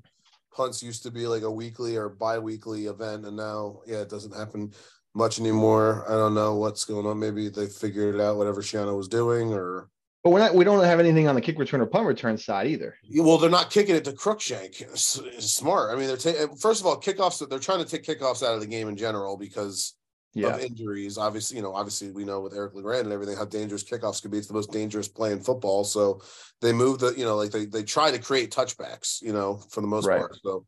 punts 0.53 0.83
used 0.83 1.03
to 1.05 1.11
be 1.11 1.27
like 1.27 1.43
a 1.43 1.51
weekly 1.51 1.97
or 1.97 2.09
bi-weekly 2.09 2.87
event, 2.87 3.25
and 3.25 3.37
now 3.37 3.81
yeah, 3.87 4.01
it 4.01 4.11
doesn't 4.11 4.37
happen 4.37 4.73
much 5.15 5.39
anymore. 5.39 6.05
I 6.09 6.13
don't 6.13 6.35
know 6.35 6.57
what's 6.57 6.85
going 6.85 7.07
on. 7.07 7.19
Maybe 7.19 7.49
they 7.49 7.67
figured 7.67 8.15
it 8.15 8.21
out, 8.21 8.37
whatever 8.37 8.61
Schiano 8.61 8.97
was 8.97 9.09
doing, 9.09 9.53
or 9.53 9.89
but 10.25 10.31
we're 10.31 10.39
not. 10.39 10.55
We 10.55 10.65
don't 10.65 10.85
have 10.85 11.01
anything 11.01 11.27
on 11.27 11.35
the 11.35 11.41
kick 11.41 11.59
return 11.59 11.81
or 11.81 11.87
punt 11.87 12.07
return 12.07 12.39
side 12.39 12.69
either. 12.69 12.97
Well, 13.17 13.39
they're 13.39 13.51
not 13.51 13.71
kicking 13.71 13.97
it 13.97 14.05
to 14.05 14.13
Cruickshank. 14.13 14.81
It's, 14.81 15.19
it's 15.19 15.53
smart. 15.53 15.93
I 15.93 15.99
mean, 15.99 16.07
they're 16.07 16.17
taking. 16.17 16.55
First 16.57 16.81
of 16.81 16.87
all, 16.87 17.01
kickoffs. 17.01 17.47
They're 17.49 17.59
trying 17.59 17.85
to 17.85 17.91
take 17.91 18.05
kickoffs 18.05 18.47
out 18.47 18.55
of 18.55 18.61
the 18.61 18.67
game 18.67 18.89
in 18.89 18.97
general 18.97 19.37
because 19.37 19.95
yeah. 20.35 20.49
of 20.49 20.61
injuries. 20.61 21.19
Obviously, 21.19 21.57
you 21.57 21.63
know, 21.63 21.75
obviously 21.75 22.11
we 22.11 22.25
know 22.25 22.41
with 22.41 22.55
Eric 22.55 22.75
LeGrand 22.75 23.05
and 23.05 23.13
everything 23.13 23.37
how 23.37 23.45
dangerous 23.45 23.85
kickoffs 23.85 24.23
could 24.23 24.31
be. 24.31 24.39
It's 24.39 24.47
the 24.47 24.55
most 24.55 24.73
dangerous 24.73 25.09
play 25.09 25.33
in 25.33 25.41
football. 25.41 25.85
So 25.85 26.21
they 26.61 26.73
move 26.73 26.99
the, 26.99 27.13
you 27.17 27.25
know, 27.25 27.37
like 27.37 27.51
they 27.51 27.67
they 27.67 27.83
try 27.83 28.11
to 28.11 28.19
create 28.19 28.51
touchbacks, 28.51 29.21
you 29.23 29.33
know, 29.33 29.57
for 29.71 29.81
the 29.81 29.87
most 29.87 30.07
right. 30.07 30.19
part. 30.19 30.37
So 30.43 30.67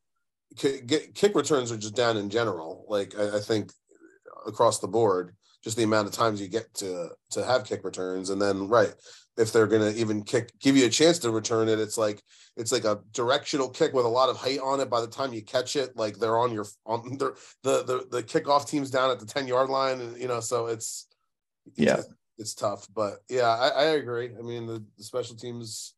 kick, 0.56 1.14
kick 1.14 1.34
returns 1.34 1.72
are 1.72 1.76
just 1.76 1.96
down 1.96 2.16
in 2.16 2.30
general. 2.30 2.84
Like 2.88 3.18
I, 3.18 3.38
I 3.38 3.40
think 3.40 3.72
across 4.46 4.80
the 4.80 4.88
board, 4.88 5.34
just 5.62 5.76
the 5.76 5.82
amount 5.82 6.08
of 6.08 6.14
times 6.14 6.40
you 6.40 6.48
get 6.48 6.72
to 6.74 7.10
to 7.30 7.44
have 7.44 7.64
kick 7.64 7.84
returns, 7.84 8.30
and 8.30 8.40
then 8.40 8.68
right 8.68 8.94
if 9.36 9.52
they're 9.52 9.66
going 9.66 9.92
to 9.92 9.98
even 9.98 10.22
kick 10.22 10.50
give 10.60 10.76
you 10.76 10.86
a 10.86 10.90
chance 10.90 11.18
to 11.18 11.30
return 11.30 11.68
it 11.68 11.78
it's 11.80 11.98
like 11.98 12.22
it's 12.56 12.72
like 12.72 12.84
a 12.84 13.00
directional 13.12 13.68
kick 13.68 13.92
with 13.92 14.04
a 14.04 14.08
lot 14.08 14.28
of 14.28 14.36
height 14.36 14.60
on 14.60 14.80
it 14.80 14.88
by 14.88 15.00
the 15.00 15.06
time 15.06 15.32
you 15.32 15.42
catch 15.42 15.76
it 15.76 15.96
like 15.96 16.16
they're 16.18 16.38
on 16.38 16.52
your 16.52 16.66
on 16.86 17.16
the 17.18 17.34
the 17.62 18.06
the 18.10 18.22
kickoff 18.22 18.68
teams 18.68 18.90
down 18.90 19.10
at 19.10 19.18
the 19.18 19.26
10 19.26 19.46
yard 19.46 19.68
line 19.68 20.00
and 20.00 20.16
you 20.16 20.28
know 20.28 20.40
so 20.40 20.66
it's 20.66 21.08
yeah 21.76 21.98
it's, 21.98 22.08
it's 22.38 22.54
tough 22.54 22.86
but 22.94 23.14
yeah 23.28 23.48
I, 23.48 23.68
I 23.68 23.84
agree 23.94 24.30
i 24.38 24.42
mean 24.42 24.66
the, 24.66 24.84
the, 24.96 25.04
special 25.04 25.36
teams 25.36 25.94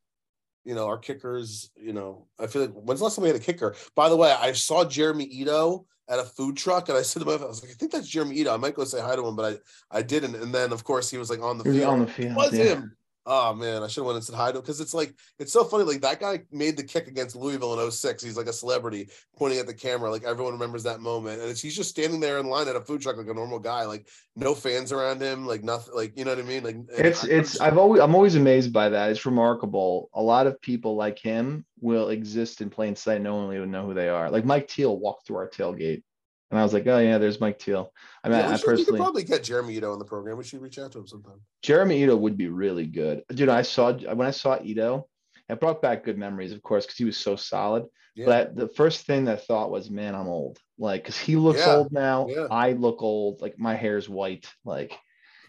you 0.64 0.74
know 0.74 0.86
our 0.86 0.98
kickers 0.98 1.70
you 1.76 1.92
know 1.92 2.26
i 2.38 2.46
feel 2.46 2.62
like 2.62 2.72
when's 2.72 3.00
the 3.00 3.04
last 3.04 3.16
time 3.16 3.24
we 3.24 3.28
had 3.28 3.36
a 3.36 3.40
kicker 3.40 3.74
by 3.94 4.08
the 4.08 4.16
way 4.16 4.32
i 4.32 4.52
saw 4.52 4.84
jeremy 4.84 5.24
ito 5.24 5.86
at 6.08 6.18
a 6.18 6.24
food 6.24 6.56
truck 6.56 6.88
and 6.88 6.96
I 6.96 7.02
said 7.02 7.20
to 7.20 7.26
myself, 7.26 7.42
I 7.42 7.46
was 7.46 7.62
like, 7.62 7.72
I 7.72 7.74
think 7.74 7.90
that's 7.90 8.06
Jeremy 8.06 8.36
Ito. 8.36 8.54
I 8.54 8.56
might 8.58 8.74
go 8.74 8.84
say 8.84 9.00
hi 9.00 9.16
to 9.16 9.26
him, 9.26 9.34
but 9.34 9.60
I, 9.90 9.98
I 9.98 10.02
didn't. 10.02 10.36
And 10.36 10.54
then 10.54 10.72
of 10.72 10.84
course 10.84 11.10
he 11.10 11.18
was 11.18 11.30
like 11.30 11.42
on 11.42 11.58
the 11.58 11.64
field. 11.64 11.82
On 11.82 12.00
the 12.00 12.06
field. 12.06 12.30
It 12.30 12.36
was 12.36 12.52
yeah. 12.56 12.64
him. 12.64 12.96
Oh 13.28 13.52
man, 13.52 13.82
I 13.82 13.88
should 13.88 14.02
have 14.02 14.06
went 14.06 14.16
and 14.16 14.24
said 14.24 14.36
hi 14.36 14.52
to 14.52 14.58
him 14.58 14.62
because 14.62 14.80
it's 14.80 14.94
like 14.94 15.12
it's 15.40 15.52
so 15.52 15.64
funny. 15.64 15.82
Like 15.82 16.00
that 16.02 16.20
guy 16.20 16.42
made 16.52 16.76
the 16.76 16.84
kick 16.84 17.08
against 17.08 17.34
Louisville 17.34 17.78
in 17.78 17.90
06. 17.90 18.22
He's 18.22 18.36
like 18.36 18.46
a 18.46 18.52
celebrity 18.52 19.08
pointing 19.36 19.58
at 19.58 19.66
the 19.66 19.74
camera. 19.74 20.12
Like 20.12 20.22
everyone 20.22 20.52
remembers 20.52 20.84
that 20.84 21.00
moment. 21.00 21.42
And 21.42 21.56
he's 21.56 21.74
just 21.74 21.90
standing 21.90 22.20
there 22.20 22.38
in 22.38 22.46
line 22.46 22.68
at 22.68 22.76
a 22.76 22.80
food 22.80 23.00
truck 23.00 23.16
like 23.16 23.26
a 23.26 23.34
normal 23.34 23.58
guy, 23.58 23.84
like 23.84 24.08
no 24.36 24.54
fans 24.54 24.92
around 24.92 25.20
him, 25.20 25.44
like 25.44 25.64
nothing, 25.64 25.94
like 25.94 26.16
you 26.16 26.24
know 26.24 26.30
what 26.30 26.38
I 26.38 26.42
mean? 26.42 26.62
Like 26.62 26.76
it's 26.96 27.24
I, 27.24 27.28
it's 27.28 27.60
I've 27.60 27.78
always 27.78 28.00
I'm 28.00 28.14
always 28.14 28.36
amazed 28.36 28.72
by 28.72 28.90
that. 28.90 29.10
It's 29.10 29.26
remarkable. 29.26 30.08
A 30.14 30.22
lot 30.22 30.46
of 30.46 30.60
people 30.60 30.94
like 30.94 31.18
him 31.18 31.66
will 31.80 32.10
exist 32.10 32.60
in 32.60 32.70
plain 32.70 32.94
sight. 32.94 33.20
No 33.20 33.34
one 33.34 33.48
will 33.48 33.54
even 33.54 33.72
know 33.72 33.86
who 33.86 33.94
they 33.94 34.08
are. 34.08 34.30
Like 34.30 34.44
Mike 34.44 34.68
Teel 34.68 34.96
walked 34.98 35.26
through 35.26 35.38
our 35.38 35.48
tailgate 35.48 36.04
and 36.50 36.60
I 36.60 36.62
was 36.62 36.72
like, 36.72 36.86
oh 36.86 36.98
yeah, 36.98 37.18
there's 37.18 37.40
Mike 37.40 37.58
Teel. 37.58 37.92
I 38.22 38.28
mean, 38.28 38.38
yeah, 38.38 38.50
I 38.50 38.56
should, 38.56 38.66
personally 38.66 38.98
probably 38.98 39.24
get 39.24 39.42
Jeremy 39.42 39.76
Ito 39.76 39.92
in 39.92 39.98
the 39.98 40.04
program. 40.04 40.36
We 40.36 40.44
should 40.44 40.62
reach 40.62 40.78
out 40.78 40.92
to 40.92 40.98
him 40.98 41.06
sometime. 41.06 41.40
Jeremy 41.62 42.02
Ito 42.04 42.16
would 42.16 42.36
be 42.36 42.48
really 42.48 42.86
good, 42.86 43.24
dude. 43.28 43.48
I 43.48 43.62
saw 43.62 43.92
when 43.92 44.26
I 44.26 44.30
saw 44.30 44.58
Ito, 44.62 45.08
it 45.48 45.60
brought 45.60 45.82
back 45.82 46.04
good 46.04 46.18
memories, 46.18 46.52
of 46.52 46.62
course, 46.62 46.86
because 46.86 46.98
he 46.98 47.04
was 47.04 47.16
so 47.16 47.36
solid. 47.36 47.86
Yeah. 48.14 48.26
But 48.26 48.56
the 48.56 48.68
first 48.68 49.06
thing 49.06 49.26
that 49.26 49.46
thought 49.46 49.70
was, 49.70 49.90
man, 49.90 50.14
I'm 50.14 50.28
old. 50.28 50.58
Like, 50.78 51.02
because 51.02 51.18
he 51.18 51.36
looks 51.36 51.60
yeah. 51.60 51.74
old 51.74 51.92
now. 51.92 52.26
Yeah. 52.28 52.46
I 52.50 52.72
look 52.72 53.02
old. 53.02 53.42
Like 53.42 53.58
my 53.58 53.74
hair's 53.74 54.08
white. 54.08 54.46
Like, 54.64 54.98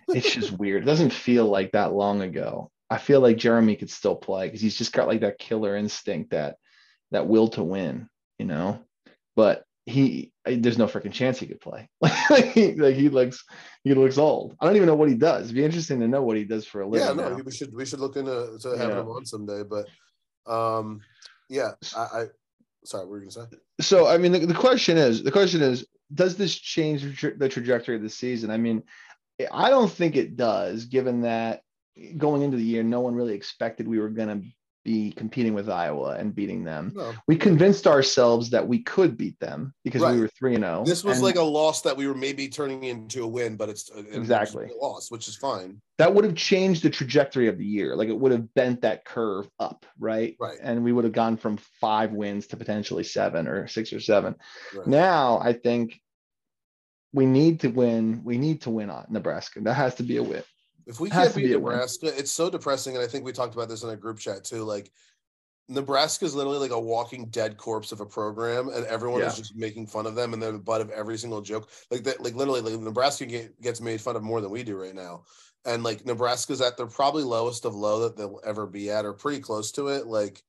it's 0.10 0.32
just 0.32 0.52
weird. 0.60 0.84
It 0.84 0.86
doesn't 0.86 1.14
feel 1.14 1.46
like 1.46 1.72
that 1.72 1.94
long 1.94 2.22
ago. 2.22 2.70
I 2.90 2.98
feel 2.98 3.22
like 3.22 3.38
Jeremy 3.38 3.76
could 3.76 3.90
still 3.90 4.16
play 4.16 4.48
because 4.48 4.62
he's 4.62 4.78
just 4.78 4.94
got 4.94 5.08
like 5.08 5.22
that 5.22 5.40
killer 5.40 5.76
instinct, 5.76 6.32
that 6.32 6.58
that 7.12 7.28
will 7.28 7.50
to 7.50 7.64
win, 7.64 8.10
you 8.38 8.46
know. 8.46 8.80
But 9.36 9.64
he 9.88 10.34
there's 10.46 10.78
no 10.78 10.86
freaking 10.86 11.14
chance 11.14 11.40
he 11.40 11.48
could 11.48 11.62
play. 11.62 11.90
like, 12.02 12.46
he, 12.54 12.74
like 12.76 12.96
he 12.96 13.08
looks 13.08 13.44
he 13.84 13.94
looks 13.94 14.18
old. 14.18 14.56
I 14.60 14.66
don't 14.66 14.76
even 14.76 14.88
know 14.88 14.96
what 14.96 15.10
he 15.10 15.16
does. 15.16 15.46
It'd 15.46 15.56
be 15.56 15.64
interesting 15.64 16.02
to 16.02 16.08
know 16.08 16.22
what 16.22 16.36
he 16.36 16.44
does 16.44 16.68
for 16.68 16.82
a 16.82 16.88
living. 16.88 17.08
Yeah, 17.08 17.14
no, 17.14 17.38
now. 17.38 17.44
we 17.44 17.52
should 17.52 17.74
we 17.74 17.86
should 17.86 18.02
look 18.02 18.18
into 18.18 18.58
to 18.62 18.70
having 18.78 18.96
yeah. 18.96 19.02
him 19.02 19.08
on 19.08 19.26
someday. 19.26 19.64
But 19.64 19.88
um, 20.52 21.00
yeah, 21.50 21.72
I, 21.96 22.02
I 22.02 22.26
sorry, 22.84 23.06
what 23.06 23.12
were 23.12 23.24
you 23.24 23.30
gonna 23.30 23.48
say? 23.50 23.58
So 23.80 24.08
I 24.08 24.18
mean, 24.18 24.34
the, 24.34 24.46
the 24.46 24.54
question 24.54 24.98
is 24.98 25.24
the 25.24 25.32
question 25.32 25.62
is, 25.62 25.86
does 26.14 26.36
this 26.36 26.54
change 26.54 27.22
the 27.22 27.50
trajectory 27.50 27.96
of 27.96 28.02
the 28.02 28.10
season? 28.10 28.52
I 28.52 28.58
mean, 28.58 28.84
I 29.52 29.70
don't 29.70 29.92
think 29.92 30.18
it 30.18 30.36
does, 30.36 30.86
given 30.86 31.22
that 31.22 31.62
going 32.18 32.42
into 32.42 32.58
the 32.58 32.64
year, 32.64 32.84
no 32.84 33.00
one 33.00 33.16
really 33.16 33.34
expected 33.34 33.88
we 33.88 34.00
were 34.00 34.10
going 34.10 34.42
to 34.42 34.48
be 34.88 35.12
competing 35.12 35.54
with 35.54 35.70
Iowa 35.70 36.16
and 36.18 36.34
beating 36.34 36.64
them. 36.64 36.94
No. 36.96 37.14
We 37.28 37.36
convinced 37.36 37.88
ourselves 37.88 38.50
that 38.52 38.66
we 38.66 38.80
could 38.80 39.18
beat 39.18 39.38
them 39.42 39.74
because 39.84 40.02
right. 40.02 40.16
we 40.16 40.22
were 40.22 40.30
3 40.30 40.56
and 40.56 40.64
0. 40.64 40.84
This 40.86 41.04
was 41.04 41.18
and 41.18 41.26
like 41.26 41.36
a 41.36 41.42
loss 41.42 41.82
that 41.82 41.98
we 41.98 42.08
were 42.08 42.16
maybe 42.16 42.48
turning 42.48 42.86
into 42.86 43.26
a 43.26 43.28
win, 43.28 43.58
but 43.58 43.68
it's 43.68 43.92
uh, 43.92 44.04
exactly 44.14 44.70
a 44.70 44.82
loss, 44.82 45.12
which 45.12 45.28
is 45.28 45.36
fine. 45.36 45.82
That 45.98 46.16
would 46.16 46.24
have 46.24 46.36
changed 46.36 46.84
the 46.84 46.90
trajectory 46.90 47.50
of 47.50 47.58
the 47.58 47.66
year. 47.66 47.98
Like 47.98 48.08
it 48.08 48.18
would 48.18 48.32
have 48.32 48.54
bent 48.54 48.82
that 48.84 49.04
curve 49.04 49.50
up, 49.60 49.86
right? 50.00 50.38
Right. 50.40 50.58
And 50.62 50.86
we 50.86 50.94
would 50.94 51.04
have 51.04 51.14
gone 51.14 51.36
from 51.36 51.58
5 51.82 52.14
wins 52.14 52.48
to 52.48 52.58
potentially 52.58 53.04
7 53.04 53.46
or 53.46 53.68
6 53.68 53.94
or 53.94 54.00
7. 54.00 54.36
Right. 54.74 54.88
Now, 54.88 55.40
I 55.40 55.52
think 55.52 56.00
we 57.12 57.26
need 57.26 57.60
to 57.62 57.68
win. 57.68 58.22
We 58.24 58.38
need 58.38 58.62
to 58.62 58.70
win 58.70 58.90
on 58.90 59.08
Nebraska. 59.10 59.60
That 59.60 59.74
has 59.74 59.96
to 59.96 60.04
be 60.04 60.16
a 60.16 60.24
win. 60.24 60.44
If 60.88 61.00
we 61.00 61.10
can't 61.10 61.36
beat 61.36 61.52
Nebraska, 61.52 62.08
it's 62.18 62.32
so 62.32 62.50
depressing. 62.50 62.96
And 62.96 63.04
I 63.04 63.08
think 63.08 63.26
we 63.26 63.34
talked 63.34 63.54
about 63.54 63.70
this 63.70 63.84
in 63.84 63.90
a 63.90 63.96
group 63.96 64.20
chat 64.20 64.46
too. 64.46 64.64
Like 64.64 64.90
Nebraska 65.68 66.24
is 66.24 66.34
literally 66.34 66.60
like 66.60 66.72
a 66.72 66.80
walking 66.80 67.26
dead 67.26 67.58
corpse 67.58 67.92
of 67.92 68.00
a 68.00 68.06
program, 68.06 68.70
and 68.70 68.86
everyone 68.86 69.20
yeah. 69.20 69.28
is 69.28 69.36
just 69.36 69.56
making 69.56 69.88
fun 69.88 70.06
of 70.06 70.16
them, 70.16 70.34
and 70.34 70.42
they're 70.42 70.54
the 70.54 70.60
butt 70.60 70.82
of 70.82 70.90
every 70.92 71.18
single 71.18 71.42
joke. 71.42 71.70
Like 71.92 72.04
that, 72.06 72.24
like 72.24 72.36
literally, 72.36 72.62
like 72.62 72.80
Nebraska 72.80 73.26
get, 73.26 73.62
gets 73.62 73.82
made 73.82 74.00
fun 74.00 74.16
of 74.16 74.24
more 74.24 74.40
than 74.40 74.50
we 74.50 74.64
do 74.64 74.78
right 74.78 74.96
now. 74.96 75.24
And 75.66 75.84
like 75.84 76.06
Nebraska's 76.06 76.62
at 76.62 76.78
their 76.78 76.88
probably 76.88 77.24
lowest 77.24 77.66
of 77.66 77.76
low 77.76 78.00
that 78.02 78.16
they'll 78.16 78.40
ever 78.46 78.66
be 78.66 78.90
at, 78.90 79.04
or 79.04 79.12
pretty 79.12 79.42
close 79.42 79.74
to 79.74 79.90
it. 79.90 80.08
Like, 80.08 80.42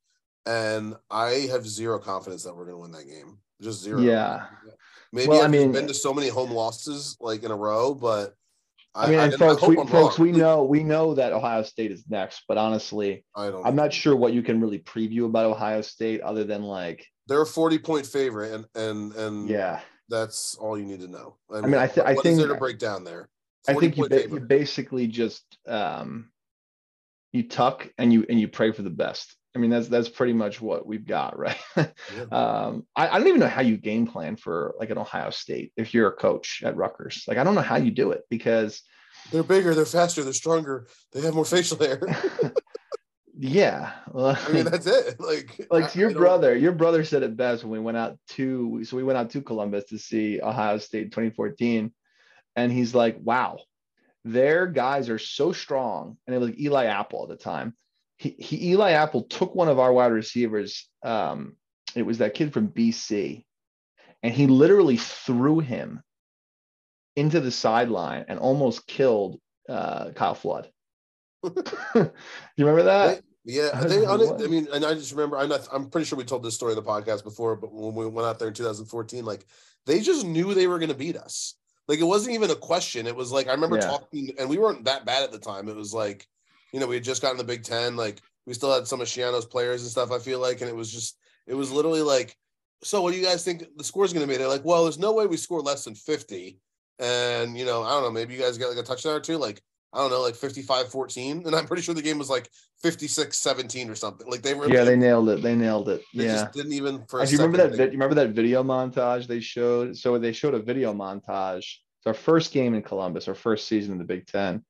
and 0.46 0.94
I 1.11 1.48
have 1.51 1.66
zero 1.66 1.98
confidence 1.98 2.44
that 2.44 2.55
we're 2.55 2.66
going 2.66 2.77
to 2.77 2.83
win 2.83 2.92
that 2.92 3.09
game. 3.09 3.38
Just 3.61 3.83
zero. 3.83 4.01
Yeah. 4.01 4.46
Maybe 5.12 5.29
well, 5.29 5.40
I've 5.40 5.46
I 5.46 5.48
mean, 5.48 5.72
been 5.72 5.88
to 5.88 5.94
so 5.94 6.14
many 6.14 6.29
home 6.29 6.53
losses 6.53 7.16
like 7.20 7.42
in 7.42 7.51
a 7.51 7.57
row, 7.57 7.92
but 7.92 8.37
I 8.94 9.11
mean, 9.11 9.18
I, 9.18 9.31
folks, 9.31 9.62
we, 9.62 9.77
folks, 9.87 10.18
we 10.18 10.33
know 10.33 10.64
we 10.64 10.83
know 10.83 11.14
that 11.14 11.33
Ohio 11.33 11.62
State 11.62 11.92
is 11.92 12.05
next, 12.09 12.42
but 12.48 12.59
honestly, 12.59 13.24
I 13.37 13.51
don't. 13.51 13.64
I'm 13.64 13.77
not 13.77 13.92
sure 13.92 14.16
what 14.16 14.33
you 14.33 14.42
can 14.42 14.61
really 14.61 14.79
preview 14.81 15.27
about 15.27 15.46
Ohio 15.46 15.83
State 15.83 16.20
other 16.22 16.44
than 16.44 16.62
like 16.62 17.07
they're 17.27 17.42
a 17.42 17.46
40 17.46 17.79
point 17.79 18.07
favorite, 18.07 18.53
and 18.53 18.64
and 18.74 19.12
and 19.14 19.48
yeah, 19.48 19.81
that's 20.09 20.57
all 20.57 20.79
you 20.79 20.85
need 20.85 21.01
to 21.01 21.09
know. 21.09 21.37
I 21.51 21.57
mean, 21.57 21.64
I, 21.64 21.66
mean, 21.68 21.81
I, 21.81 21.87
th- 21.87 22.07
I 22.07 22.14
think 22.14 22.38
there 22.38 22.48
to 22.48 22.55
break 22.55 22.79
down 22.79 23.05
there. 23.05 23.29
I 23.68 23.74
think 23.74 23.96
you, 23.96 24.09
ba- 24.09 24.29
you 24.29 24.40
basically 24.40 25.07
just 25.07 25.44
um, 25.66 26.31
you 27.33 27.46
tuck 27.46 27.88
and 27.98 28.12
you 28.12 28.24
and 28.29 28.40
you 28.40 28.48
pray 28.48 28.72
for 28.72 28.83
the 28.83 28.90
best. 28.90 29.37
I 29.54 29.58
mean, 29.58 29.70
that's 29.70 29.88
that's 29.88 30.08
pretty 30.08 30.34
much 30.34 30.61
what 30.61 30.87
we've 30.87 31.06
got, 31.06 31.38
right? 31.38 31.58
yeah. 31.76 31.87
um, 32.32 32.87
I, 32.94 33.08
I, 33.08 33.18
don't 33.18 33.28
even 33.28 33.40
know 33.40 33.48
how 33.48 33.62
you 33.62 33.76
game 33.76 34.06
plan 34.06 34.37
for 34.37 34.74
like 34.78 34.90
an 34.90 34.98
Ohio 34.98 35.30
State 35.30 35.72
if 35.76 35.94
you're 35.94 36.08
a 36.08 36.12
coach 36.12 36.62
at 36.64 36.76
Rutgers. 36.76 37.24
Like, 37.26 37.38
I 37.38 37.44
don't 37.44 37.54
know 37.54 37.62
how 37.62 37.76
you 37.76 37.90
do 37.90 38.12
it 38.12 38.22
because 38.28 38.82
they're 39.32 39.42
bigger, 39.42 39.74
they're 39.74 39.87
faster, 39.87 40.22
they're 40.22 40.32
stronger, 40.32 40.87
they 41.12 41.22
have 41.22 41.34
more 41.34 41.46
facial 41.46 41.78
hair. 41.78 42.00
yeah, 43.38 43.92
well, 44.12 44.38
I 44.46 44.52
mean 44.52 44.64
that's 44.64 44.87
it. 44.87 45.16
Like, 45.20 45.66
like 45.70 45.96
I, 45.96 45.98
your 45.98 46.11
I 46.11 46.14
brother, 46.14 46.56
your 46.56 46.72
brother 46.72 47.02
said 47.02 47.22
it 47.22 47.37
best 47.37 47.64
when 47.64 47.72
we 47.72 47.80
went 47.80 47.96
out 47.96 48.18
to. 48.30 48.84
So 48.84 48.96
we 48.96 49.02
went 49.02 49.18
out 49.18 49.30
to 49.30 49.42
Columbus 49.42 49.87
to 49.87 49.98
see 49.98 50.40
Ohio 50.42 50.78
State 50.78 51.11
2014, 51.11 51.92
and 52.54 52.72
he's 52.72 52.94
like, 52.94 53.16
"Wow, 53.20 53.58
their 54.24 54.66
guys 54.66 55.08
are 55.08 55.18
so 55.18 55.52
strong." 55.52 56.18
And 56.26 56.37
it 56.37 56.38
was 56.38 56.50
like 56.50 56.61
Eli 56.61 56.84
Apple 56.84 57.22
at 57.24 57.30
the 57.30 57.42
time 57.42 57.74
he, 58.18 58.35
he 58.38 58.72
Eli 58.72 58.92
Apple 58.92 59.22
took 59.22 59.54
one 59.54 59.68
of 59.68 59.78
our 59.78 59.92
wide 59.92 60.12
receivers. 60.12 60.88
Um, 61.02 61.57
it 61.94 62.02
was 62.02 62.18
that 62.18 62.35
kid 62.35 62.52
from 62.52 62.68
BC, 62.68 63.44
and 64.22 64.35
he 64.35 64.46
literally 64.46 64.96
threw 64.96 65.61
him 65.61 66.02
into 67.16 67.40
the 67.40 67.50
sideline 67.50 68.24
and 68.28 68.38
almost 68.38 68.87
killed 68.87 69.40
uh, 69.68 70.11
Kyle 70.11 70.35
Flood. 70.35 70.70
you 71.44 72.11
remember 72.59 72.83
that? 72.85 73.22
They, 73.44 73.52
yeah, 73.54 73.81
they. 73.81 74.04
I, 74.04 74.14
I 74.14 74.46
mean, 74.48 74.66
and 74.72 74.85
I 74.85 74.94
just 74.94 75.12
remember. 75.12 75.38
I'm 75.38 75.48
not. 75.48 75.68
I'm 75.72 75.88
pretty 75.88 76.04
sure 76.04 76.18
we 76.18 76.24
told 76.24 76.42
this 76.42 76.57
story 76.57 76.72
in 76.72 76.76
the 76.76 76.83
podcast 76.83 77.22
before, 77.22 77.54
but 77.54 77.72
when 77.72 77.94
we 77.94 78.07
went 78.07 78.26
out 78.26 78.40
there 78.40 78.48
in 78.48 78.54
2014, 78.54 79.24
like 79.24 79.46
they 79.87 80.00
just 80.00 80.26
knew 80.26 80.52
they 80.54 80.66
were 80.66 80.78
going 80.78 80.90
to 80.90 80.94
beat 80.94 81.16
us. 81.16 81.54
Like 81.87 82.00
it 82.00 82.04
wasn't 82.04 82.35
even 82.35 82.50
a 82.50 82.57
question. 82.57 83.07
It 83.07 83.16
was 83.16 83.31
like 83.31 83.46
I 83.46 83.52
remember 83.52 83.76
Yeah. 83.76 83.87
talking, 83.87 84.31
and 84.38 84.50
we 84.50 84.59
weren't 84.59 84.85
that 84.85 85.07
bad 85.07 85.22
at 85.22 85.31
the 85.31 85.38
time. 85.38 85.68
It 85.68 85.76
was 85.76 85.94
like, 85.94 86.26
you 86.72 86.81
know, 86.81 86.87
we 86.87 86.96
had 86.96 87.04
just 87.04 87.22
gotten 87.22 87.38
the 87.38 87.44
Big 87.44 87.64
Ten. 87.64 87.96
Like 87.96 88.20
we 88.46 88.54
still 88.54 88.72
had 88.72 88.87
some 88.87 89.00
of 89.00 89.09
Schiano's 89.09 89.46
players 89.46 89.83
and 89.83 89.90
stuff. 89.90 90.11
I 90.12 90.18
feel 90.18 90.38
like, 90.40 90.61
and 90.61 90.70
it 90.70 90.76
was 90.76 90.92
just, 90.92 91.18
it 91.46 91.54
was 91.54 91.70
literally 91.70 92.02
like, 92.02 92.37
so 92.83 93.02
what 93.02 93.12
do 93.12 93.18
you 93.18 93.24
guys 93.24 93.44
think 93.44 93.64
the 93.76 93.85
score's 93.85 94.12
going 94.12 94.24
to 94.26 94.33
be? 94.33 94.37
They're 94.38 94.48
like, 94.48 94.64
well, 94.64 94.85
there's 94.85 94.98
no 94.98 95.12
way 95.12 95.26
we 95.26 95.37
score 95.37 95.61
less 95.61 95.85
than 95.85 95.94
50. 95.94 96.59
And 97.00 97.57
you 97.59 97.64
know, 97.64 97.83
I 97.83 97.90
don't 97.90 98.02
know, 98.02 98.11
maybe 98.11 98.35
you 98.35 98.40
guys 98.40 98.59
get 98.59 98.68
like 98.68 98.78
a 98.78 98.83
touchdown 98.83 99.14
or 99.14 99.20
two, 99.20 99.37
like 99.37 99.61
I 99.92 99.98
don't 99.98 100.11
know, 100.11 100.20
like 100.20 100.35
55-14. 100.35 101.46
And 101.46 101.54
I'm 101.57 101.66
pretty 101.66 101.83
sure 101.83 101.94
the 101.94 102.02
game 102.02 102.18
was 102.18 102.28
like 102.28 102.48
56-17 102.85 103.88
or 103.90 103.94
something. 103.94 104.28
Like 104.28 104.42
they 104.42 104.54
were 104.54 104.68
Yeah, 104.68 104.85
they 104.85 104.96
nailed 104.96 105.28
it. 105.31 105.42
They 105.42 105.54
nailed 105.54 105.88
it. 105.88 106.02
they 106.14 106.26
yeah. 106.26 106.33
just 106.42 106.52
didn't 106.52 106.72
even 106.72 107.04
for 107.09 107.24
Do 107.24 107.31
you 107.31 107.38
remember 107.38 107.57
that? 107.59 107.70
think- 107.76 107.92
You 107.92 107.98
remember 107.98 108.14
that 108.16 108.31
video 108.31 108.62
montage 108.62 109.26
they 109.26 109.40
showed? 109.40 109.96
So 109.96 110.18
they 110.18 110.33
showed 110.33 110.54
a 110.54 110.59
video 110.61 110.92
montage. 110.92 111.59
It's 111.98 112.07
our 112.07 112.14
first 112.14 112.52
game 112.52 112.74
in 112.74 112.83
Columbus, 112.83 113.28
our 113.28 113.35
first 113.35 113.66
season 113.66 113.92
in 113.92 113.98
the 113.98 114.04
Big 114.04 114.26
Ten, 114.26 114.64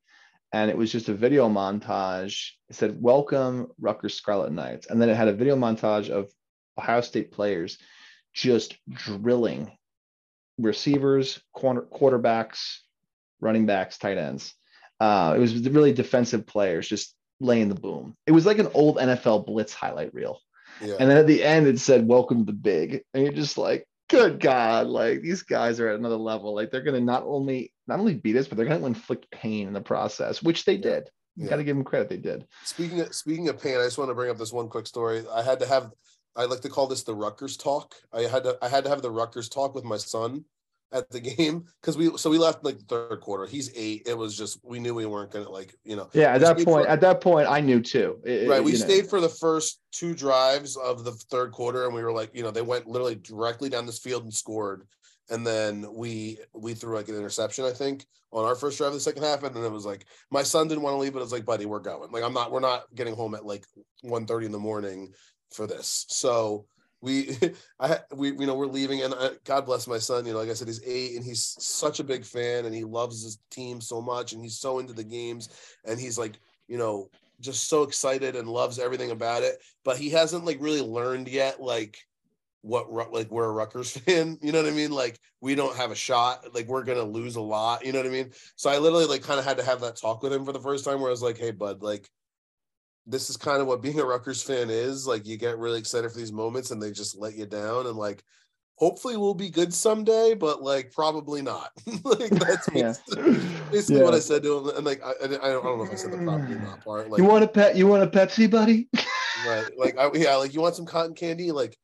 and 0.53 0.71
it 0.71 0.77
was 0.77 0.91
just 0.91 1.09
a 1.09 1.15
video 1.15 1.49
montage. 1.49 2.51
It 2.69 2.77
said 2.77 3.01
"Welcome 3.01 3.69
Rutgers 3.81 4.15
Scarlet 4.15 4.53
Knights," 4.53 4.87
and 4.87 5.01
then 5.01 5.09
it 5.09 5.17
had 5.17 5.29
a 5.29 5.33
video 5.33 5.57
montage 5.57 6.09
of 6.11 6.31
Ohio 6.79 7.01
State 7.01 7.33
players 7.33 7.79
just 8.33 8.77
drilling 8.91 9.71
receivers, 10.59 11.41
corner 11.53 11.83
quarterbacks, 11.83 12.79
running 13.41 13.67
backs, 13.67 13.99
tight 13.99 14.19
ends. 14.19 14.55
Uh, 15.01 15.35
it 15.37 15.41
was 15.41 15.69
really 15.69 15.93
defensive 15.93 16.47
players 16.47 16.89
just 16.89 17.15
laying 17.41 17.69
the 17.69 17.75
boom. 17.75 18.15
It 18.27 18.33
was 18.33 18.47
like 18.47 18.59
an 18.59 18.69
old 18.75 18.97
NFL 18.97 19.47
blitz 19.47 19.73
highlight 19.73 20.13
reel. 20.13 20.41
yeah. 20.81 20.97
And 20.99 21.09
then 21.09 21.17
at 21.17 21.27
the 21.27 21.43
end, 21.45 21.67
it 21.67 21.79
said, 21.79 22.07
Welcome 22.07 22.39
to 22.39 22.53
the 22.53 22.59
big. 22.59 23.03
And 23.15 23.23
you're 23.23 23.33
just 23.33 23.59
like, 23.59 23.87
Good 24.09 24.41
God, 24.41 24.87
like 24.87 25.21
these 25.21 25.43
guys 25.43 25.81
are 25.81 25.89
at 25.89 25.99
another 25.99 26.17
level. 26.17 26.55
Like 26.55 26.71
they're 26.71 26.83
gonna 26.83 27.01
not 27.01 27.25
only 27.25 27.73
not 27.87 28.01
only 28.01 28.15
beat 28.15 28.37
us, 28.37 28.49
but 28.49 28.57
they're 28.57 28.67
gonna 28.67 28.87
inflict 28.87 29.31
pain 29.31 29.67
in 29.67 29.75
the 29.75 29.81
process, 29.81 30.43
which 30.43 30.65
they 30.65 30.79
did. 30.79 31.11
You 31.37 31.45
Yeah. 31.45 31.51
gotta 31.51 31.65
give 31.65 31.77
them 31.77 31.85
credit, 31.85 32.09
they 32.09 32.17
did. 32.17 32.47
Speaking 32.65 33.01
of 33.01 33.15
speaking 33.15 33.49
of 33.49 33.61
pain, 33.61 33.77
I 33.79 33.85
just 33.85 33.99
want 33.99 34.11
to 34.11 34.15
bring 34.15 34.31
up 34.31 34.39
this 34.39 34.53
one 34.53 34.69
quick 34.69 34.87
story. 34.87 35.25
I 35.31 35.43
had 35.43 35.61
to 35.61 35.67
have 35.67 35.93
I 36.37 36.45
like 36.45 36.61
to 36.61 36.69
call 36.69 36.87
this 36.87 37.03
the 37.03 37.15
Rutgers 37.15 37.57
talk. 37.57 37.97
I 38.13 38.23
had 38.23 38.45
to 38.45 38.57
I 38.63 38.69
had 38.69 38.85
to 38.85 38.91
have 38.91 39.03
the 39.03 39.11
Rutgers 39.11 39.49
talk 39.49 39.75
with 39.75 39.85
my 39.85 39.97
son 39.99 40.45
at 40.93 41.11
the 41.11 41.21
game 41.21 41.65
because 41.81 41.97
we 41.97 42.17
so 42.17 42.31
we 42.31 42.39
left 42.39 42.65
like 42.65 42.79
the 42.79 42.85
third 42.85 43.21
quarter. 43.21 43.47
He's 43.47 43.71
eight. 43.77 44.03
It 44.07 44.17
was 44.17 44.37
just 44.37 44.59
we 44.65 44.79
knew 44.79 44.95
we 44.95 45.07
weren't 45.07 45.31
gonna 45.31 45.51
like 45.51 45.75
you 45.85 45.97
know 45.97 46.09
Yeah, 46.13 46.35
at 46.35 46.41
that 46.41 46.57
point, 46.57 46.67
for- 46.85 46.89
at 46.89 47.01
that 47.01 47.21
point, 47.21 47.49
I 47.49 47.61
knew 47.61 47.81
too. 47.81 48.19
It- 48.25 48.49
right. 48.49 48.63
We 48.63 48.73
you 48.73 48.79
know. 48.79 48.85
stayed 48.85 49.09
for 49.09 49.21
the 49.21 49.29
first 49.29 49.81
two 49.93 50.15
drives 50.15 50.77
of 50.77 51.05
the 51.05 51.13
third 51.13 51.53
quarter, 51.53 51.85
and 51.87 51.95
we 51.95 52.03
were 52.03 52.13
like 52.13 52.31
you 52.35 52.43
know 52.43 52.51
they 52.51 52.63
went 52.63 52.87
literally 52.87 53.17
directly 53.17 53.69
down 53.69 53.87
this 53.87 53.99
field 53.99 54.25
and 54.25 54.35
scored. 54.35 54.87
And 55.31 55.47
then 55.47 55.87
we 55.93 56.39
we 56.55 56.73
threw 56.73 56.97
like 56.97 57.09
an 57.09 57.17
interception, 57.17 57.67
I 57.67 57.73
think, 57.73 58.07
on 58.33 58.47
our 58.47 58.55
first 58.55 58.79
drive 58.79 58.89
of 58.89 58.95
the 58.95 59.01
second 59.01 59.25
half. 59.25 59.43
And 59.43 59.55
then 59.55 59.63
it 59.63 59.71
was 59.71 59.85
like 59.85 60.07
my 60.31 60.43
son 60.43 60.69
didn't 60.69 60.83
want 60.83 60.95
to 60.95 60.99
leave, 60.99 61.13
but 61.13 61.19
it 61.19 61.23
was 61.23 61.33
like, 61.33 61.45
buddy, 61.45 61.67
we're 61.67 61.81
going. 61.81 62.11
Like 62.11 62.23
I'm 62.23 62.33
not, 62.33 62.51
we're 62.51 62.61
not 62.61 62.85
getting 62.95 63.15
home 63.15 63.35
at 63.35 63.45
like 63.45 63.67
1.30 64.07 64.47
in 64.47 64.53
the 64.53 64.59
morning 64.59 65.13
for 65.53 65.67
this. 65.67 66.07
So 66.09 66.65
we 67.01 67.37
I 67.81 67.99
we 68.15 68.31
you 68.31 68.47
know 68.47 68.55
we're 68.55 68.67
leaving 68.67 69.03
and 69.03 69.15
I, 69.15 69.31
God 69.45 69.67
bless 69.67 69.87
my 69.87 69.99
son 69.99 70.27
you 70.27 70.33
know 70.33 70.39
like 70.39 70.51
I 70.51 70.55
said 70.55 70.69
he's 70.69 70.83
eight 70.85 71.17
and 71.17 71.25
he's 71.25 71.57
such 71.59 72.01
a 72.01 72.05
big 72.05 72.25
fan 72.25 72.65
and 72.65 72.75
he 72.75 72.85
loves 72.85 73.23
his 73.23 73.39
team 73.51 73.81
so 73.81 74.01
much 74.01 74.33
and 74.33 74.43
he's 74.43 74.59
so 74.59 74.79
into 74.79 74.93
the 74.93 75.05
games 75.05 75.49
and 75.85 75.99
he's 75.99 76.19
like 76.19 76.39
you 76.67 76.79
know 76.79 77.11
just 77.41 77.69
so 77.69 77.85
excited 77.85 78.35
and 78.35 78.49
loves 78.49 78.79
everything 78.79 79.13
about 79.13 79.43
it 79.43 79.63
but 79.85 79.97
he 79.97 80.11
hasn't 80.11 80.45
like 80.45 80.61
really 80.61 80.83
learned 80.83 81.29
yet 81.29 81.61
like 81.61 81.99
what 82.63 83.13
like 83.13 83.31
we're 83.31 83.45
a 83.45 83.53
Rutgers 83.53 83.91
fan 83.97 84.39
you 84.43 84.53
know 84.53 84.63
what 84.63 84.71
I 84.71 84.75
mean? 84.75 84.91
Like 84.91 85.19
we 85.41 85.55
don't 85.55 85.77
have 85.77 85.91
a 85.91 85.97
shot 85.97 86.55
like 86.55 86.67
we're 86.67 86.85
gonna 86.85 87.03
lose 87.03 87.37
a 87.37 87.41
lot 87.41 87.85
you 87.85 87.93
know 87.93 87.99
what 87.99 88.07
I 88.07 88.11
mean? 88.11 88.31
So 88.57 88.71
I 88.71 88.79
literally 88.79 89.07
like 89.07 89.23
kind 89.23 89.39
of 89.39 89.45
had 89.45 89.59
to 89.59 89.65
have 89.65 89.81
that 89.81 89.97
talk 89.97 90.23
with 90.23 90.33
him 90.33 90.45
for 90.45 90.53
the 90.53 90.61
first 90.61 90.85
time 90.85 91.01
where 91.01 91.09
I 91.09 91.13
was 91.13 91.23
like 91.23 91.39
hey 91.39 91.51
bud 91.51 91.83
like 91.83 92.09
this 93.09 93.31
is 93.31 93.37
kind 93.37 93.61
of 93.61 93.67
what 93.67 93.83
being 93.83 93.99
a 93.99 94.05
Rutgers 94.05 94.43
fan 94.43 94.69
is. 94.71 95.07
Like 95.07 95.27
you 95.27 95.37
get 95.37 95.59
really 95.59 95.79
excited 95.79 96.11
for 96.11 96.19
these 96.19 96.33
moments 96.33 96.71
and 96.71 96.81
they 96.81 96.93
just 96.93 97.19
let 97.19 97.35
you 97.35 97.47
down 97.47 97.87
and 97.87 97.97
like 97.97 98.23
hopefully 98.77 99.17
we'll 99.17 99.35
be 99.35 99.51
good 99.51 99.73
someday, 99.75 100.35
but 100.35 100.63
like 100.63 100.93
probably 100.93 101.43
not. 101.43 101.71
like 102.05 102.31
that's 102.31 102.69
Yeah. 102.73 102.95
basically 103.73 104.03
what 104.03 104.15
I 104.15 104.21
said 104.21 104.43
to 104.43 104.59
him. 104.59 104.77
And 104.77 104.85
like 104.85 105.03
I, 105.05 105.13
I 105.23 105.27
don't 105.27 105.45
I 105.45 105.49
don't 105.49 105.65
know 105.65 105.85
if 105.85 105.91
I 105.91 105.95
said 105.95 106.13
the 106.13 106.19
probably 106.19 106.55
not 106.57 106.81
mm. 106.81 106.85
part. 106.85 107.11
Like 107.11 107.19
you 107.19 107.25
want 107.25 107.45
a 107.45 107.49
pet? 107.49 107.77
You 107.77 107.87
want 107.87 108.03
a 108.03 108.07
Pepsi, 108.07 108.51
buddy? 108.51 108.89
right. 109.47 109.71
Like 109.77 109.99
I, 109.99 110.11
yeah, 110.15 110.37
like 110.37 110.55
you 110.55 110.61
want 110.61 110.77
some 110.77 110.87
cotton 110.87 111.15
candy? 111.15 111.51
Like 111.51 111.77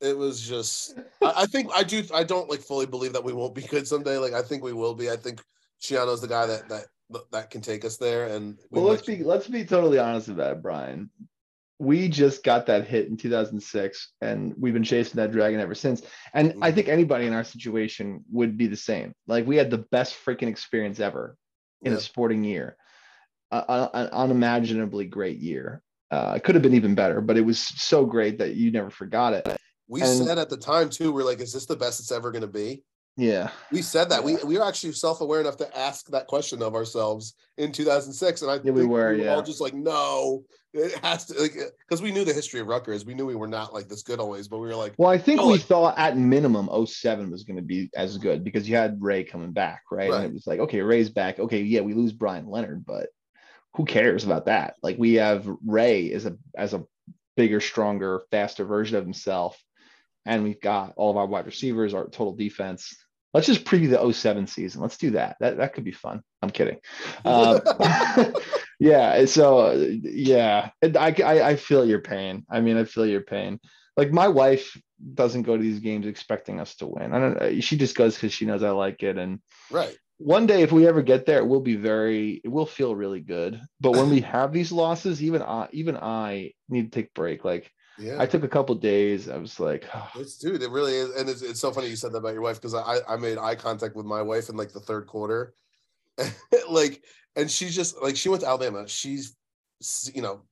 it 0.00 0.16
was 0.16 0.40
just 0.40 0.98
I, 1.20 1.32
I 1.38 1.46
think 1.46 1.70
I 1.74 1.82
do 1.82 2.02
I 2.14 2.24
don't 2.24 2.48
like 2.48 2.60
fully 2.60 2.86
believe 2.86 3.12
that 3.12 3.24
we 3.24 3.32
won't 3.32 3.54
be 3.54 3.62
good 3.62 3.86
someday. 3.86 4.18
Like 4.18 4.32
I 4.32 4.42
think 4.42 4.62
we 4.62 4.72
will 4.72 4.94
be. 4.94 5.10
I 5.10 5.16
think 5.16 5.42
Schiano's 5.82 6.20
the 6.20 6.28
guy 6.28 6.46
that 6.46 6.68
that 6.68 6.86
that 7.32 7.50
can 7.50 7.60
take 7.60 7.84
us 7.84 7.96
there 7.96 8.26
and 8.26 8.56
we 8.70 8.80
well, 8.80 8.90
let's 8.90 9.06
might- 9.06 9.18
be 9.18 9.24
let's 9.24 9.48
be 9.48 9.64
totally 9.64 9.98
honest 9.98 10.28
about 10.28 10.52
it, 10.56 10.62
Brian. 10.62 11.10
We 11.78 12.08
just 12.08 12.44
got 12.44 12.66
that 12.66 12.86
hit 12.86 13.08
in 13.08 13.16
2006, 13.16 14.10
and 14.20 14.54
we've 14.58 14.74
been 14.74 14.84
chasing 14.84 15.16
that 15.16 15.32
dragon 15.32 15.60
ever 15.60 15.74
since. 15.74 16.02
And 16.34 16.56
I 16.60 16.72
think 16.72 16.88
anybody 16.88 17.26
in 17.26 17.32
our 17.32 17.42
situation 17.44 18.22
would 18.30 18.58
be 18.58 18.66
the 18.66 18.76
same. 18.76 19.14
Like 19.26 19.46
we 19.46 19.56
had 19.56 19.70
the 19.70 19.78
best 19.78 20.14
freaking 20.14 20.48
experience 20.48 21.00
ever 21.00 21.36
in 21.80 21.92
Yeah. 21.92 21.98
a 21.98 22.00
sporting 22.02 22.44
year, 22.44 22.76
uh, 23.50 23.88
an 23.94 24.08
unimaginably 24.08 25.06
great 25.06 25.38
year. 25.38 25.82
Uh, 26.10 26.34
it 26.36 26.44
could 26.44 26.54
have 26.54 26.62
been 26.62 26.74
even 26.74 26.94
better, 26.94 27.22
but 27.22 27.38
it 27.38 27.46
was 27.46 27.58
so 27.58 28.04
great 28.04 28.38
that 28.38 28.56
you 28.56 28.70
never 28.70 28.90
forgot 28.90 29.32
it. 29.32 29.56
we 29.88 30.02
and- 30.02 30.24
said 30.26 30.38
at 30.38 30.50
the 30.50 30.56
time 30.56 30.88
too, 30.90 31.10
we're 31.12 31.24
like, 31.24 31.40
is 31.40 31.52
this 31.52 31.66
the 31.66 31.74
best 31.76 31.98
it's 31.98 32.12
ever 32.12 32.30
gonna 32.30 32.46
be? 32.46 32.84
Yeah, 33.16 33.50
We 33.70 33.82
said 33.82 34.08
that. 34.10 34.22
We 34.24 34.36
we 34.44 34.56
were 34.56 34.64
actually 34.64 34.92
self-aware 34.92 35.40
enough 35.40 35.56
to 35.58 35.78
ask 35.78 36.06
that 36.08 36.26
question 36.26 36.62
of 36.62 36.74
ourselves 36.74 37.34
in 37.58 37.72
2006, 37.72 38.42
and 38.42 38.50
I 38.50 38.54
Yeah, 38.54 38.70
we 38.72 38.80
think 38.82 38.90
were, 38.92 39.28
all 39.28 39.42
just 39.42 39.60
like, 39.60 39.74
no, 39.74 40.44
it 40.72 40.96
has 41.04 41.26
to, 41.26 41.38
like, 41.38 41.54
because 41.86 42.00
we 42.00 42.12
knew 42.12 42.24
the 42.24 42.32
history 42.32 42.60
of 42.60 42.66
Rutgers. 42.68 43.04
We 43.04 43.12
knew 43.14 43.26
we 43.26 43.34
were 43.34 43.48
not 43.48 43.74
like 43.74 43.88
this 43.88 44.02
good 44.02 44.20
always, 44.20 44.48
but 44.48 44.58
we 44.58 44.68
were 44.68 44.76
like, 44.76 44.94
Well, 44.96 45.10
I 45.10 45.18
think 45.18 45.40
Oh, 45.40 45.48
we 45.48 45.52
like- 45.54 45.62
thought 45.62 45.98
at 45.98 46.16
minimum 46.16 46.68
07 46.86 47.30
was 47.30 47.44
going 47.44 47.56
to 47.56 47.62
be 47.62 47.90
as 47.94 48.16
good 48.16 48.42
because 48.44 48.68
you 48.68 48.76
had 48.76 49.02
Ray 49.02 49.24
coming 49.24 49.52
back, 49.52 49.82
right? 49.90 50.08
Right. 50.10 50.16
And 50.18 50.24
it 50.26 50.32
was 50.32 50.46
like, 50.46 50.60
okay, 50.60 50.80
Ray's 50.80 51.10
back. 51.10 51.38
Okay, 51.38 51.60
yeah, 51.62 51.80
we 51.82 51.92
lose 51.94 52.12
Brian 52.12 52.48
Leonard, 52.48 52.86
but 52.86 53.08
who 53.74 53.84
cares 53.84 54.24
about 54.24 54.46
that? 54.46 54.74
Like 54.82 54.96
we 54.98 55.14
have 55.14 55.46
Ray 55.66 56.12
as 56.12 56.24
a 56.26 56.36
as 56.56 56.72
a 56.74 56.84
bigger, 57.36 57.60
stronger, 57.60 58.22
faster 58.30 58.64
version 58.64 58.96
of 58.96 59.04
himself, 59.04 59.62
and 60.26 60.42
we've 60.42 60.60
got 60.60 60.92
all 60.96 61.10
of 61.10 61.16
our 61.16 61.26
wide 61.26 61.46
receivers, 61.46 61.94
our 61.94 62.04
total 62.04 62.34
defense. 62.34 62.94
Let's 63.32 63.46
just 63.46 63.64
preview 63.64 63.90
the 63.90 64.12
07 64.12 64.46
season. 64.48 64.82
Let's 64.82 64.98
do 64.98 65.10
that. 65.12 65.36
That 65.40 65.58
that 65.58 65.72
could 65.72 65.84
be 65.84 65.92
fun. 65.92 66.22
I'm 66.42 66.50
kidding. 66.50 66.78
Um, 67.24 67.60
yeah. 68.80 69.24
So 69.26 69.72
yeah, 70.02 70.70
I, 70.82 71.14
I 71.24 71.42
I 71.50 71.56
feel 71.56 71.86
your 71.86 72.00
pain. 72.00 72.44
I 72.50 72.60
mean, 72.60 72.76
I 72.76 72.84
feel 72.84 73.06
your 73.06 73.20
pain. 73.20 73.60
Like 73.96 74.12
my 74.12 74.28
wife 74.28 74.76
doesn't 75.14 75.42
go 75.42 75.56
to 75.56 75.62
these 75.62 75.80
games 75.80 76.06
expecting 76.06 76.60
us 76.60 76.74
to 76.76 76.86
win. 76.86 77.12
I 77.12 77.18
don't. 77.18 77.60
She 77.60 77.76
just 77.76 77.96
goes 77.96 78.14
because 78.14 78.32
she 78.32 78.46
knows 78.46 78.62
I 78.62 78.70
like 78.70 79.02
it. 79.02 79.16
And 79.16 79.40
right, 79.70 79.96
one 80.18 80.46
day, 80.46 80.62
if 80.62 80.72
we 80.72 80.86
ever 80.86 81.02
get 81.02 81.26
there, 81.26 81.38
it 81.38 81.46
will 81.46 81.60
be 81.60 81.76
very. 81.76 82.40
It 82.44 82.48
will 82.48 82.66
feel 82.66 82.94
really 82.94 83.20
good. 83.20 83.60
But 83.80 83.92
when 83.92 84.10
we 84.10 84.20
have 84.36 84.52
these 84.52 84.72
losses, 84.72 85.22
even 85.22 85.42
I, 85.42 85.68
even 85.72 85.96
I 85.96 86.52
need 86.68 86.90
to 86.90 86.90
take 86.90 87.10
a 87.10 87.14
break. 87.18 87.44
Like 87.44 87.70
yeah. 88.00 88.16
I 88.18 88.26
took 88.26 88.42
a 88.42 88.48
couple 88.48 88.74
days. 88.74 89.28
I 89.28 89.36
was 89.36 89.60
like, 89.60 89.88
It's 90.16 90.38
dude, 90.38 90.62
it 90.62 90.70
really 90.70 90.94
is, 90.94 91.10
and 91.16 91.28
it's, 91.28 91.42
it's 91.42 91.60
so 91.60 91.72
funny 91.72 91.88
you 91.88 91.96
said 91.96 92.12
that 92.12 92.18
about 92.18 92.32
your 92.32 92.42
wife 92.42 92.56
because 92.56 92.74
I 92.74 92.98
I 93.08 93.16
made 93.16 93.38
eye 93.38 93.54
contact 93.54 93.96
with 93.96 94.06
my 94.06 94.22
wife 94.22 94.48
in 94.48 94.56
like 94.56 94.72
the 94.72 94.80
third 94.80 95.06
quarter, 95.06 95.54
like, 96.70 97.04
and 97.36 97.50
she's 97.50 97.74
just 97.74 98.00
like 98.02 98.16
she 98.16 98.28
went 98.28 98.42
to 98.42 98.48
Alabama. 98.48 98.88
She's, 98.88 99.36
you 100.12 100.22
know, 100.22 100.42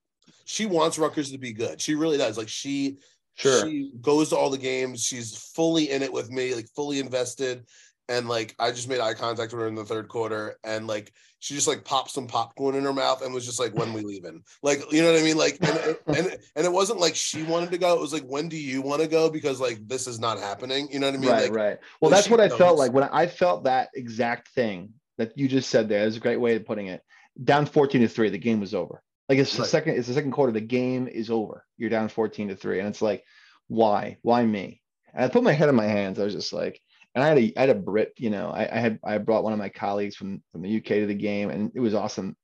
she 0.44 0.66
wants 0.66 0.98
Rutgers 0.98 1.32
to 1.32 1.38
be 1.38 1.52
good. 1.52 1.80
She 1.80 1.94
really 1.94 2.18
does. 2.18 2.38
Like 2.38 2.48
she, 2.48 2.98
sure. 3.34 3.66
she 3.66 3.92
goes 4.00 4.30
to 4.30 4.36
all 4.36 4.50
the 4.50 4.58
games. 4.58 5.02
She's 5.02 5.36
fully 5.36 5.90
in 5.90 6.02
it 6.02 6.12
with 6.12 6.30
me, 6.30 6.54
like 6.54 6.68
fully 6.74 7.00
invested. 7.00 7.66
And 8.08 8.28
like 8.28 8.54
I 8.58 8.70
just 8.70 8.88
made 8.88 9.00
eye 9.00 9.14
contact 9.14 9.52
with 9.52 9.60
her 9.60 9.68
in 9.68 9.74
the 9.74 9.84
third 9.84 10.08
quarter, 10.08 10.58
and 10.64 10.86
like 10.86 11.12
she 11.40 11.54
just 11.54 11.68
like 11.68 11.84
popped 11.84 12.10
some 12.10 12.26
popcorn 12.26 12.74
in 12.74 12.84
her 12.84 12.92
mouth 12.92 13.22
and 13.22 13.34
was 13.34 13.44
just 13.44 13.60
like, 13.60 13.74
"When 13.74 13.92
we 13.92 14.00
leaving?" 14.00 14.42
Like 14.62 14.90
you 14.90 15.02
know 15.02 15.12
what 15.12 15.20
I 15.20 15.24
mean? 15.24 15.36
Like 15.36 15.58
and 15.60 15.96
and 16.06 16.38
and 16.56 16.66
it 16.66 16.72
wasn't 16.72 17.00
like 17.00 17.14
she 17.14 17.42
wanted 17.42 17.70
to 17.72 17.78
go. 17.78 17.94
It 17.94 18.00
was 18.00 18.12
like, 18.12 18.24
"When 18.24 18.48
do 18.48 18.56
you 18.56 18.80
want 18.80 19.02
to 19.02 19.08
go?" 19.08 19.28
Because 19.30 19.60
like 19.60 19.86
this 19.86 20.06
is 20.06 20.18
not 20.18 20.38
happening. 20.38 20.88
You 20.90 21.00
know 21.00 21.08
what 21.08 21.16
I 21.16 21.18
mean? 21.18 21.30
right, 21.30 21.42
like 21.42 21.52
right. 21.52 21.78
Well, 22.00 22.10
that's 22.10 22.30
what 22.30 22.40
I 22.40 22.48
felt 22.48 22.78
like 22.78 22.92
when 22.92 23.04
I 23.04 23.26
felt 23.26 23.64
that 23.64 23.90
exact 23.94 24.48
thing 24.48 24.94
that 25.18 25.36
you 25.36 25.48
just 25.48 25.68
said 25.68 25.88
there. 25.88 26.04
That's 26.04 26.16
a 26.16 26.20
great 26.20 26.40
way 26.40 26.56
of 26.56 26.64
putting 26.64 26.86
it. 26.86 27.02
Down 27.42 27.66
14 27.66 28.00
to 28.00 28.08
3, 28.08 28.30
the 28.30 28.38
game 28.38 28.60
was 28.60 28.74
over. 28.74 29.02
Like 29.28 29.38
it's 29.38 29.54
the 29.54 29.66
second, 29.66 29.96
it's 29.96 30.08
the 30.08 30.14
second 30.14 30.32
quarter, 30.32 30.52
the 30.52 30.60
game 30.60 31.06
is 31.06 31.30
over. 31.30 31.66
You're 31.76 31.90
down 31.90 32.08
14 32.08 32.48
to 32.48 32.56
3. 32.56 32.78
And 32.78 32.88
it's 32.88 33.02
like, 33.02 33.24
why? 33.66 34.16
Why 34.22 34.44
me? 34.44 34.80
And 35.12 35.24
I 35.24 35.28
put 35.28 35.42
my 35.42 35.52
head 35.52 35.68
in 35.68 35.74
my 35.74 35.86
hands. 35.86 36.18
I 36.18 36.24
was 36.24 36.34
just 36.34 36.52
like, 36.52 36.80
and 37.14 37.24
I 37.24 37.28
had 37.28 37.38
a 37.38 37.52
I 37.56 37.60
had 37.60 37.70
a 37.70 37.74
Brit, 37.74 38.12
you 38.16 38.30
know, 38.30 38.50
I, 38.50 38.68
I 38.70 38.78
had 38.78 38.98
I 39.04 39.18
brought 39.18 39.44
one 39.44 39.52
of 39.52 39.58
my 39.58 39.68
colleagues 39.68 40.16
from 40.16 40.42
from 40.52 40.62
the 40.62 40.76
UK 40.76 40.84
to 40.84 41.06
the 41.06 41.14
game, 41.14 41.50
and 41.50 41.72
it 41.74 41.80
was 41.80 41.94
awesome 41.94 42.36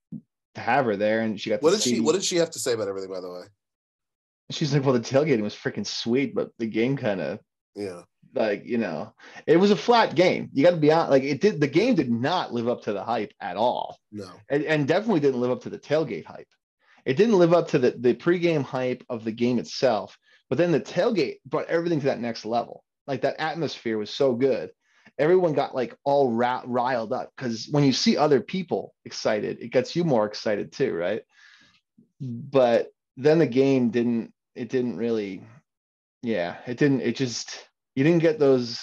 to 0.54 0.60
have 0.60 0.86
her 0.86 0.96
there. 0.96 1.20
And 1.20 1.40
she 1.40 1.50
got 1.50 1.62
what 1.62 1.70
to 1.70 1.76
did 1.76 1.82
see 1.82 1.94
she 1.96 2.00
what 2.00 2.12
did 2.12 2.24
she 2.24 2.36
have 2.36 2.50
to 2.50 2.58
say 2.58 2.72
about 2.72 2.88
everything? 2.88 3.10
By 3.10 3.20
the 3.20 3.30
way, 3.30 3.42
she's 4.50 4.72
like, 4.72 4.84
well, 4.84 4.94
the 4.94 5.00
tailgating 5.00 5.42
was 5.42 5.54
freaking 5.54 5.86
sweet, 5.86 6.34
but 6.34 6.50
the 6.58 6.66
game 6.66 6.96
kind 6.96 7.20
of 7.20 7.40
yeah, 7.74 8.02
like 8.34 8.64
you 8.64 8.78
know, 8.78 9.12
it 9.46 9.56
was 9.56 9.70
a 9.70 9.76
flat 9.76 10.14
game. 10.14 10.50
You 10.52 10.64
got 10.64 10.70
to 10.70 10.76
be 10.76 10.92
honest. 10.92 11.10
Like 11.10 11.22
it 11.22 11.40
did. 11.40 11.60
The 11.60 11.66
game 11.66 11.94
did 11.94 12.10
not 12.10 12.52
live 12.52 12.68
up 12.68 12.82
to 12.82 12.92
the 12.92 13.02
hype 13.02 13.32
at 13.40 13.56
all. 13.56 13.98
No, 14.12 14.30
and, 14.48 14.64
and 14.64 14.88
definitely 14.88 15.20
didn't 15.20 15.40
live 15.40 15.50
up 15.50 15.62
to 15.62 15.70
the 15.70 15.78
tailgate 15.78 16.24
hype. 16.24 16.48
It 17.04 17.16
didn't 17.16 17.38
live 17.38 17.52
up 17.52 17.68
to 17.68 17.78
the 17.78 17.92
the 17.92 18.14
pregame 18.14 18.62
hype 18.62 19.04
of 19.08 19.24
the 19.24 19.32
game 19.32 19.58
itself. 19.58 20.18
But 20.48 20.58
then 20.58 20.72
the 20.72 20.80
tailgate 20.80 21.38
brought 21.46 21.66
everything 21.66 22.00
to 22.00 22.06
that 22.06 22.20
next 22.20 22.44
level. 22.44 22.84
Like 23.06 23.22
that 23.22 23.40
atmosphere 23.40 23.98
was 23.98 24.10
so 24.10 24.34
good. 24.34 24.70
Everyone 25.18 25.52
got 25.52 25.74
like 25.74 25.96
all 26.04 26.32
riled 26.32 27.12
up 27.12 27.30
because 27.36 27.68
when 27.70 27.84
you 27.84 27.92
see 27.92 28.16
other 28.16 28.40
people 28.40 28.94
excited, 29.04 29.58
it 29.60 29.68
gets 29.68 29.94
you 29.94 30.04
more 30.04 30.26
excited 30.26 30.72
too, 30.72 30.92
right? 30.92 31.22
But 32.20 32.90
then 33.16 33.38
the 33.38 33.46
game 33.46 33.90
didn't. 33.90 34.32
It 34.54 34.70
didn't 34.70 34.96
really. 34.96 35.42
Yeah, 36.22 36.56
it 36.66 36.78
didn't. 36.78 37.02
It 37.02 37.16
just 37.16 37.68
you 37.94 38.02
didn't 38.02 38.22
get 38.22 38.38
those 38.38 38.80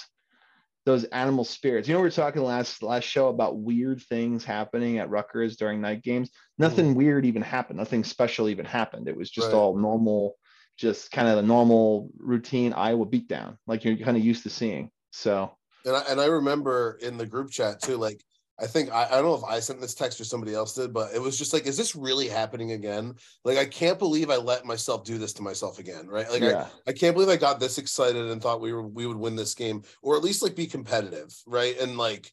those 0.86 1.04
animal 1.06 1.44
spirits. 1.44 1.88
You 1.88 1.94
know, 1.94 2.00
we 2.00 2.08
were 2.08 2.12
talking 2.12 2.42
last 2.42 2.82
last 2.82 3.04
show 3.04 3.28
about 3.28 3.60
weird 3.60 4.02
things 4.02 4.44
happening 4.44 4.98
at 4.98 5.10
Rutgers 5.10 5.58
during 5.58 5.82
night 5.82 6.02
games. 6.02 6.32
Nothing 6.58 6.94
mm. 6.94 6.98
weird 6.98 7.26
even 7.26 7.42
happened. 7.42 7.78
Nothing 7.78 8.04
special 8.04 8.50
even 8.50 8.66
happened. 8.66 9.08
It 9.08 9.16
was 9.16 9.30
just 9.30 9.48
right. 9.48 9.56
all 9.56 9.78
normal, 9.78 10.36
just 10.82 11.12
kind 11.12 11.28
of 11.28 11.36
the 11.36 11.44
normal 11.44 12.10
routine 12.18 12.74
Iowa 12.74 13.06
beatdown, 13.06 13.58
like 13.68 13.86
you're 13.86 13.96
kind 13.98 14.18
of 14.18 14.26
used 14.26 14.44
to 14.44 14.50
seeing. 14.50 14.90
So, 15.12 15.56
and 15.86 15.96
I, 15.96 16.02
and 16.10 16.20
I 16.20 16.26
remember 16.26 16.98
in 17.02 17.18
the 17.18 17.26
group 17.26 17.52
chat 17.52 17.82
too, 17.82 17.98
like 17.98 18.24
I 18.60 18.66
think 18.66 18.92
I, 18.92 19.06
I 19.06 19.10
don't 19.10 19.26
know 19.26 19.36
if 19.36 19.44
I 19.44 19.60
sent 19.60 19.80
this 19.80 19.94
text 19.94 20.20
or 20.20 20.24
somebody 20.24 20.54
else 20.54 20.74
did, 20.74 20.94
but 20.94 21.14
it 21.14 21.22
was 21.22 21.38
just 21.38 21.54
like, 21.54 21.66
is 21.66 21.78
this 21.78 21.96
really 21.96 22.28
happening 22.28 22.72
again? 22.74 23.14
Like, 23.44 23.58
I 23.58 23.66
can't 23.66 23.98
believe 23.98 24.30
I 24.30 24.36
let 24.36 24.66
myself 24.66 25.04
do 25.04 25.18
this 25.18 25.34
to 25.34 25.42
myself 25.42 25.80
again, 25.80 26.08
right? 26.08 26.30
Like, 26.30 26.42
yeah. 26.42 26.68
I, 26.88 26.92
I 26.92 26.94
can't 26.94 27.16
believe 27.16 27.30
I 27.30 27.38
got 27.38 27.60
this 27.60 27.78
excited 27.78 28.30
and 28.30 28.42
thought 28.42 28.62
we 28.62 28.74
were 28.74 28.88
we 28.88 29.06
would 29.06 29.18
win 29.18 29.36
this 29.36 29.54
game 29.54 29.84
or 30.02 30.16
at 30.16 30.24
least 30.24 30.42
like 30.42 30.56
be 30.56 30.68
competitive, 30.68 31.34
right? 31.46 31.80
And 31.80 31.98
like, 31.98 32.32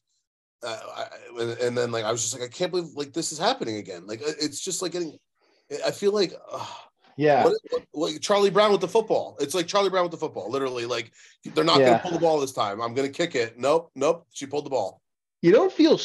uh, 0.65 0.79
I, 0.97 1.55
and 1.61 1.77
then 1.77 1.91
like 1.91 2.05
I 2.05 2.11
was 2.11 2.21
just 2.21 2.33
like, 2.33 2.47
I 2.47 2.51
can't 2.51 2.71
believe 2.71 2.89
like 2.95 3.13
this 3.13 3.31
is 3.31 3.39
happening 3.39 3.77
again. 3.77 4.07
Like, 4.07 4.21
it's 4.23 4.59
just 4.59 4.81
like 4.81 4.93
getting. 4.93 5.17
I 5.85 5.91
feel 5.91 6.13
like. 6.13 6.33
Uh, 6.51 6.65
yeah. 7.19 7.43
What, 7.43 7.53
what, 7.69 7.83
what, 7.91 8.21
Charlie 8.21 8.49
Brown 8.49 8.71
with 8.71 8.81
the 8.81 8.87
football. 8.87 9.37
It's 9.39 9.53
like 9.53 9.67
Charlie 9.67 9.89
Brown 9.89 10.03
with 10.03 10.11
the 10.11 10.17
football. 10.17 10.49
Literally, 10.49 10.85
like 10.85 11.11
they're 11.53 11.63
not 11.63 11.79
yeah. 11.79 11.85
going 11.85 11.97
to 11.97 12.03
pull 12.03 12.11
the 12.11 12.19
ball 12.19 12.39
this 12.39 12.53
time. 12.53 12.81
I'm 12.81 12.93
going 12.93 13.11
to 13.11 13.13
kick 13.15 13.35
it. 13.35 13.59
Nope, 13.59 13.91
nope. 13.95 14.25
She 14.31 14.45
pulled 14.45 14.65
the 14.65 14.69
ball 14.69 15.01
you 15.41 15.51
don't 15.51 15.71
feel 15.71 15.99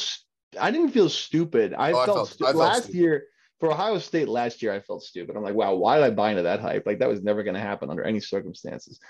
I 0.60 0.70
didn't 0.70 0.90
feel 0.90 1.08
stupid. 1.08 1.74
I, 1.74 1.90
oh, 1.90 1.94
felt, 1.94 2.08
I 2.08 2.14
felt, 2.14 2.28
stu- 2.28 2.44
I 2.44 2.48
felt 2.48 2.56
last 2.56 2.82
stupid. 2.84 2.98
year 2.98 3.24
for 3.58 3.72
Ohio 3.72 3.98
State 3.98 4.28
last 4.28 4.62
year. 4.62 4.72
I 4.72 4.80
felt 4.80 5.02
stupid. 5.02 5.36
I'm 5.36 5.42
like, 5.42 5.54
wow, 5.54 5.74
why 5.74 5.96
did 5.96 6.04
I 6.04 6.10
buy 6.10 6.30
into 6.30 6.42
that 6.42 6.60
hype? 6.60 6.86
Like 6.86 7.00
that 7.00 7.08
was 7.08 7.22
never 7.22 7.42
going 7.42 7.54
to 7.54 7.60
happen 7.60 7.90
under 7.90 8.04
any 8.04 8.20
circumstances. 8.20 9.00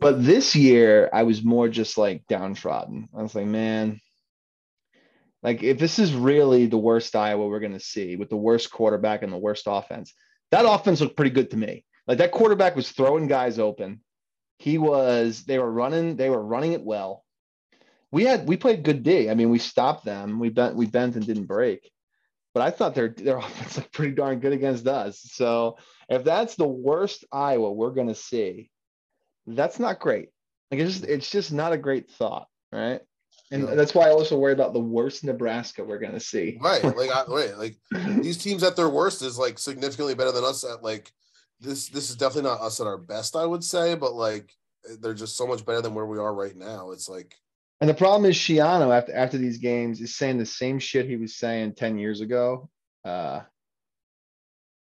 But 0.00 0.24
this 0.24 0.56
year, 0.56 1.10
I 1.12 1.24
was 1.24 1.42
more 1.42 1.68
just 1.68 1.98
like 1.98 2.26
downtrodden. 2.28 3.08
I 3.16 3.22
was 3.22 3.34
like, 3.34 3.46
man, 3.46 4.00
like 5.42 5.62
if 5.62 5.78
this 5.78 5.98
is 5.98 6.14
really 6.14 6.66
the 6.66 6.78
worst 6.78 7.14
Iowa 7.14 7.46
we're 7.46 7.60
going 7.60 7.72
to 7.72 7.80
see 7.80 8.16
with 8.16 8.30
the 8.30 8.36
worst 8.36 8.70
quarterback 8.70 9.22
and 9.22 9.32
the 9.32 9.38
worst 9.38 9.64
offense, 9.66 10.14
that 10.54 10.66
offense 10.66 11.00
looked 11.00 11.16
pretty 11.16 11.30
good 11.30 11.50
to 11.50 11.56
me. 11.56 11.84
Like 12.06 12.18
that 12.18 12.32
quarterback 12.32 12.76
was 12.76 12.90
throwing 12.90 13.26
guys 13.26 13.58
open. 13.58 14.00
He 14.58 14.78
was. 14.78 15.44
They 15.44 15.58
were 15.58 15.70
running. 15.70 16.16
They 16.16 16.30
were 16.30 16.44
running 16.44 16.72
it 16.72 16.82
well 16.82 17.24
we 18.14 18.22
had 18.22 18.46
we 18.46 18.56
played 18.56 18.84
good 18.84 19.02
D. 19.02 19.28
I 19.28 19.34
mean, 19.34 19.50
we 19.50 19.58
stopped 19.58 20.04
them. 20.04 20.38
We 20.38 20.48
bent 20.48 20.76
we 20.76 20.86
bent 20.86 21.16
and 21.16 21.26
didn't 21.26 21.46
break. 21.46 21.90
But 22.54 22.62
I 22.62 22.70
thought 22.70 22.94
their 22.94 23.08
their 23.08 23.38
offense 23.38 23.76
looked 23.76 23.92
pretty 23.92 24.14
darn 24.14 24.38
good 24.38 24.52
against 24.52 24.86
us. 24.86 25.20
So 25.32 25.78
if 26.08 26.22
that's 26.22 26.54
the 26.54 26.68
worst 26.68 27.24
Iowa 27.32 27.72
we're 27.72 27.90
gonna 27.90 28.14
see, 28.14 28.70
that's 29.48 29.80
not 29.80 29.98
great. 29.98 30.28
Like 30.70 30.80
it's 30.80 30.92
just 30.92 31.04
it's 31.04 31.28
just 31.28 31.52
not 31.52 31.72
a 31.72 31.76
great 31.76 32.08
thought, 32.08 32.46
right? 32.70 33.00
And 33.50 33.68
yeah. 33.68 33.74
that's 33.74 33.94
why 33.94 34.08
I 34.08 34.10
also 34.10 34.38
worry 34.38 34.52
about 34.52 34.72
the 34.72 34.80
worst 34.80 35.22
Nebraska 35.24 35.84
we're 35.84 35.98
gonna 35.98 36.20
see. 36.20 36.58
Right, 36.60 36.82
like 36.82 37.10
I, 37.10 37.24
right, 37.28 37.56
like 37.58 37.76
these 38.22 38.38
teams 38.38 38.62
at 38.62 38.76
their 38.76 38.88
worst 38.88 39.22
is 39.22 39.38
like 39.38 39.58
significantly 39.58 40.14
better 40.14 40.32
than 40.32 40.44
us 40.44 40.64
at 40.64 40.82
like 40.82 41.12
this. 41.60 41.88
This 41.88 42.10
is 42.10 42.16
definitely 42.16 42.50
not 42.50 42.60
us 42.60 42.80
at 42.80 42.86
our 42.86 42.98
best, 42.98 43.36
I 43.36 43.44
would 43.44 43.62
say, 43.62 43.94
but 43.94 44.14
like 44.14 44.52
they're 45.00 45.14
just 45.14 45.36
so 45.36 45.46
much 45.46 45.64
better 45.64 45.82
than 45.82 45.94
where 45.94 46.06
we 46.06 46.18
are 46.18 46.34
right 46.34 46.56
now. 46.56 46.90
It's 46.90 47.08
like 47.08 47.36
and 47.80 47.90
the 47.90 47.94
problem 47.94 48.30
is 48.30 48.36
Schiano 48.36 48.96
after 48.96 49.14
after 49.14 49.36
these 49.36 49.58
games 49.58 50.00
is 50.00 50.14
saying 50.14 50.38
the 50.38 50.46
same 50.46 50.78
shit 50.78 51.06
he 51.06 51.16
was 51.16 51.36
saying 51.36 51.74
10 51.74 51.98
years 51.98 52.20
ago. 52.20 52.70
Uh 53.04 53.42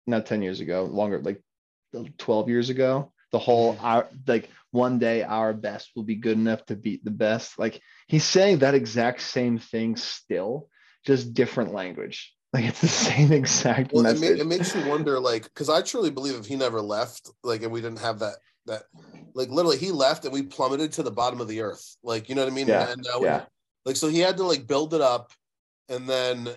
not 0.07 0.25
10 0.25 0.41
years 0.41 0.61
ago, 0.61 0.85
longer 0.85 1.19
like 1.21 1.41
12 2.17 2.49
years 2.49 2.69
ago. 2.69 3.11
The 3.31 3.39
whole 3.39 3.75
mm-hmm. 3.75 3.85
our 3.85 4.07
like 4.25 4.49
one 4.71 4.99
day 4.99 5.23
our 5.23 5.53
best 5.53 5.91
will 5.95 6.03
be 6.03 6.15
good 6.15 6.37
enough 6.37 6.65
to 6.65 6.75
beat 6.75 7.03
the 7.03 7.11
best. 7.11 7.57
Like 7.57 7.81
he's 8.07 8.25
saying 8.25 8.59
that 8.59 8.75
exact 8.75 9.21
same 9.21 9.59
thing 9.59 9.95
still, 9.95 10.69
just 11.05 11.33
different 11.33 11.73
language. 11.73 12.33
Like 12.53 12.65
it's 12.65 12.81
the 12.81 12.87
same 12.87 13.31
exact 13.31 13.91
well, 13.93 14.03
message. 14.03 14.31
It, 14.31 14.39
it 14.39 14.47
makes 14.47 14.73
you 14.75 14.87
wonder, 14.87 15.19
like, 15.19 15.43
because 15.43 15.69
I 15.69 15.81
truly 15.81 16.11
believe 16.11 16.35
if 16.35 16.45
he 16.45 16.55
never 16.55 16.81
left, 16.81 17.29
like, 17.43 17.61
and 17.61 17.71
we 17.71 17.81
didn't 17.81 17.99
have 17.99 18.19
that 18.19 18.35
that 18.67 18.83
like 19.33 19.49
literally 19.49 19.77
he 19.77 19.91
left 19.91 20.25
and 20.25 20.33
we 20.33 20.43
plummeted 20.43 20.91
to 20.93 21.03
the 21.03 21.11
bottom 21.11 21.41
of 21.41 21.47
the 21.47 21.61
earth. 21.61 21.97
Like, 22.03 22.29
you 22.29 22.35
know 22.35 22.43
what 22.43 22.51
I 22.51 22.55
mean? 22.55 22.67
Yeah. 22.67 22.91
And 22.91 23.05
uh, 23.07 23.19
yeah. 23.21 23.45
like 23.85 23.95
so 23.95 24.07
he 24.07 24.19
had 24.19 24.37
to 24.37 24.43
like 24.43 24.67
build 24.67 24.93
it 24.93 25.01
up 25.01 25.31
and 25.89 26.07
then 26.07 26.49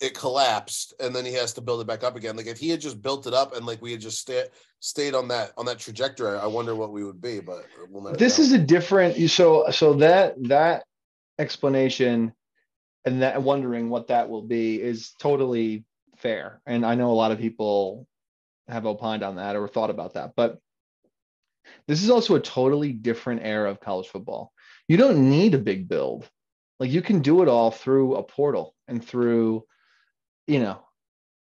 it 0.00 0.14
collapsed 0.14 0.94
and 1.00 1.16
then 1.16 1.24
he 1.24 1.32
has 1.32 1.54
to 1.54 1.60
build 1.60 1.80
it 1.80 1.86
back 1.86 2.04
up 2.04 2.16
again. 2.16 2.36
Like 2.36 2.46
if 2.46 2.58
he 2.58 2.68
had 2.68 2.80
just 2.80 3.00
built 3.00 3.26
it 3.26 3.34
up 3.34 3.56
and 3.56 3.64
like 3.64 3.80
we 3.80 3.92
had 3.92 4.00
just 4.00 4.18
stayed 4.18 4.46
stayed 4.80 5.14
on 5.14 5.28
that 5.28 5.52
on 5.56 5.66
that 5.66 5.78
trajectory, 5.78 6.36
I 6.36 6.46
wonder 6.46 6.74
what 6.74 6.92
we 6.92 7.04
would 7.04 7.20
be, 7.20 7.40
but 7.40 7.64
we'll 7.90 8.12
this 8.14 8.38
know. 8.38 8.44
is 8.44 8.52
a 8.52 8.58
different 8.58 9.30
so 9.30 9.70
so 9.70 9.94
that 9.94 10.34
that 10.48 10.84
explanation 11.38 12.32
and 13.04 13.22
that 13.22 13.42
wondering 13.42 13.88
what 13.88 14.08
that 14.08 14.28
will 14.28 14.42
be 14.42 14.80
is 14.80 15.12
totally 15.18 15.84
fair. 16.16 16.60
And 16.66 16.84
I 16.84 16.94
know 16.94 17.10
a 17.10 17.12
lot 17.12 17.32
of 17.32 17.38
people 17.38 18.06
have 18.68 18.86
opined 18.86 19.22
on 19.22 19.36
that 19.36 19.56
or 19.56 19.68
thought 19.68 19.90
about 19.90 20.14
that. 20.14 20.32
But 20.36 20.58
this 21.86 22.02
is 22.02 22.10
also 22.10 22.34
a 22.34 22.40
totally 22.40 22.92
different 22.92 23.42
era 23.44 23.70
of 23.70 23.80
college 23.80 24.08
football. 24.08 24.52
You 24.88 24.96
don't 24.96 25.30
need 25.30 25.54
a 25.54 25.58
big 25.58 25.88
build. 25.88 26.28
Like 26.78 26.90
you 26.90 27.02
can 27.02 27.20
do 27.20 27.42
it 27.42 27.48
all 27.48 27.70
through 27.70 28.16
a 28.16 28.22
portal 28.22 28.74
and 28.88 29.04
through, 29.04 29.64
you 30.46 30.60
know, 30.60 30.80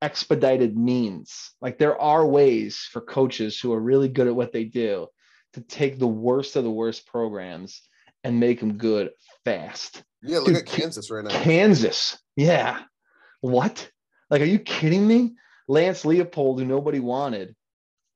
expedited 0.02 0.78
means. 0.78 1.52
Like 1.62 1.78
there 1.78 2.00
are 2.00 2.26
ways 2.26 2.88
for 2.92 3.02
coaches 3.02 3.60
who 3.60 3.74
are 3.74 3.80
really 3.80 4.10
good 4.10 4.28
at 4.28 4.36
what 4.36 4.52
they 4.52 4.66
do 4.66 5.08
to 5.54 5.62
take 5.62 6.00
the 6.00 6.08
worst 6.08 6.56
of 6.56 6.64
the 6.64 6.72
worst 6.72 7.08
programs 7.08 7.82
and 8.24 8.40
make 8.40 8.60
them 8.60 8.78
good 8.78 9.12
fast. 9.46 10.04
Yeah, 10.22 10.40
look 10.40 10.48
Dude, 10.48 10.58
at 10.58 10.66
Kansas 10.66 11.10
right 11.10 11.24
now. 11.24 11.42
Kansas. 11.42 12.18
Yeah. 12.36 12.80
What? 13.42 13.90
Like, 14.30 14.42
are 14.42 14.46
you 14.46 14.60
kidding 14.60 15.08
me? 15.08 15.36
Lance 15.68 16.04
Leipold, 16.04 16.60
who 16.60 16.66
nobody 16.66 17.00
wanted, 17.00 17.56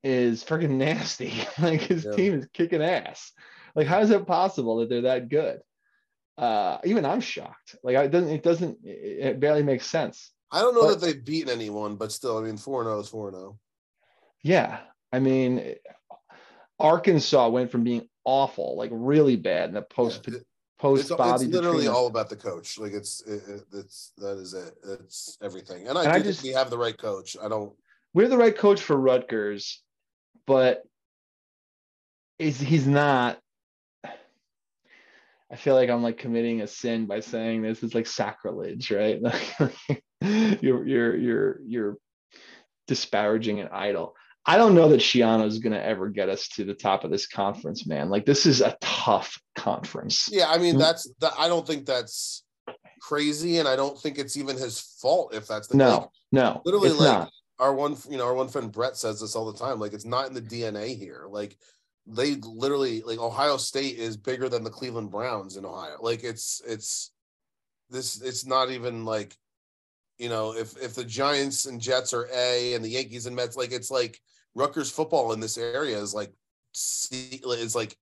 is 0.03 0.43
freaking 0.43 0.71
nasty. 0.71 1.33
like 1.59 1.81
his 1.81 2.05
yeah. 2.05 2.11
team 2.11 2.33
is 2.33 2.47
kicking 2.53 2.81
ass. 2.81 3.31
Like 3.75 3.87
how 3.87 4.01
is 4.01 4.11
it 4.11 4.27
possible 4.27 4.77
that 4.77 4.89
they're 4.89 5.01
that 5.01 5.29
good? 5.29 5.59
Uh, 6.37 6.79
even 6.83 7.05
I'm 7.05 7.21
shocked. 7.21 7.75
Like 7.83 7.95
it 7.95 8.11
doesn't 8.11 8.29
it 8.29 8.43
doesn't 8.43 8.79
it 8.83 9.39
barely 9.39 9.63
makes 9.63 9.85
sense. 9.85 10.31
I 10.53 10.61
don't 10.61 10.75
know 10.75 10.83
but, 10.83 10.99
that 10.99 11.05
they've 11.05 11.25
beaten 11.25 11.49
anyone, 11.49 11.95
but 11.95 12.11
still, 12.11 12.37
I 12.37 12.41
mean, 12.41 12.57
four 12.57 12.83
zero 12.83 12.97
oh 12.97 12.99
is 12.99 13.09
four 13.09 13.31
zero. 13.31 13.41
Oh. 13.43 13.59
Yeah, 14.43 14.79
I 15.11 15.19
mean, 15.19 15.75
Arkansas 16.79 17.49
went 17.49 17.71
from 17.71 17.83
being 17.83 18.07
awful, 18.23 18.77
like 18.77 18.91
really 18.93 19.35
bad, 19.35 19.69
in 19.69 19.75
the 19.75 19.81
post 19.81 20.21
yeah, 20.27 20.39
post 20.79 21.09
it's, 21.09 21.15
Bobby. 21.15 21.45
It's 21.45 21.53
literally 21.53 21.87
all 21.87 22.07
about 22.07 22.29
the 22.29 22.35
coach. 22.35 22.77
Like 22.77 22.93
it's 22.93 23.21
it, 23.21 23.63
it's 23.73 24.13
that 24.17 24.37
is 24.37 24.53
it. 24.53 24.73
It's 24.83 25.37
everything. 25.41 25.87
And 25.87 25.97
I, 25.97 26.03
and 26.03 26.13
I 26.13 26.19
just 26.21 26.43
we 26.43 26.49
have 26.49 26.69
the 26.69 26.77
right 26.77 26.97
coach. 26.97 27.35
I 27.41 27.49
don't. 27.49 27.73
We're 28.13 28.27
the 28.27 28.37
right 28.37 28.55
coach 28.55 28.79
for 28.79 28.95
Rutgers 28.95 29.81
but 30.45 30.83
is 32.39 32.59
he's 32.59 32.87
not 32.87 33.39
I 35.51 35.55
feel 35.55 35.75
like 35.75 35.89
I'm 35.89 36.01
like 36.01 36.17
committing 36.17 36.61
a 36.61 36.67
sin 36.67 37.05
by 37.05 37.19
saying 37.19 37.61
this 37.61 37.83
is 37.83 37.93
like 37.93 38.07
sacrilege, 38.07 38.89
right? 38.89 39.21
you're 40.61 40.85
you're 40.85 41.15
you're 41.15 41.59
you're 41.65 41.97
disparaging 42.87 43.59
an 43.59 43.69
idol. 43.71 44.15
I 44.45 44.57
don't 44.57 44.75
know 44.75 44.89
that 44.89 44.99
Schiano 44.99 45.45
is 45.45 45.59
going 45.59 45.71
to 45.71 45.83
ever 45.83 46.09
get 46.09 46.27
us 46.27 46.49
to 46.49 46.65
the 46.65 46.73
top 46.73 47.05
of 47.05 47.11
this 47.11 47.27
conference, 47.27 47.87
man. 47.87 48.09
Like 48.09 48.25
this 48.25 48.45
is 48.45 48.59
a 48.59 48.75
tough 48.81 49.39
conference. 49.55 50.29
Yeah, 50.31 50.49
I 50.49 50.57
mean 50.57 50.75
mm. 50.75 50.79
that's 50.79 51.09
that. 51.19 51.33
I 51.37 51.47
don't 51.47 51.65
think 51.65 51.85
that's 51.85 52.43
crazy, 53.01 53.59
and 53.59 53.67
I 53.67 53.75
don't 53.75 53.99
think 53.99 54.17
it's 54.17 54.37
even 54.37 54.57
his 54.57 54.79
fault 55.01 55.33
if 55.33 55.47
that's 55.47 55.67
the 55.67 55.77
no, 55.77 55.99
case. 55.99 56.07
no, 56.31 56.61
literally 56.65 56.89
like 56.89 56.99
not 56.99 57.31
our 57.59 57.73
one 57.73 57.95
you 58.09 58.17
know 58.17 58.25
our 58.25 58.33
one 58.33 58.49
friend 58.49 58.71
Brett 58.71 58.97
says 58.97 59.21
this 59.21 59.35
all 59.35 59.51
the 59.51 59.57
time 59.57 59.79
like 59.79 59.93
it's 59.93 60.05
not 60.05 60.27
in 60.27 60.33
the 60.33 60.41
DNA 60.41 60.97
here 60.97 61.25
like 61.29 61.57
they 62.05 62.35
literally 62.35 63.01
like 63.01 63.19
Ohio 63.19 63.57
State 63.57 63.97
is 63.97 64.17
bigger 64.17 64.49
than 64.49 64.63
the 64.63 64.69
Cleveland 64.69 65.11
Browns 65.11 65.55
in 65.55 65.65
Ohio 65.65 65.97
like 66.01 66.23
it's 66.23 66.61
it's 66.67 67.11
this 67.89 68.21
it's 68.21 68.45
not 68.45 68.71
even 68.71 69.05
like 69.05 69.37
you 70.23 70.29
know 70.29 70.55
if 70.55 70.69
if 70.81 70.95
the 70.95 71.03
Giants 71.03 71.65
and 71.65 71.81
Jets 71.81 72.13
are 72.13 72.27
A 72.33 72.73
and 72.75 72.83
the 72.83 72.89
Yankees 72.97 73.25
and 73.25 73.35
Mets 73.35 73.57
like 73.57 73.73
it's 73.73 73.91
like 73.91 74.19
Rutgers 74.55 74.89
football 74.89 75.33
in 75.33 75.39
this 75.41 75.57
area 75.57 75.97
is 75.97 76.13
like 76.13 76.31
C 76.71 77.41
is 77.45 77.75
like 77.75 77.95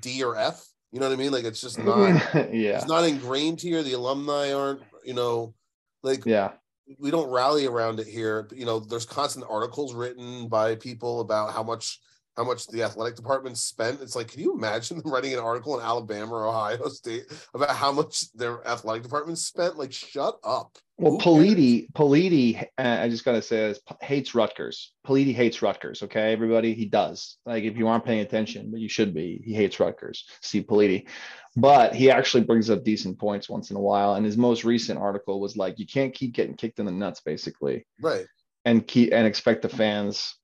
D 0.00 0.22
or 0.22 0.36
F 0.36 0.64
You 0.92 1.00
know 1.00 1.08
what 1.08 1.18
I 1.18 1.22
mean? 1.22 1.32
Like 1.32 1.44
it's 1.44 1.60
just 1.60 1.78
not. 1.90 2.06
yeah. 2.54 2.76
It's 2.76 2.86
not 2.86 3.04
ingrained 3.04 3.60
here. 3.60 3.82
The 3.82 3.94
alumni 3.94 4.52
aren't. 4.52 4.82
You 5.04 5.14
know, 5.14 5.54
like 6.02 6.24
Yeah. 6.24 6.52
we 6.98 7.10
don't 7.10 7.30
rally 7.30 7.66
around 7.66 7.98
it 8.00 8.06
here. 8.06 8.48
You 8.54 8.66
know, 8.66 8.78
there's 8.78 9.04
constant 9.06 9.44
articles 9.50 9.94
written 9.94 10.48
by 10.48 10.76
people 10.76 11.20
about 11.20 11.52
how 11.52 11.62
much 11.64 12.00
how 12.36 12.44
much 12.44 12.66
the 12.68 12.82
athletic 12.82 13.16
department 13.16 13.56
spent. 13.58 14.00
It's 14.00 14.16
like, 14.16 14.28
can 14.28 14.40
you 14.40 14.54
imagine 14.54 14.98
them 14.98 15.10
writing 15.12 15.32
an 15.34 15.38
article 15.50 15.78
in 15.78 15.84
Alabama 15.84 16.32
or 16.34 16.46
Ohio 16.46 16.88
State 16.88 17.24
about 17.54 17.74
how 17.82 17.92
much 17.92 18.32
their 18.32 18.66
athletic 18.66 19.02
department 19.02 19.38
spent? 19.38 19.76
Like, 19.76 19.92
shut 19.92 20.36
up. 20.44 20.78
Well, 20.96 21.18
Politi, 21.18 21.90
Politi, 21.92 22.62
uh, 22.78 22.98
I 23.02 23.08
just 23.08 23.24
gotta 23.24 23.42
say 23.42 23.68
this, 23.68 23.80
hates 24.00 24.32
Rutgers. 24.34 24.92
Politi 25.04 25.34
hates 25.34 25.60
Rutgers. 25.60 26.04
Okay, 26.04 26.32
everybody, 26.32 26.72
he 26.72 26.84
does. 26.86 27.36
Like, 27.44 27.64
if 27.64 27.76
you 27.76 27.88
aren't 27.88 28.04
paying 28.04 28.20
attention, 28.20 28.70
but 28.70 28.80
you 28.80 28.88
should 28.88 29.12
be, 29.12 29.42
he 29.44 29.54
hates 29.54 29.80
Rutgers. 29.80 30.24
Steve 30.40 30.64
Politi, 30.64 31.08
but 31.56 31.94
he 31.96 32.12
actually 32.12 32.44
brings 32.44 32.70
up 32.70 32.84
decent 32.84 33.18
points 33.18 33.48
once 33.48 33.70
in 33.70 33.76
a 33.76 33.80
while. 33.80 34.14
And 34.14 34.24
his 34.24 34.36
most 34.36 34.62
recent 34.64 35.00
article 35.00 35.40
was 35.40 35.56
like, 35.56 35.80
you 35.80 35.86
can't 35.86 36.14
keep 36.14 36.32
getting 36.32 36.54
kicked 36.56 36.78
in 36.78 36.86
the 36.86 36.92
nuts, 36.92 37.20
basically, 37.20 37.86
Right. 38.00 38.26
and 38.64 38.86
keep 38.86 39.12
and 39.12 39.26
expect 39.26 39.62
the 39.62 39.68
fans 39.68 40.36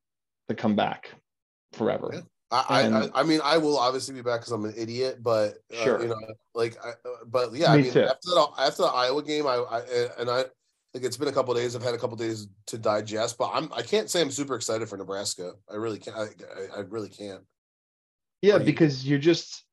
to 0.49 0.57
come 0.57 0.75
back 0.75 1.11
forever. 1.75 2.11
Yeah. 2.13 2.21
I, 2.51 2.65
I, 2.69 2.83
And- 2.83 2.95
I 2.97 3.09
I 3.15 3.23
mean 3.23 3.41
I 3.45 3.59
will 3.59 3.79
obviously 3.79 4.15
be 4.15 4.23
back 4.23 4.41
because 4.41 4.53
I'm 4.53 4.65
an 4.65 4.75
idiot, 4.77 5.23
but 5.23 5.59
uh, 5.73 5.85
Sure. 5.85 6.03
you 6.03 6.09
know, 6.09 6.19
like, 6.55 6.77
I, 6.85 6.93
but 7.27 7.53
yeah, 7.55 7.73
I 7.73 7.77
mean, 7.79 7.93
too. 7.93 8.03
after 8.03 8.31
the 8.31 8.49
after 8.59 8.83
the 8.83 8.89
Iowa 8.89 9.23
game, 9.23 9.47
I, 9.47 9.55
I 9.55 9.81
and 10.19 10.29
I 10.31 10.45
like 10.93 11.05
it's 11.05 11.17
been 11.17 11.29
a 11.29 11.33
couple 11.33 11.55
days. 11.55 11.77
I've 11.77 11.83
had 11.83 11.95
a 11.95 11.99
couple 11.99 12.17
days 12.17 12.49
to 12.67 12.79
digest, 12.79 13.39
but 13.39 13.51
I'm 13.55 13.73
I 13.73 13.83
can't 13.83 14.11
say 14.11 14.21
I'm 14.21 14.31
super 14.33 14.57
excited 14.57 14.89
for 14.89 14.97
Nebraska. 14.97 15.53
I 15.71 15.77
really 15.77 15.99
can't. 16.01 16.17
I, 16.17 16.79
I, 16.79 16.81
really 16.81 17.09
can't. 17.09 17.43
Yeah, 18.43 18.59
because 18.59 19.07
you're 19.07 19.21
just 19.21 19.65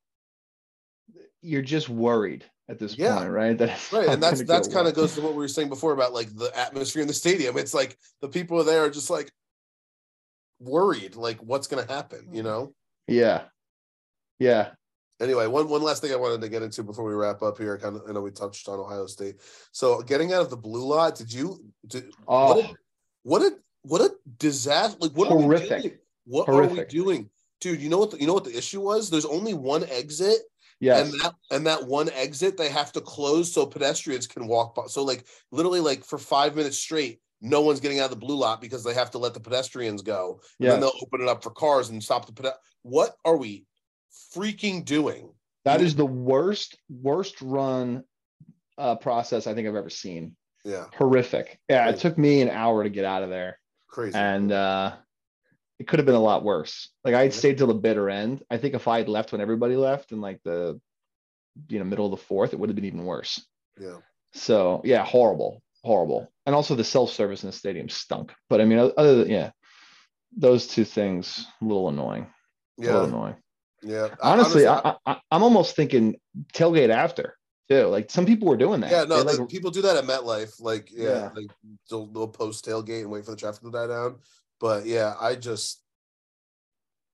you're 1.42 1.62
just 1.64 1.90
worried 1.90 2.46
at 2.70 2.78
this 2.78 2.98
Yeah. 2.98 3.18
point, 3.18 3.32
right? 3.32 3.58
That 3.58 3.92
Right, 3.92 4.10
and 4.10 4.22
that's 4.22 4.44
that's 4.44 4.68
kind 4.68 4.88
of 4.88 4.94
goes 4.94 5.16
to 5.16 5.22
what 5.22 5.32
we 5.32 5.40
were 5.40 5.48
saying 5.48 5.70
before 5.70 5.94
about 5.94 6.14
like 6.14 6.36
the 6.36 6.56
atmosphere 6.56 7.02
in 7.02 7.08
the 7.08 7.14
stadium. 7.14 7.58
It's 7.58 7.74
like 7.74 7.98
the 8.22 8.30
people 8.30 8.64
there 8.64 8.84
are 8.84 8.90
just 8.90 9.10
like 9.10 9.32
worried, 10.60 11.16
like 11.16 11.40
what's 11.40 11.68
going 11.68 11.86
to 11.86 11.94
happen, 11.94 12.28
you 12.32 12.42
mm-hmm. 12.42 12.48
know. 12.48 12.74
Yeah, 13.08 13.44
yeah. 14.40 14.70
Anyway, 15.20 15.48
one 15.48 15.68
one 15.68 15.82
last 15.82 16.02
thing 16.02 16.12
I 16.12 16.18
wanted 16.18 16.42
to 16.42 16.50
get 16.50 16.62
into 16.62 16.84
before 16.84 17.06
we 17.06 17.14
wrap 17.14 17.42
up 17.42 17.58
here. 17.58 17.78
Kind 17.78 17.96
of, 17.96 18.04
I 18.08 18.12
know 18.12 18.22
we 18.22 18.32
touched 18.32 18.68
on 18.68 18.80
Ohio 18.80 19.08
State. 19.08 19.38
So 19.72 20.02
getting 20.02 20.32
out 20.34 20.42
of 20.42 20.50
the 20.50 20.58
blue 20.58 20.86
lot, 20.86 21.16
did 21.16 21.34
you? 21.34 21.64
Did, 21.88 22.12
Oh, 22.28 22.54
what 22.54 22.66
a 22.66 22.76
what 23.24 23.42
a 23.42 23.56
what 23.82 24.02
a 24.02 24.12
disaster! 24.38 24.98
Like 25.00 25.14
what 25.14 25.32
are 25.32 25.38
we 25.38 25.44
Horrific. 25.44 25.82
doing? 25.82 25.98
What 26.26 26.50
are 26.50 26.68
we 26.68 26.84
doing, 26.86 27.30
dude? 27.62 27.82
You 27.82 27.90
know 27.90 27.98
what? 27.98 28.12
The, 28.12 28.20
you 28.20 28.28
know 28.28 28.34
what 28.34 28.44
the 28.44 28.56
issue 28.56 28.82
was? 28.82 29.10
There's 29.10 29.26
only 29.26 29.54
one 29.54 29.86
exit, 29.90 30.40
yeah, 30.80 31.00
and 31.00 31.14
that 31.14 31.34
and 31.50 31.66
that 31.66 31.88
one 31.88 32.10
exit 32.12 32.58
they 32.58 32.70
have 32.70 32.92
to 32.92 33.02
close 33.02 33.52
so 33.52 33.66
pedestrians 33.66 34.28
can 34.28 34.46
walk 34.48 34.76
by. 34.76 34.84
So 34.88 35.04
like 35.04 35.26
literally 35.52 35.80
like 35.80 36.04
for 36.04 36.20
five 36.20 36.56
minutes 36.56 36.78
straight, 36.78 37.22
no 37.42 37.62
one's 37.62 37.80
getting 37.80 38.00
out 38.00 38.06
of 38.06 38.10
the 38.12 38.26
blue 38.26 38.36
lot 38.36 38.62
because 38.62 38.84
they 38.84 38.94
have 38.94 39.12
to 39.12 39.18
let 39.18 39.34
the 39.34 39.40
pedestrians 39.40 40.02
go. 40.02 40.42
And 40.60 40.70
then 40.70 40.80
they'll 40.80 40.92
open 41.02 41.22
it 41.22 41.28
up 41.28 41.44
for 41.44 41.52
cars 41.52 41.90
and 41.90 42.04
stop 42.04 42.26
the 42.26 42.56
What 42.82 43.16
are 43.26 43.38
we 43.38 43.66
freaking 44.36 44.84
doing? 44.84 45.32
That 45.66 45.82
is 45.82 45.96
the 45.96 46.06
worst, 46.06 46.78
worst 46.90 47.42
run 47.42 48.04
uh, 48.78 48.96
process 48.96 49.48
I 49.48 49.54
think 49.54 49.68
I've 49.68 49.76
ever 49.76 49.90
seen. 49.90 50.36
Yeah, 50.64 50.86
Horrific. 50.98 51.60
Yeah, 51.70 51.90
it 51.90 52.00
took 52.00 52.18
me 52.18 52.42
an 52.42 52.50
hour 52.50 52.84
to 52.84 52.90
get 52.90 53.06
out 53.06 53.24
of 53.24 53.30
there, 53.30 53.60
crazy. 53.88 54.18
and 54.18 54.52
uh, 54.52 54.96
it 55.80 55.88
could 55.88 56.00
have 56.00 56.06
been 56.06 56.16
a 56.16 56.20
lot 56.20 56.44
worse. 56.44 56.90
Like 57.06 57.14
I 57.14 57.24
had 57.24 57.34
stayed 57.34 57.58
till 57.58 57.68
the 57.68 57.74
bitter 57.74 58.10
end. 58.10 58.44
I 58.50 58.58
think 58.58 58.74
if 58.74 58.88
I 58.88 58.98
had 58.98 59.08
left 59.08 59.32
when 59.32 59.42
everybody 59.42 59.76
left 59.76 60.12
in 60.12 60.20
like 60.20 60.42
the, 60.44 60.80
you 61.70 61.80
know, 61.80 61.86
middle 61.86 62.06
of 62.06 62.12
the 62.12 62.26
fourth, 62.26 62.54
it 62.54 62.60
would 62.60 62.70
have 62.70 62.76
been 62.76 62.86
even 62.86 63.06
worse. 63.06 63.46
yeah, 63.80 63.98
So 64.34 64.82
yeah, 64.84 65.06
horrible, 65.06 65.62
horrible. 65.88 66.32
And 66.46 66.54
also 66.54 66.76
the 66.76 66.84
self 66.84 67.12
service 67.12 67.44
in 67.44 67.48
the 67.50 67.54
stadium 67.54 67.90
stunk. 67.90 68.34
But 68.50 68.62
I 68.62 68.66
mean, 68.66 68.78
other 68.78 69.24
than 69.24 69.32
yeah, 69.32 69.52
those 70.36 70.68
two 70.68 70.86
things 70.86 71.48
a 71.62 71.66
little 71.66 71.90
annoying. 71.90 72.28
A 72.80 72.82
little 72.82 73.02
yeah, 73.02 73.08
annoying. 73.08 73.36
yeah. 73.82 74.08
Honestly, 74.22 74.68
I, 74.68 74.96
I, 75.06 75.20
I'm 75.32 75.44
almost 75.44 75.76
thinking 75.76 76.20
tailgate 76.54 76.90
after 76.90 77.36
too. 77.70 77.86
Like 77.88 78.12
some 78.12 78.26
people 78.26 78.48
were 78.48 78.58
doing 78.58 78.82
that. 78.82 78.92
yeah, 78.92 79.04
no, 79.04 79.22
like, 79.22 79.50
people 79.50 79.72
do 79.72 79.82
that 79.82 79.98
at 79.98 80.04
MetLife. 80.04 80.62
Like, 80.62 80.92
yeah, 80.92 81.10
Yeah. 81.10 81.30
like 81.36 81.52
they'll, 81.90 82.08
they'll 82.08 82.28
post 82.28 82.66
tailgate 82.66 83.02
and 83.02 83.12
wait 83.12 83.26
for 83.26 83.32
the 83.32 83.38
traffic 83.38 83.62
to 83.64 83.72
die 83.72 83.88
down. 83.88 84.18
But 84.60 84.86
yeah, 84.86 85.16
I 85.20 85.36
just. 85.36 85.82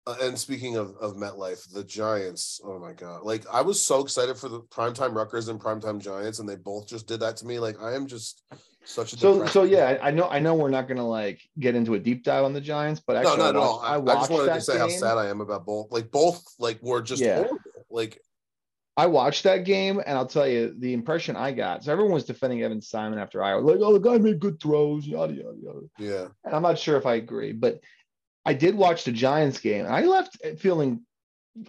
Uh, 0.06 0.16
and 0.22 0.38
speaking 0.38 0.76
of, 0.76 0.96
of 0.98 1.16
MetLife, 1.16 1.72
the 1.72 1.84
Giants, 1.84 2.60
oh 2.66 2.78
my 2.78 2.92
God. 2.92 3.24
Like, 3.24 3.46
I 3.52 3.62
was 3.62 3.82
so 3.82 4.02
excited 4.02 4.38
for 4.38 4.50
the 4.50 4.60
primetime 4.60 5.16
Rutgers 5.16 5.48
and 5.48 5.60
primetime 5.60 6.00
Giants, 6.02 6.40
and 6.40 6.50
they 6.50 6.58
both 6.58 6.88
just 6.88 7.08
did 7.08 7.22
that 7.22 7.38
to 7.38 7.46
me. 7.46 7.58
Like, 7.58 7.82
I 7.82 7.94
am 7.96 8.06
just 8.06 8.44
such 8.84 9.14
a. 9.14 9.18
so 9.18 9.46
so 9.46 9.64
yeah, 9.64 9.98
I, 10.02 10.12
know 10.12 10.28
I 10.28 10.40
know 10.40 10.56
we're 10.56 10.70
not 10.70 10.90
gonna 10.90 11.08
like 11.08 11.40
get 11.58 11.74
into 11.74 11.94
a 11.94 12.00
deep 12.00 12.26
dive 12.26 12.44
on 12.44 12.52
the 12.52 12.60
Giants, 12.60 13.02
but 13.06 13.14
No, 13.14 13.20
actually, 13.20 13.38
not 13.38 13.46
I 13.46 13.50
at 13.50 13.56
all. 13.56 13.78
watched, 13.78 13.90
I, 13.90 13.94
I 13.94 13.96
I 13.96 13.98
watched 13.98 14.20
just 14.20 14.32
wanted 14.32 14.48
that 14.48 14.54
to 14.56 14.62
say 14.62 14.78
how 14.78 14.88
sad 14.90 15.18
I 15.18 15.28
am 15.28 15.40
about 15.40 15.66
both. 15.66 15.88
Like, 15.90 16.12
both, 16.12 16.44
like, 16.60 16.82
were 16.84 17.02
just 17.02 17.22
Yeah. 17.22 17.36
horrible. 17.36 17.60
Like, 17.90 18.20
I 18.98 19.06
watched 19.08 19.44
that 19.44 19.64
game, 19.64 20.02
and 20.06 20.18
I'll 20.18 20.28
tell 20.28 20.48
you 20.48 20.76
the 20.78 20.94
impression 20.94 21.36
I 21.38 21.54
got. 21.54 21.84
So 21.86 21.94
everyone 21.94 22.14
was 22.14 22.26
defending 22.26 22.62
Evan 22.62 22.82
Simon 22.82 23.18
after 23.20 23.42
Iowa, 23.42 23.62
like, 23.62 23.80
"Oh, 23.80 23.94
the 23.94 24.00
guy 24.00 24.18
made 24.18 24.40
good 24.42 24.60
throws, 24.60 25.08
yada 25.08 25.34
yada 25.34 25.56
yada." 25.64 25.80
yeah. 25.98 26.28
And 26.44 26.54
I'm 26.54 26.62
not 26.62 26.78
sure 26.78 26.98
if 26.98 27.06
I 27.06 27.16
agree, 27.16 27.54
but 27.54 27.80
I 28.46 28.54
did 28.54 28.76
watch 28.76 29.04
the 29.06 29.12
Giants 29.12 29.60
game, 29.60 29.86
and 29.86 29.94
I 29.94 30.02
left 30.06 30.38
feeling 30.60 31.02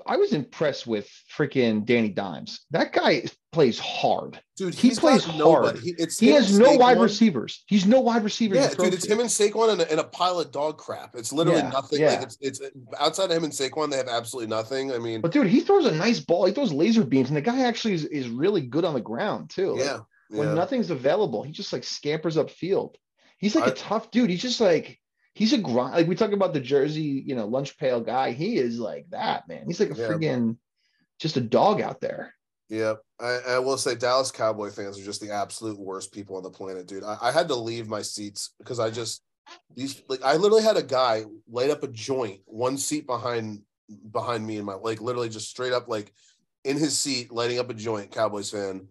I 0.07 0.17
was 0.17 0.33
impressed 0.33 0.87
with 0.87 1.09
freaking 1.37 1.85
Danny 1.85 2.09
Dimes. 2.09 2.61
That 2.71 2.93
guy 2.95 3.25
plays 3.53 3.79
hard. 3.79 4.41
Dude, 4.57 4.75
He 4.75 4.91
plays 4.95 5.27
nobody. 5.29 5.43
hard. 5.77 5.79
He, 5.79 5.95
it's 5.99 6.19
He 6.19 6.31
him 6.31 6.37
has 6.37 6.59
no 6.59 6.73
wide 6.77 6.99
receivers. 6.99 7.63
He's 7.67 7.85
no 7.85 8.01
wide 8.01 8.25
receivers. 8.25 8.57
Yeah, 8.59 8.71
dude, 8.71 8.95
it's 8.95 9.07
to. 9.07 9.13
him 9.13 9.21
and 9.21 9.29
Saquon 9.29 9.73
and 9.73 9.83
a, 9.83 9.91
and 9.91 10.01
a 10.01 10.05
pile 10.05 10.41
of 10.41 10.51
dog 10.51 10.79
crap. 10.79 11.15
It's 11.15 11.35
literally 11.35 11.61
Yeah, 11.61 11.69
nothing. 11.69 12.01
yeah. 12.01 12.15
Like 12.15 12.23
it's 12.23 12.39
it's 12.41 12.61
outside 12.99 13.31
of 13.31 13.37
him 13.37 13.45
and 13.45 13.53
Saquon, 13.53 13.91
they 13.91 13.99
have 13.99 14.09
absolutely 14.09 14.49
nothing. 14.49 14.91
I 14.91 14.99
mean, 14.99 15.21
But 15.21 15.33
dude, 15.33 15.49
he 15.49 15.61
throws 15.61 15.85
a 15.85 15.93
nice 15.95 16.19
ball. 16.19 16.47
He 16.47 16.53
throws 16.53 16.73
laser 16.73 17.05
beams, 17.05 17.29
and 17.29 17.37
the 17.37 17.43
guy 17.43 17.61
actually 17.61 17.93
is, 17.95 18.07
is 18.07 18.29
really 18.29 18.63
good 18.63 18.87
on 18.87 18.95
the 18.95 19.03
ground 19.03 19.51
too. 19.51 19.73
Like, 19.73 19.81
yeah, 19.85 19.99
when 20.31 20.55
nothing's 20.55 20.91
available, 20.91 21.43
he 21.43 21.53
just 21.53 21.75
like 21.75 21.85
scampers 21.85 22.39
up 22.39 22.51
field. 22.51 22.97
He's 23.37 23.55
like 23.55 23.67
a 23.67 23.73
I- 23.73 23.75
tough 23.77 24.11
dude. 24.11 24.31
He's 24.31 24.41
just 24.43 24.63
like 24.63 24.99
he's 25.35 25.53
a 25.53 25.59
grind. 25.59 25.95
Like 25.95 26.07
we 26.07 26.15
talk 26.15 26.33
about 26.33 26.53
the 26.55 26.61
Jersey, 26.61 27.23
you 27.27 27.35
know, 27.35 27.47
lunch 27.47 27.77
pail 27.77 28.01
guy. 28.01 28.33
He 28.33 28.57
is 28.57 28.79
like 28.79 29.07
that, 29.11 29.49
man. 29.49 29.65
He's 29.67 29.81
like 29.81 29.91
a 29.91 30.01
Yeah. 30.01 30.09
friggin' 30.09 30.57
just 31.19 31.37
a 31.37 31.41
dog 31.41 31.81
out 31.81 32.01
there. 32.01 32.35
Yeah, 32.69 32.95
I, 33.21 33.41
I 33.49 33.59
will 33.59 33.77
say 33.77 33.95
Dallas 33.95 34.31
Cowboy 34.31 34.71
fans 34.71 34.99
are 34.99 35.05
just 35.05 35.21
the 35.21 35.31
absolute 35.31 35.79
worst 35.79 36.13
people 36.13 36.37
on 36.37 36.43
the 36.43 36.51
planet, 36.51 36.87
dude. 36.87 37.05
I, 37.05 37.19
I 37.21 37.31
had 37.31 37.49
to 37.49 37.55
leave 37.55 37.89
my 37.89 38.03
seats 38.03 38.55
because 38.59 38.81
I 38.81 38.91
just 38.91 39.23
these 39.77 40.03
like 40.09 40.23
I 40.23 40.37
literally 40.37 40.63
had 40.63 40.79
a 40.79 40.83
guy 40.83 41.25
light 41.47 41.71
up 41.71 41.83
a 41.83 41.89
joint 41.89 42.41
one 42.47 42.79
seat 42.79 43.07
behind 43.07 43.61
behind 44.11 44.47
me 44.47 44.57
in 44.57 44.65
my 44.65 44.75
like 44.75 45.03
literally 45.03 45.29
just 45.29 45.51
straight 45.51 45.75
up 45.75 45.89
like 45.89 46.13
in 46.65 46.79
his 46.79 46.99
seat 46.99 47.31
lighting 47.31 47.59
up 47.59 47.69
a 47.69 47.75
joint. 47.75 48.11
Cowboys 48.11 48.51
fan, 48.51 48.89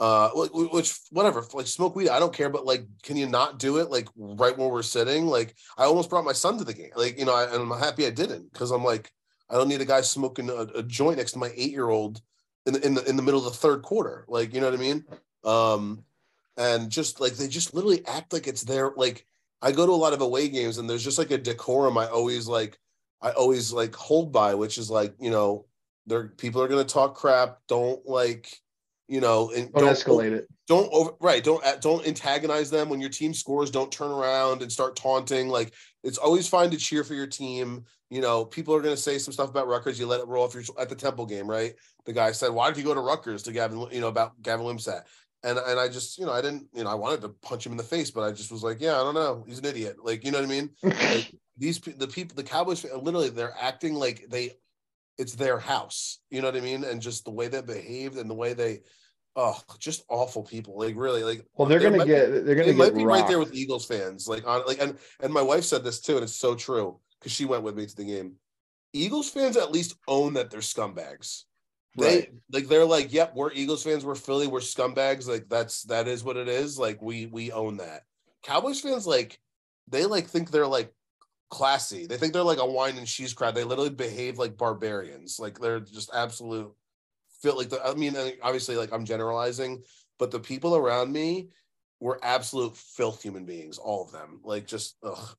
uh, 0.00 0.30
wh- 0.30 0.48
wh- 0.48 0.72
which 0.72 0.98
whatever, 1.10 1.44
like 1.54 1.66
smoke 1.66 1.96
weed, 1.96 2.08
I 2.08 2.18
don't 2.18 2.32
care, 2.34 2.50
but 2.50 2.66
like, 2.66 2.86
can 3.02 3.16
you 3.16 3.26
not 3.26 3.58
do 3.58 3.78
it 3.78 3.90
like 3.90 4.08
right 4.16 4.56
where 4.56 4.68
we're 4.68 4.82
sitting? 4.82 5.26
Like, 5.26 5.54
I 5.78 5.84
almost 5.84 6.10
brought 6.10 6.24
my 6.24 6.32
son 6.32 6.58
to 6.58 6.64
the 6.64 6.74
game, 6.74 6.90
like 6.96 7.18
you 7.18 7.24
know, 7.24 7.34
I, 7.34 7.44
and 7.44 7.72
I'm 7.72 7.78
happy 7.78 8.06
I 8.06 8.10
didn't 8.10 8.52
because 8.52 8.70
I'm 8.70 8.84
like, 8.84 9.10
I 9.50 9.54
don't 9.54 9.68
need 9.68 9.80
a 9.80 9.86
guy 9.86 10.00
smoking 10.00 10.50
a, 10.50 10.66
a 10.74 10.82
joint 10.82 11.18
next 11.18 11.32
to 11.32 11.38
my 11.38 11.52
eight 11.54 11.70
year 11.70 11.88
old 11.88 12.20
in 12.66 12.74
the, 12.74 12.86
in 12.86 12.94
the 12.94 13.08
in 13.08 13.16
the 13.16 13.22
middle 13.22 13.40
of 13.40 13.52
the 13.52 13.58
third 13.58 13.82
quarter. 13.82 14.24
Like, 14.28 14.52
you 14.52 14.60
know 14.60 14.70
what 14.70 14.78
I 14.78 14.82
mean? 14.82 15.04
Um, 15.44 16.04
and 16.56 16.90
just 16.90 17.20
like 17.20 17.34
they 17.34 17.48
just 17.48 17.74
literally 17.74 18.04
act 18.06 18.32
like 18.32 18.46
it's 18.46 18.62
their 18.62 18.92
like 18.96 19.26
I 19.62 19.72
go 19.72 19.86
to 19.86 19.92
a 19.92 19.94
lot 19.94 20.12
of 20.12 20.20
away 20.20 20.48
games 20.48 20.78
and 20.78 20.88
there's 20.88 21.04
just 21.04 21.18
like 21.18 21.30
a 21.30 21.38
decorum 21.38 21.98
I 21.98 22.06
always 22.06 22.46
like 22.46 22.78
I 23.22 23.30
always 23.30 23.72
like 23.72 23.94
hold 23.94 24.32
by, 24.32 24.54
which 24.54 24.78
is 24.78 24.90
like, 24.90 25.14
you 25.18 25.30
know, 25.30 25.66
there 26.06 26.28
people 26.28 26.62
are 26.62 26.68
gonna 26.68 26.84
talk 26.84 27.14
crap. 27.14 27.58
Don't 27.68 28.06
like, 28.06 28.60
you 29.08 29.20
know, 29.20 29.50
and 29.54 29.72
Don't, 29.72 29.84
escalate 29.84 30.32
it. 30.32 30.48
don't 30.66 30.92
over 30.92 31.12
right 31.20 31.42
don't 31.44 31.64
uh, 31.64 31.76
don't 31.76 32.06
antagonize 32.06 32.70
them. 32.70 32.88
When 32.88 33.00
your 33.00 33.10
team 33.10 33.32
scores 33.34 33.70
don't 33.70 33.92
turn 33.92 34.10
around 34.10 34.62
and 34.62 34.70
start 34.72 34.96
taunting. 34.96 35.48
Like 35.48 35.72
it's 36.02 36.18
always 36.18 36.48
fine 36.48 36.70
to 36.70 36.76
cheer 36.76 37.04
for 37.04 37.14
your 37.14 37.26
team. 37.26 37.84
You 38.10 38.20
know 38.20 38.44
people 38.44 38.74
are 38.74 38.80
going 38.80 38.94
to 38.94 39.00
say 39.00 39.18
some 39.18 39.32
stuff 39.32 39.50
about 39.50 39.68
Rutgers. 39.68 39.98
You 39.98 40.06
let 40.06 40.20
it 40.20 40.26
roll 40.26 40.46
if 40.46 40.54
you're 40.54 40.64
at 40.80 40.88
the 40.88 40.94
Temple 40.94 41.26
game 41.26 41.48
right? 41.48 41.74
The 42.04 42.12
guy 42.12 42.32
said 42.32 42.50
why 42.50 42.68
did 42.68 42.78
you 42.78 42.84
go 42.84 42.94
to 42.94 43.00
Rutgers 43.00 43.42
to 43.44 43.52
Gavin 43.52 43.86
you 43.92 44.00
know 44.00 44.08
about 44.08 44.40
Gavin 44.42 44.66
Wimsatt? 44.66 45.02
And 45.44 45.58
and 45.58 45.78
I 45.78 45.88
just 45.88 46.18
you 46.18 46.26
know 46.26 46.32
I 46.32 46.40
didn't 46.42 46.66
you 46.74 46.82
know 46.84 46.90
I 46.90 46.94
wanted 46.94 47.20
to 47.22 47.28
punch 47.28 47.64
him 47.64 47.72
in 47.72 47.78
the 47.78 47.84
face 47.84 48.10
but 48.10 48.22
I 48.22 48.32
just 48.32 48.50
was 48.50 48.62
like 48.64 48.80
yeah 48.80 48.94
I 49.00 49.04
don't 49.04 49.14
know. 49.14 49.44
He's 49.46 49.58
an 49.60 49.64
idiot. 49.66 49.96
Like 50.02 50.24
you 50.24 50.32
know 50.32 50.38
what 50.38 50.46
I 50.46 50.50
mean? 50.50 50.70
Like 50.82 51.32
these 51.58 51.78
the 51.80 52.06
people 52.08 52.34
the 52.36 52.42
Cowboys 52.42 52.84
literally 52.84 53.30
they're 53.30 53.54
acting 53.60 53.94
like 53.94 54.26
they 54.28 54.52
it's 55.18 55.34
their 55.34 55.58
house 55.58 56.20
you 56.30 56.40
know 56.40 56.48
what 56.48 56.56
I 56.56 56.60
mean 56.60 56.84
and 56.84 57.00
just 57.00 57.24
the 57.24 57.30
way 57.30 57.48
they 57.48 57.62
behaved 57.62 58.16
and 58.18 58.28
the 58.28 58.34
way 58.34 58.52
they 58.54 58.80
oh 59.36 59.58
just 59.78 60.04
awful 60.08 60.42
people 60.42 60.78
like 60.78 60.94
really 60.96 61.22
like 61.22 61.44
well, 61.54 61.68
they're 61.68 61.78
there 61.78 61.90
gonna 61.90 61.98
might 61.98 62.06
be- 62.06 62.12
get 62.12 62.44
they're 62.46 62.54
gonna 62.54 62.68
it 62.68 62.72
get 62.72 62.76
might 62.76 62.94
be 62.94 63.04
right 63.04 63.26
there 63.26 63.38
with 63.38 63.54
Eagles 63.54 63.86
fans 63.86 64.28
like 64.28 64.46
on 64.46 64.64
like 64.66 64.80
and 64.80 64.98
and 65.20 65.32
my 65.32 65.42
wife 65.42 65.64
said 65.64 65.84
this 65.84 66.00
too 66.00 66.14
and 66.14 66.22
it's 66.24 66.36
so 66.36 66.54
true 66.54 66.98
because 67.18 67.32
she 67.32 67.44
went 67.44 67.62
with 67.62 67.76
me 67.76 67.86
to 67.86 67.96
the 67.96 68.04
game 68.04 68.34
Eagles 68.92 69.28
fans 69.28 69.56
at 69.56 69.72
least 69.72 69.96
own 70.08 70.34
that 70.34 70.50
they're 70.50 70.60
scumbags 70.60 71.42
they 71.98 72.04
Right. 72.16 72.32
like 72.52 72.68
they're 72.68 72.84
like, 72.84 73.10
yep, 73.10 73.32
we're 73.34 73.52
Eagles 73.52 73.82
fans, 73.82 74.04
we're 74.04 74.16
Philly, 74.16 74.46
we're 74.46 74.60
scumbags. 74.60 75.26
Like 75.26 75.48
that's 75.48 75.84
that 75.84 76.06
is 76.08 76.22
what 76.22 76.36
it 76.36 76.46
is. 76.46 76.78
Like 76.78 77.00
we 77.00 77.24
we 77.24 77.52
own 77.52 77.78
that. 77.78 78.02
Cowboys 78.42 78.80
fans 78.82 79.06
like 79.06 79.38
they 79.88 80.04
like 80.04 80.26
think 80.26 80.50
they're 80.50 80.66
like 80.66 80.92
classy. 81.50 82.06
They 82.06 82.16
think 82.16 82.32
they're 82.32 82.42
like 82.42 82.58
a 82.58 82.66
wine 82.66 82.96
and 82.98 83.06
cheese 83.06 83.34
crowd. 83.34 83.54
They 83.54 83.64
literally 83.64 83.90
behave 83.90 84.38
like 84.38 84.56
barbarians. 84.56 85.38
Like 85.38 85.58
they're 85.58 85.80
just 85.80 86.10
absolute 86.14 86.72
feel 87.42 87.56
like 87.56 87.68
the 87.68 87.84
I 87.84 87.94
mean 87.94 88.16
obviously 88.42 88.76
like 88.76 88.92
I'm 88.92 89.04
generalizing, 89.04 89.82
but 90.18 90.30
the 90.30 90.40
people 90.40 90.76
around 90.76 91.12
me 91.12 91.50
were 92.00 92.18
absolute 92.22 92.76
filth 92.76 93.22
human 93.22 93.44
beings, 93.44 93.78
all 93.78 94.02
of 94.04 94.12
them. 94.12 94.40
Like 94.44 94.66
just 94.66 94.96
ugh. 95.02 95.36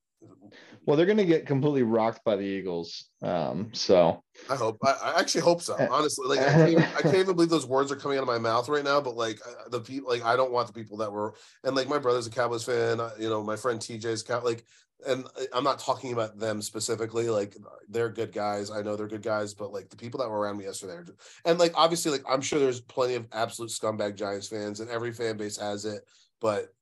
Well, 0.84 0.96
they're 0.96 1.06
going 1.06 1.18
to 1.18 1.24
get 1.24 1.46
completely 1.46 1.82
rocked 1.82 2.24
by 2.24 2.34
the 2.34 2.42
Eagles. 2.42 3.10
Um, 3.22 3.70
so 3.72 4.24
I 4.50 4.56
hope. 4.56 4.78
I, 4.84 4.96
I 5.02 5.20
actually 5.20 5.42
hope 5.42 5.60
so. 5.60 5.76
Honestly, 5.90 6.26
like 6.26 6.40
I 6.40 6.50
can't, 6.50 6.70
even, 6.70 6.82
I 6.82 7.02
can't 7.02 7.14
even 7.14 7.34
believe 7.36 7.50
those 7.50 7.66
words 7.66 7.92
are 7.92 7.96
coming 7.96 8.18
out 8.18 8.22
of 8.22 8.26
my 8.26 8.38
mouth 8.38 8.68
right 8.68 8.82
now. 8.82 9.00
But 9.00 9.14
like 9.16 9.38
the 9.70 9.80
people, 9.80 10.08
like 10.08 10.24
I 10.24 10.34
don't 10.34 10.50
want 10.50 10.66
the 10.66 10.72
people 10.72 10.96
that 10.98 11.12
were, 11.12 11.34
and 11.62 11.76
like 11.76 11.88
my 11.88 11.98
brother's 11.98 12.26
a 12.26 12.30
Cowboys 12.30 12.64
fan. 12.64 13.00
uh, 13.00 13.10
You 13.18 13.28
know, 13.28 13.44
my 13.44 13.54
friend 13.54 13.78
TJ's 13.78 14.22
cow. 14.22 14.42
Like, 14.42 14.64
and 15.06 15.24
uh, 15.24 15.44
I'm 15.52 15.64
not 15.64 15.78
talking 15.78 16.12
about 16.12 16.38
them 16.38 16.62
specifically. 16.62 17.28
Like 17.28 17.56
they're 17.88 18.08
good 18.08 18.32
guys. 18.32 18.70
I 18.70 18.82
know 18.82 18.96
they're 18.96 19.06
good 19.06 19.22
guys. 19.22 19.54
But 19.54 19.72
like 19.72 19.88
the 19.90 19.96
people 19.96 20.20
that 20.20 20.28
were 20.28 20.38
around 20.38 20.58
me 20.58 20.64
yesterday, 20.64 20.98
and 21.44 21.58
like 21.58 21.72
obviously, 21.74 22.12
like 22.12 22.24
I'm 22.28 22.40
sure 22.40 22.58
there's 22.58 22.80
plenty 22.80 23.14
of 23.14 23.26
absolute 23.32 23.70
scumbag 23.70 24.16
Giants 24.16 24.48
fans, 24.48 24.80
and 24.80 24.90
every 24.90 25.12
fan 25.12 25.36
base 25.36 25.56
has 25.56 25.84
it. 25.84 26.02
But 26.40 26.72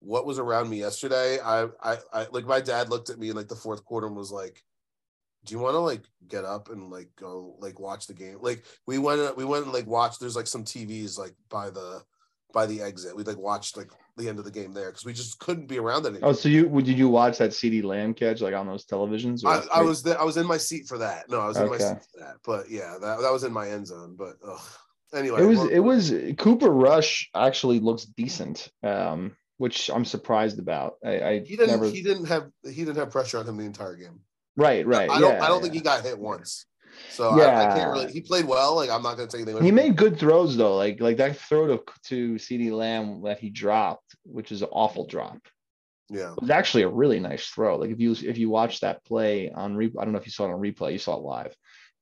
what 0.00 0.26
was 0.26 0.38
around 0.38 0.68
me 0.68 0.78
yesterday, 0.78 1.38
I, 1.40 1.64
I, 1.82 1.96
I 2.12 2.26
like 2.30 2.46
my 2.46 2.60
dad 2.60 2.90
looked 2.90 3.10
at 3.10 3.18
me 3.18 3.30
in 3.30 3.36
like 3.36 3.48
the 3.48 3.56
fourth 3.56 3.84
quarter 3.84 4.06
and 4.06 4.16
was 4.16 4.32
like, 4.32 4.62
"Do 5.44 5.54
you 5.54 5.58
want 5.58 5.74
to 5.74 5.80
like 5.80 6.04
get 6.28 6.44
up 6.44 6.70
and 6.70 6.90
like 6.90 7.10
go 7.16 7.56
like 7.58 7.80
watch 7.80 8.06
the 8.06 8.14
game?" 8.14 8.38
Like 8.40 8.64
we 8.86 8.98
went, 8.98 9.36
we 9.36 9.44
went 9.44 9.64
and 9.64 9.72
like 9.74 9.86
watched. 9.86 10.20
There's 10.20 10.36
like 10.36 10.46
some 10.46 10.64
TVs 10.64 11.18
like 11.18 11.34
by 11.48 11.70
the 11.70 12.02
by 12.54 12.64
the 12.64 12.80
exit. 12.80 13.14
We 13.14 13.24
like 13.24 13.36
watched 13.36 13.76
like 13.76 13.90
the 14.16 14.28
end 14.28 14.38
of 14.38 14.44
the 14.44 14.50
game 14.50 14.72
there 14.72 14.90
because 14.90 15.04
we 15.04 15.12
just 15.12 15.38
couldn't 15.40 15.66
be 15.66 15.78
around 15.78 16.06
it. 16.06 16.20
Oh, 16.22 16.32
so 16.32 16.48
you 16.48 16.68
would 16.68 16.86
did 16.86 16.96
you 16.96 17.08
watch 17.08 17.38
that 17.38 17.50
CeeDee 17.50 17.84
Lamb 17.84 18.14
catch 18.14 18.40
like 18.40 18.54
on 18.54 18.66
those 18.66 18.86
televisions? 18.86 19.44
I, 19.44 19.80
I 19.80 19.82
was 19.82 20.02
there. 20.02 20.18
I 20.18 20.24
was 20.24 20.38
in 20.38 20.46
my 20.46 20.56
seat 20.56 20.86
for 20.86 20.96
that. 20.98 21.28
No, 21.28 21.40
I 21.40 21.48
was 21.48 21.58
in 21.58 21.68
my 21.68 21.78
seat 21.78 21.98
for 22.12 22.20
that. 22.20 22.36
But 22.46 22.70
yeah, 22.70 22.96
that, 23.00 23.20
that 23.20 23.32
was 23.32 23.44
in 23.44 23.52
my 23.52 23.68
end 23.68 23.88
zone. 23.88 24.14
But 24.16 24.36
ugh. 24.46 24.60
anyway, 25.12 25.42
It 25.42 25.46
was 25.46 25.58
well, 25.58 25.68
it 25.68 25.80
was 25.80 26.14
Cooper 26.38 26.70
Rush 26.70 27.28
actually 27.34 27.80
looks 27.80 28.04
decent, 28.04 28.70
um, 28.82 29.36
which 29.58 29.90
I'm 29.90 30.04
surprised 30.04 30.58
about. 30.58 30.94
I, 31.04 31.20
I 31.20 31.38
he 31.40 31.56
didn't. 31.56 31.72
never 31.72 31.90
He 31.90 32.02
didn't 32.02 32.26
have. 32.26 32.48
He 32.64 32.84
didn't 32.84 32.96
have 32.96 33.10
pressure 33.10 33.38
on 33.38 33.46
him 33.46 33.56
the 33.56 33.64
entire 33.64 33.96
game. 33.96 34.20
right 34.56 34.86
right. 34.86 35.10
I 35.10 35.20
don't. 35.20 35.34
yeah, 35.34 35.44
I 35.44 35.48
don't 35.48 35.60
think 35.60 35.74
he 35.74 35.80
got 35.80 36.02
hit 36.02 36.18
once. 36.18 36.66
So 37.10 37.30
I, 37.30 37.34
I 37.34 37.38
Yeah. 37.38 37.74
can't 37.74 37.90
really. 37.92 38.12
He 38.12 38.20
played 38.20 38.44
well. 38.46 38.76
Like 38.76 38.90
I'm 38.90 39.02
not 39.02 39.16
going 39.16 39.28
to 39.28 39.36
take 39.36 39.46
anything. 39.46 39.64
He 39.64 39.70
made 39.70 39.96
good 39.96 40.18
throws 40.18 40.56
though, 40.56 40.76
like 40.76 41.00
like 41.00 41.16
that 41.18 41.36
throw 41.36 41.66
to 41.66 41.82
to 42.04 42.34
CeeDee 42.34 42.72
Lamb 42.72 43.22
that 43.22 43.38
he 43.38 43.50
dropped, 43.50 44.16
which 44.24 44.52
is 44.52 44.62
an 44.62 44.68
awful 44.72 45.06
drop. 45.06 45.38
Yeah. 46.10 46.32
It 46.32 46.40
was 46.40 46.50
actually 46.50 46.82
a 46.82 46.88
really 46.88 47.20
nice 47.20 47.46
throw. 47.48 47.76
Like 47.76 47.90
if 47.90 48.00
you 48.00 48.12
if 48.12 48.36
you 48.38 48.50
watch 48.50 48.80
that 48.80 49.04
play 49.04 49.50
on 49.50 49.76
re, 49.76 49.90
I 49.98 50.04
don't 50.04 50.12
know 50.12 50.18
if 50.18 50.26
you 50.26 50.32
saw 50.32 50.44
it 50.46 50.52
on 50.52 50.60
replay, 50.60 50.92
you 50.92 50.98
saw 50.98 51.16
it 51.16 51.22
live, 51.22 51.56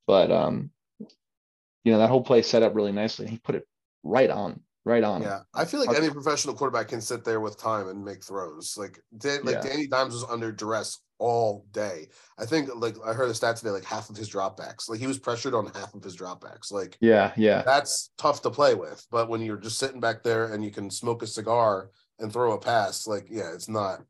but 0.07 0.31
um, 0.31 0.71
you 0.99 1.91
know 1.91 1.99
that 1.99 2.09
whole 2.09 2.23
play 2.23 2.41
set 2.41 2.63
up 2.63 2.75
really 2.75 2.91
nicely. 2.91 3.27
He 3.27 3.37
put 3.37 3.55
it 3.55 3.67
right 4.03 4.29
on, 4.29 4.61
right 4.85 5.03
on. 5.03 5.21
Yeah, 5.21 5.41
I 5.53 5.65
feel 5.65 5.79
like 5.85 5.95
any 5.95 6.09
professional 6.09 6.53
quarterback 6.53 6.89
can 6.89 7.01
sit 7.01 7.23
there 7.23 7.39
with 7.39 7.57
time 7.57 7.87
and 7.87 8.03
make 8.03 8.23
throws. 8.23 8.75
Like, 8.77 8.99
Dan, 9.17 9.43
like 9.43 9.55
Yeah. 9.55 9.69
Danny 9.69 9.87
Dimes 9.87 10.13
was 10.13 10.25
under 10.25 10.51
duress 10.51 10.99
all 11.23 11.65
day. 11.71 12.09
I 12.37 12.45
think, 12.45 12.69
like 12.75 12.97
I 13.05 13.13
heard 13.13 13.29
a 13.29 13.33
stat 13.33 13.55
today, 13.55 13.69
like 13.69 13.85
half 13.85 14.09
of 14.09 14.17
his 14.17 14.29
dropbacks, 14.29 14.89
like 14.89 14.99
he 14.99 15.07
was 15.07 15.17
pressured 15.17 15.55
on 15.55 15.67
half 15.67 15.93
of 15.93 16.03
his 16.03 16.17
dropbacks. 16.17 16.69
Like 16.69 16.97
yeah, 16.99 17.31
yeah. 17.37 17.61
that's 17.61 18.11
tough 18.17 18.41
to 18.41 18.49
play 18.49 18.75
with. 18.75 19.07
But 19.09 19.29
when 19.29 19.41
you're 19.41 19.55
just 19.55 19.79
sitting 19.79 20.01
back 20.01 20.21
there 20.21 20.53
and 20.53 20.65
you 20.65 20.69
can 20.69 20.91
smoke 20.91 21.23
a 21.23 21.27
cigar 21.27 21.91
and 22.19 22.31
throw 22.31 22.51
a 22.51 22.59
pass, 22.59 23.07
like 23.07 23.27
yeah, 23.29 23.53
it's 23.53 23.69
not 23.69 24.01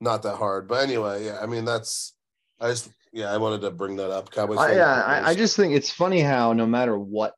not 0.00 0.22
that 0.22 0.36
hard. 0.36 0.66
But 0.66 0.82
anyway, 0.82 1.26
yeah, 1.26 1.40
I 1.42 1.46
mean 1.46 1.66
that's 1.66 2.14
I 2.58 2.70
just 2.70 2.88
yeah, 3.12 3.30
I 3.30 3.36
wanted 3.36 3.60
to 3.60 3.70
bring 3.70 3.96
that 3.96 4.10
up. 4.10 4.30
Cowboys. 4.30 4.58
I, 4.58 4.76
yeah, 4.76 5.02
I, 5.02 5.30
I 5.30 5.34
just 5.34 5.56
think 5.56 5.74
it's 5.74 5.90
funny 5.90 6.20
how 6.20 6.54
no 6.54 6.64
matter 6.64 6.98
what 6.98 7.34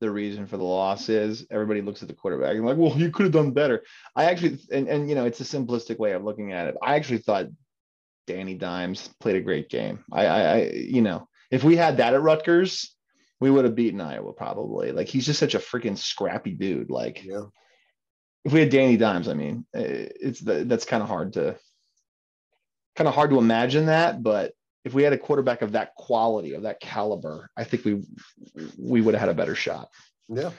the 0.00 0.10
reason 0.10 0.48
for 0.48 0.56
the 0.56 0.64
loss 0.64 1.08
is, 1.08 1.46
everybody 1.52 1.82
looks 1.82 2.02
at 2.02 2.08
the 2.08 2.14
quarterback 2.14 2.56
and 2.56 2.66
like, 2.66 2.76
well, 2.76 2.96
you 2.96 3.12
could 3.12 3.24
have 3.24 3.32
done 3.32 3.52
better. 3.52 3.84
I 4.16 4.24
actually, 4.24 4.58
and, 4.72 4.88
and 4.88 5.08
you 5.08 5.14
know, 5.14 5.24
it's 5.24 5.40
a 5.40 5.44
simplistic 5.44 5.98
way 5.98 6.12
of 6.12 6.24
looking 6.24 6.52
at 6.52 6.66
it. 6.66 6.76
I 6.82 6.96
actually 6.96 7.18
thought 7.18 7.46
Danny 8.26 8.54
Dimes 8.54 9.08
played 9.20 9.36
a 9.36 9.40
great 9.40 9.68
game. 9.68 10.04
I, 10.12 10.26
I, 10.26 10.40
I 10.40 10.70
you 10.72 11.02
know, 11.02 11.28
if 11.50 11.64
we 11.64 11.76
had 11.76 11.98
that 11.98 12.14
at 12.14 12.22
Rutgers, 12.22 12.94
we 13.40 13.50
would 13.50 13.64
have 13.64 13.74
beaten 13.74 14.00
Iowa 14.00 14.32
probably. 14.32 14.92
Like 14.92 15.08
he's 15.08 15.26
just 15.26 15.40
such 15.40 15.54
a 15.54 15.58
freaking 15.58 15.96
scrappy 15.96 16.52
dude. 16.52 16.90
Like 16.90 17.24
yeah. 17.24 17.44
if 18.44 18.52
we 18.52 18.60
had 18.60 18.70
Danny 18.70 18.96
Dimes, 18.96 19.28
I 19.28 19.34
mean, 19.34 19.66
eh, 19.74 20.08
it's 20.20 20.40
the, 20.40 20.64
that's 20.64 20.84
kind 20.84 21.02
of 21.02 21.08
hard 21.08 21.34
to 21.34 21.56
kind 22.96 23.08
of 23.08 23.14
hard 23.14 23.30
to 23.30 23.38
imagine 23.38 23.86
that, 23.86 24.22
but 24.22 24.52
if 24.84 24.94
we 24.94 25.02
had 25.02 25.12
a 25.12 25.18
quarterback 25.18 25.62
of 25.62 25.72
that 25.72 25.94
quality, 25.94 26.54
of 26.54 26.62
that 26.62 26.80
caliber, 26.80 27.50
I 27.56 27.64
think 27.64 27.84
we 27.84 28.02
we 28.78 29.00
would 29.00 29.14
have 29.14 29.20
had 29.20 29.28
a 29.28 29.34
better 29.34 29.54
shot. 29.54 29.88
Yeah. 30.28 30.50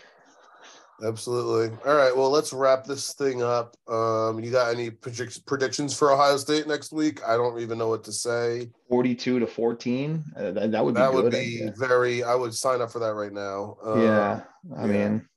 Absolutely. 1.03 1.75
All 1.85 1.95
right. 1.95 2.15
Well, 2.15 2.29
let's 2.29 2.53
wrap 2.53 2.85
this 2.85 3.13
thing 3.13 3.41
up. 3.41 3.75
Um, 3.87 4.39
you 4.43 4.51
got 4.51 4.73
any 4.73 4.89
predict- 4.91 5.45
predictions 5.47 5.97
for 5.97 6.11
Ohio 6.11 6.37
State 6.37 6.67
next 6.67 6.91
week? 6.91 7.21
I 7.27 7.35
don't 7.35 7.59
even 7.59 7.77
know 7.77 7.87
what 7.87 8.03
to 8.03 8.11
say. 8.11 8.69
42 8.89 9.39
to 9.39 9.47
14. 9.47 10.23
Uh, 10.35 10.51
that, 10.51 10.71
that 10.71 10.85
would 10.85 10.93
be 10.93 11.01
That 11.01 11.11
good. 11.11 11.23
would 11.23 11.31
be 11.33 11.59
guess. 11.59 11.77
very. 11.77 12.23
I 12.23 12.35
would 12.35 12.53
sign 12.53 12.81
up 12.81 12.91
for 12.91 12.99
that 12.99 13.13
right 13.15 13.33
now. 13.33 13.77
Uh, 13.83 13.95
yeah. 13.99 14.41
I 14.77 14.85
yeah. 14.85 15.07
mean, 15.07 15.27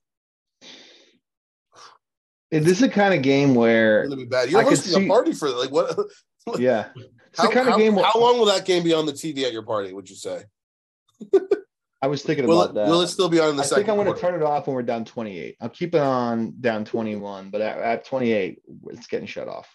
this 2.51 2.77
is 2.77 2.83
a 2.83 2.89
kind 2.89 3.13
of 3.13 3.21
game 3.23 3.55
where, 3.55 4.01
It's 4.03 4.09
gonna 4.09 4.21
be 4.21 4.27
bad. 4.27 4.49
You're 4.51 4.61
I 4.61 4.63
hosting 4.63 4.93
see- 4.93 5.05
a 5.05 5.09
party 5.09 5.33
for 5.33 5.49
like 5.49 5.71
what? 5.71 5.97
yeah, 6.59 6.89
it's 6.95 7.39
How, 7.41 7.47
the 7.47 7.53
kind 7.53 7.69
of 7.69 7.77
game 7.77 7.95
where 7.95 8.05
how 8.05 8.19
long 8.19 8.37
will 8.37 8.45
that 8.45 8.65
game 8.65 8.83
be 8.83 8.93
on 8.93 9.05
the 9.07 9.11
TV 9.13 9.43
at 9.43 9.51
your 9.51 9.63
party? 9.63 9.93
Would 9.93 10.09
you 10.09 10.15
say? 10.15 10.43
I 12.05 12.07
was 12.07 12.21
thinking 12.21 12.45
Will 12.45 12.61
about 12.61 12.69
it, 12.69 12.75
that. 12.75 12.87
will 12.87 13.01
it 13.01 13.07
still 13.07 13.29
be 13.29 13.39
on 13.39 13.55
the 13.55 13.63
I 13.63 13.65
second? 13.65 13.85
think 13.85 13.89
I'm 13.97 14.03
going 14.03 14.13
to 14.13 14.21
turn 14.21 14.35
it 14.35 14.43
off 14.43 14.67
when 14.67 14.75
we're 14.75 14.83
down 14.83 15.05
28. 15.05 15.55
I'll 15.59 15.69
keep 15.69 15.95
it 15.95 16.01
on 16.01 16.53
down 16.61 16.85
21, 16.85 17.49
but 17.49 17.61
at, 17.61 17.77
at 17.79 18.05
28, 18.05 18.61
it's 18.89 19.07
getting 19.07 19.25
shut 19.25 19.47
off. 19.47 19.67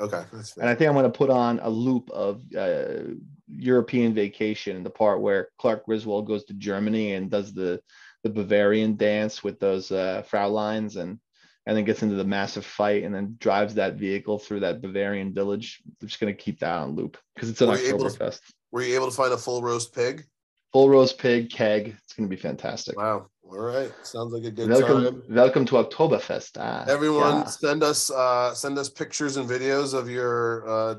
Okay, 0.00 0.20
that's 0.32 0.54
fair. 0.54 0.62
And 0.62 0.68
I 0.68 0.74
think 0.74 0.88
I'm 0.88 0.94
going 0.94 1.04
to 1.04 1.16
put 1.16 1.30
on 1.30 1.60
a 1.62 1.70
loop 1.70 2.10
of 2.10 2.42
uh, 2.58 3.12
European 3.46 4.14
vacation, 4.14 4.82
the 4.82 4.90
part 4.90 5.20
where 5.20 5.50
Clark 5.60 5.84
Griswold 5.84 6.26
goes 6.26 6.44
to 6.46 6.54
Germany 6.54 7.12
and 7.14 7.30
does 7.30 7.52
the 7.54 7.80
the 8.24 8.30
Bavarian 8.30 8.96
dance 8.96 9.44
with 9.44 9.60
those 9.60 9.92
uh, 9.92 10.24
Fräuleins 10.28 10.96
and 10.96 11.20
and 11.66 11.76
then 11.76 11.84
gets 11.84 12.02
into 12.02 12.16
the 12.16 12.24
massive 12.24 12.66
fight 12.66 13.04
and 13.04 13.14
then 13.14 13.36
drives 13.38 13.74
that 13.74 13.94
vehicle 13.94 14.40
through 14.40 14.60
that 14.60 14.80
Bavarian 14.82 15.32
village. 15.32 15.80
I'm 16.02 16.08
just 16.08 16.18
going 16.18 16.34
to 16.34 16.42
keep 16.42 16.58
that 16.60 16.78
on 16.78 16.96
loop 16.96 17.16
because 17.36 17.48
it's 17.48 17.60
an 17.60 17.68
Were 17.68 17.78
you 17.78 17.88
able 17.90 18.10
to- 18.10 18.18
Oktoberfest. 18.18 18.40
Were 18.72 18.82
you 18.82 18.96
able 18.96 19.06
to 19.10 19.16
find 19.16 19.32
a 19.32 19.38
full 19.38 19.62
roast 19.62 19.94
pig? 19.94 20.24
Full 20.72 20.88
roast 20.88 21.18
pig 21.18 21.50
keg. 21.50 21.96
It's 22.04 22.12
going 22.12 22.28
to 22.28 22.34
be 22.34 22.40
fantastic. 22.40 22.96
Wow. 22.96 23.26
All 23.42 23.58
right. 23.58 23.92
Sounds 24.04 24.32
like 24.32 24.44
a 24.44 24.50
good 24.52 24.68
Welcome, 24.68 25.04
time. 25.04 25.22
welcome 25.28 25.64
to 25.66 25.72
Oktoberfest. 25.82 26.56
Ah, 26.60 26.84
Everyone, 26.88 27.38
yeah. 27.38 27.44
send 27.46 27.82
us 27.82 28.10
uh, 28.10 28.54
send 28.54 28.78
us 28.78 28.88
pictures 28.88 29.36
and 29.36 29.48
videos 29.48 29.92
of 29.92 30.08
your 30.08 30.68
uh, 30.68 30.94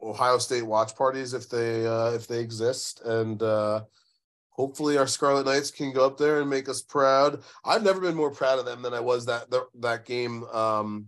Ohio 0.00 0.38
State 0.38 0.62
watch 0.64 0.94
parties 0.94 1.34
if 1.34 1.48
they 1.48 1.84
uh, 1.84 2.10
if 2.12 2.28
they 2.28 2.38
exist, 2.38 3.00
and 3.04 3.42
uh, 3.42 3.82
hopefully 4.50 4.96
our 4.96 5.08
Scarlet 5.08 5.46
Knights 5.46 5.72
can 5.72 5.92
go 5.92 6.06
up 6.06 6.16
there 6.16 6.40
and 6.40 6.48
make 6.48 6.68
us 6.68 6.80
proud. 6.80 7.42
I've 7.64 7.82
never 7.82 8.00
been 8.00 8.14
more 8.14 8.30
proud 8.30 8.60
of 8.60 8.66
them 8.66 8.82
than 8.82 8.94
I 8.94 9.00
was 9.00 9.26
that 9.26 9.50
that, 9.50 9.64
that 9.80 10.04
game. 10.04 10.44
Um, 10.44 11.06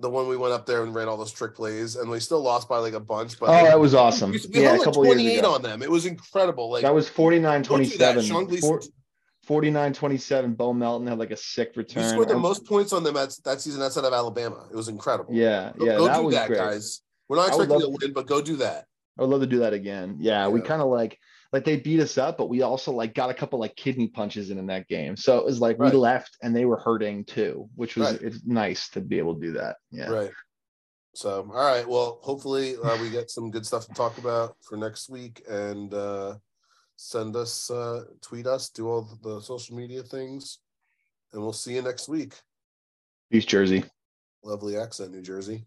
the 0.00 0.10
one 0.10 0.28
we 0.28 0.36
went 0.36 0.52
up 0.52 0.66
there 0.66 0.82
and 0.82 0.94
ran 0.94 1.08
all 1.08 1.16
those 1.16 1.32
trick 1.32 1.54
plays, 1.54 1.96
and 1.96 2.10
we 2.10 2.20
still 2.20 2.40
lost 2.40 2.68
by 2.68 2.78
like 2.78 2.94
a 2.94 3.00
bunch. 3.00 3.38
But 3.38 3.50
Oh, 3.50 3.64
that 3.64 3.78
was 3.78 3.94
awesome. 3.94 4.30
we, 4.30 4.40
we 4.52 4.60
Yeah, 4.60 4.68
held 4.70 4.74
a 4.74 4.78
like 4.78 4.84
couple 4.86 5.04
years 5.04 5.14
28 5.16 5.38
ago. 5.38 5.54
on 5.54 5.62
them. 5.62 5.82
It 5.82 5.90
was 5.90 6.06
incredible. 6.06 6.70
Like 6.70 6.82
that 6.82 6.94
was 6.94 7.08
49 7.08 7.62
don't 7.62 7.78
do 7.82 7.84
that. 7.98 8.14
27. 8.14 8.24
Sean 8.24 8.46
Gleeson- 8.46 8.68
Four- 8.68 8.80
49 9.44 9.92
27. 9.94 10.54
Bo 10.54 10.72
Melton 10.72 11.06
had 11.08 11.18
like 11.18 11.30
a 11.32 11.36
sick 11.36 11.72
we 11.74 11.82
return. 11.82 12.08
scored 12.08 12.28
the 12.28 12.38
most 12.38 12.64
points 12.64 12.92
on 12.92 13.02
them 13.02 13.16
at, 13.16 13.34
that 13.44 13.60
season 13.60 13.82
outside 13.82 14.04
of 14.04 14.12
Alabama. 14.12 14.66
It 14.70 14.76
was 14.76 14.88
incredible. 14.88 15.34
Yeah, 15.34 15.72
Go, 15.76 15.84
yeah, 15.86 15.96
go 15.96 16.06
that 16.06 16.16
do 16.18 16.22
was 16.24 16.34
that, 16.34 16.46
great. 16.48 16.58
guys. 16.58 17.00
We're 17.28 17.36
not 17.36 17.48
expecting 17.48 17.80
to 17.80 17.88
win, 18.00 18.12
but 18.12 18.26
go 18.26 18.40
do 18.40 18.56
that. 18.56 18.86
I 19.18 19.22
would 19.22 19.30
love 19.30 19.40
to 19.40 19.46
do 19.46 19.58
that 19.60 19.72
again. 19.72 20.16
Yeah, 20.20 20.48
we 20.48 20.60
kind 20.60 20.80
of 20.80 20.88
like 20.88 21.18
like 21.52 21.64
they 21.64 21.76
beat 21.76 22.00
us 22.00 22.16
up, 22.16 22.38
but 22.38 22.48
we 22.48 22.62
also 22.62 22.92
like 22.92 23.14
got 23.14 23.30
a 23.30 23.34
couple 23.34 23.58
like 23.58 23.74
kidney 23.76 24.08
punches 24.08 24.50
in 24.50 24.58
in 24.58 24.66
that 24.66 24.86
game. 24.88 25.16
So 25.16 25.38
it 25.38 25.44
was 25.44 25.60
like 25.60 25.78
Right. 25.78 25.92
we 25.92 25.98
left 25.98 26.36
and 26.42 26.54
they 26.54 26.64
were 26.64 26.78
hurting 26.78 27.24
too, 27.24 27.68
which 27.74 27.96
was 27.96 28.12
Right. 28.12 28.22
it's 28.22 28.44
nice 28.44 28.88
to 28.90 29.00
be 29.00 29.18
able 29.18 29.34
to 29.34 29.40
do 29.40 29.52
that. 29.52 29.76
Yeah. 29.90 30.10
Right. 30.10 30.30
So, 31.14 31.40
all 31.52 31.66
right. 31.66 31.86
Well, 31.88 32.20
hopefully 32.22 32.76
uh, 32.76 32.96
we 33.02 33.10
get 33.10 33.30
some 33.30 33.50
good 33.50 33.66
stuff 33.66 33.86
to 33.88 33.94
talk 33.94 34.18
about 34.18 34.56
for 34.62 34.76
next 34.76 35.08
week 35.10 35.42
and 35.48 35.92
uh, 35.92 36.36
send 36.94 37.34
us, 37.34 37.68
uh, 37.68 38.04
tweet 38.20 38.46
us, 38.46 38.70
do 38.70 38.88
all 38.88 39.08
the 39.22 39.40
social 39.40 39.74
media 39.76 40.04
things, 40.04 40.58
and 41.32 41.42
we'll 41.42 41.52
see 41.52 41.74
you 41.74 41.82
next 41.82 42.08
week. 42.08 42.34
Peace, 43.32 43.44
Jersey. 43.44 43.84
Lovely 44.44 44.76
accent, 44.76 45.10
New 45.10 45.20
Jersey. 45.20 45.66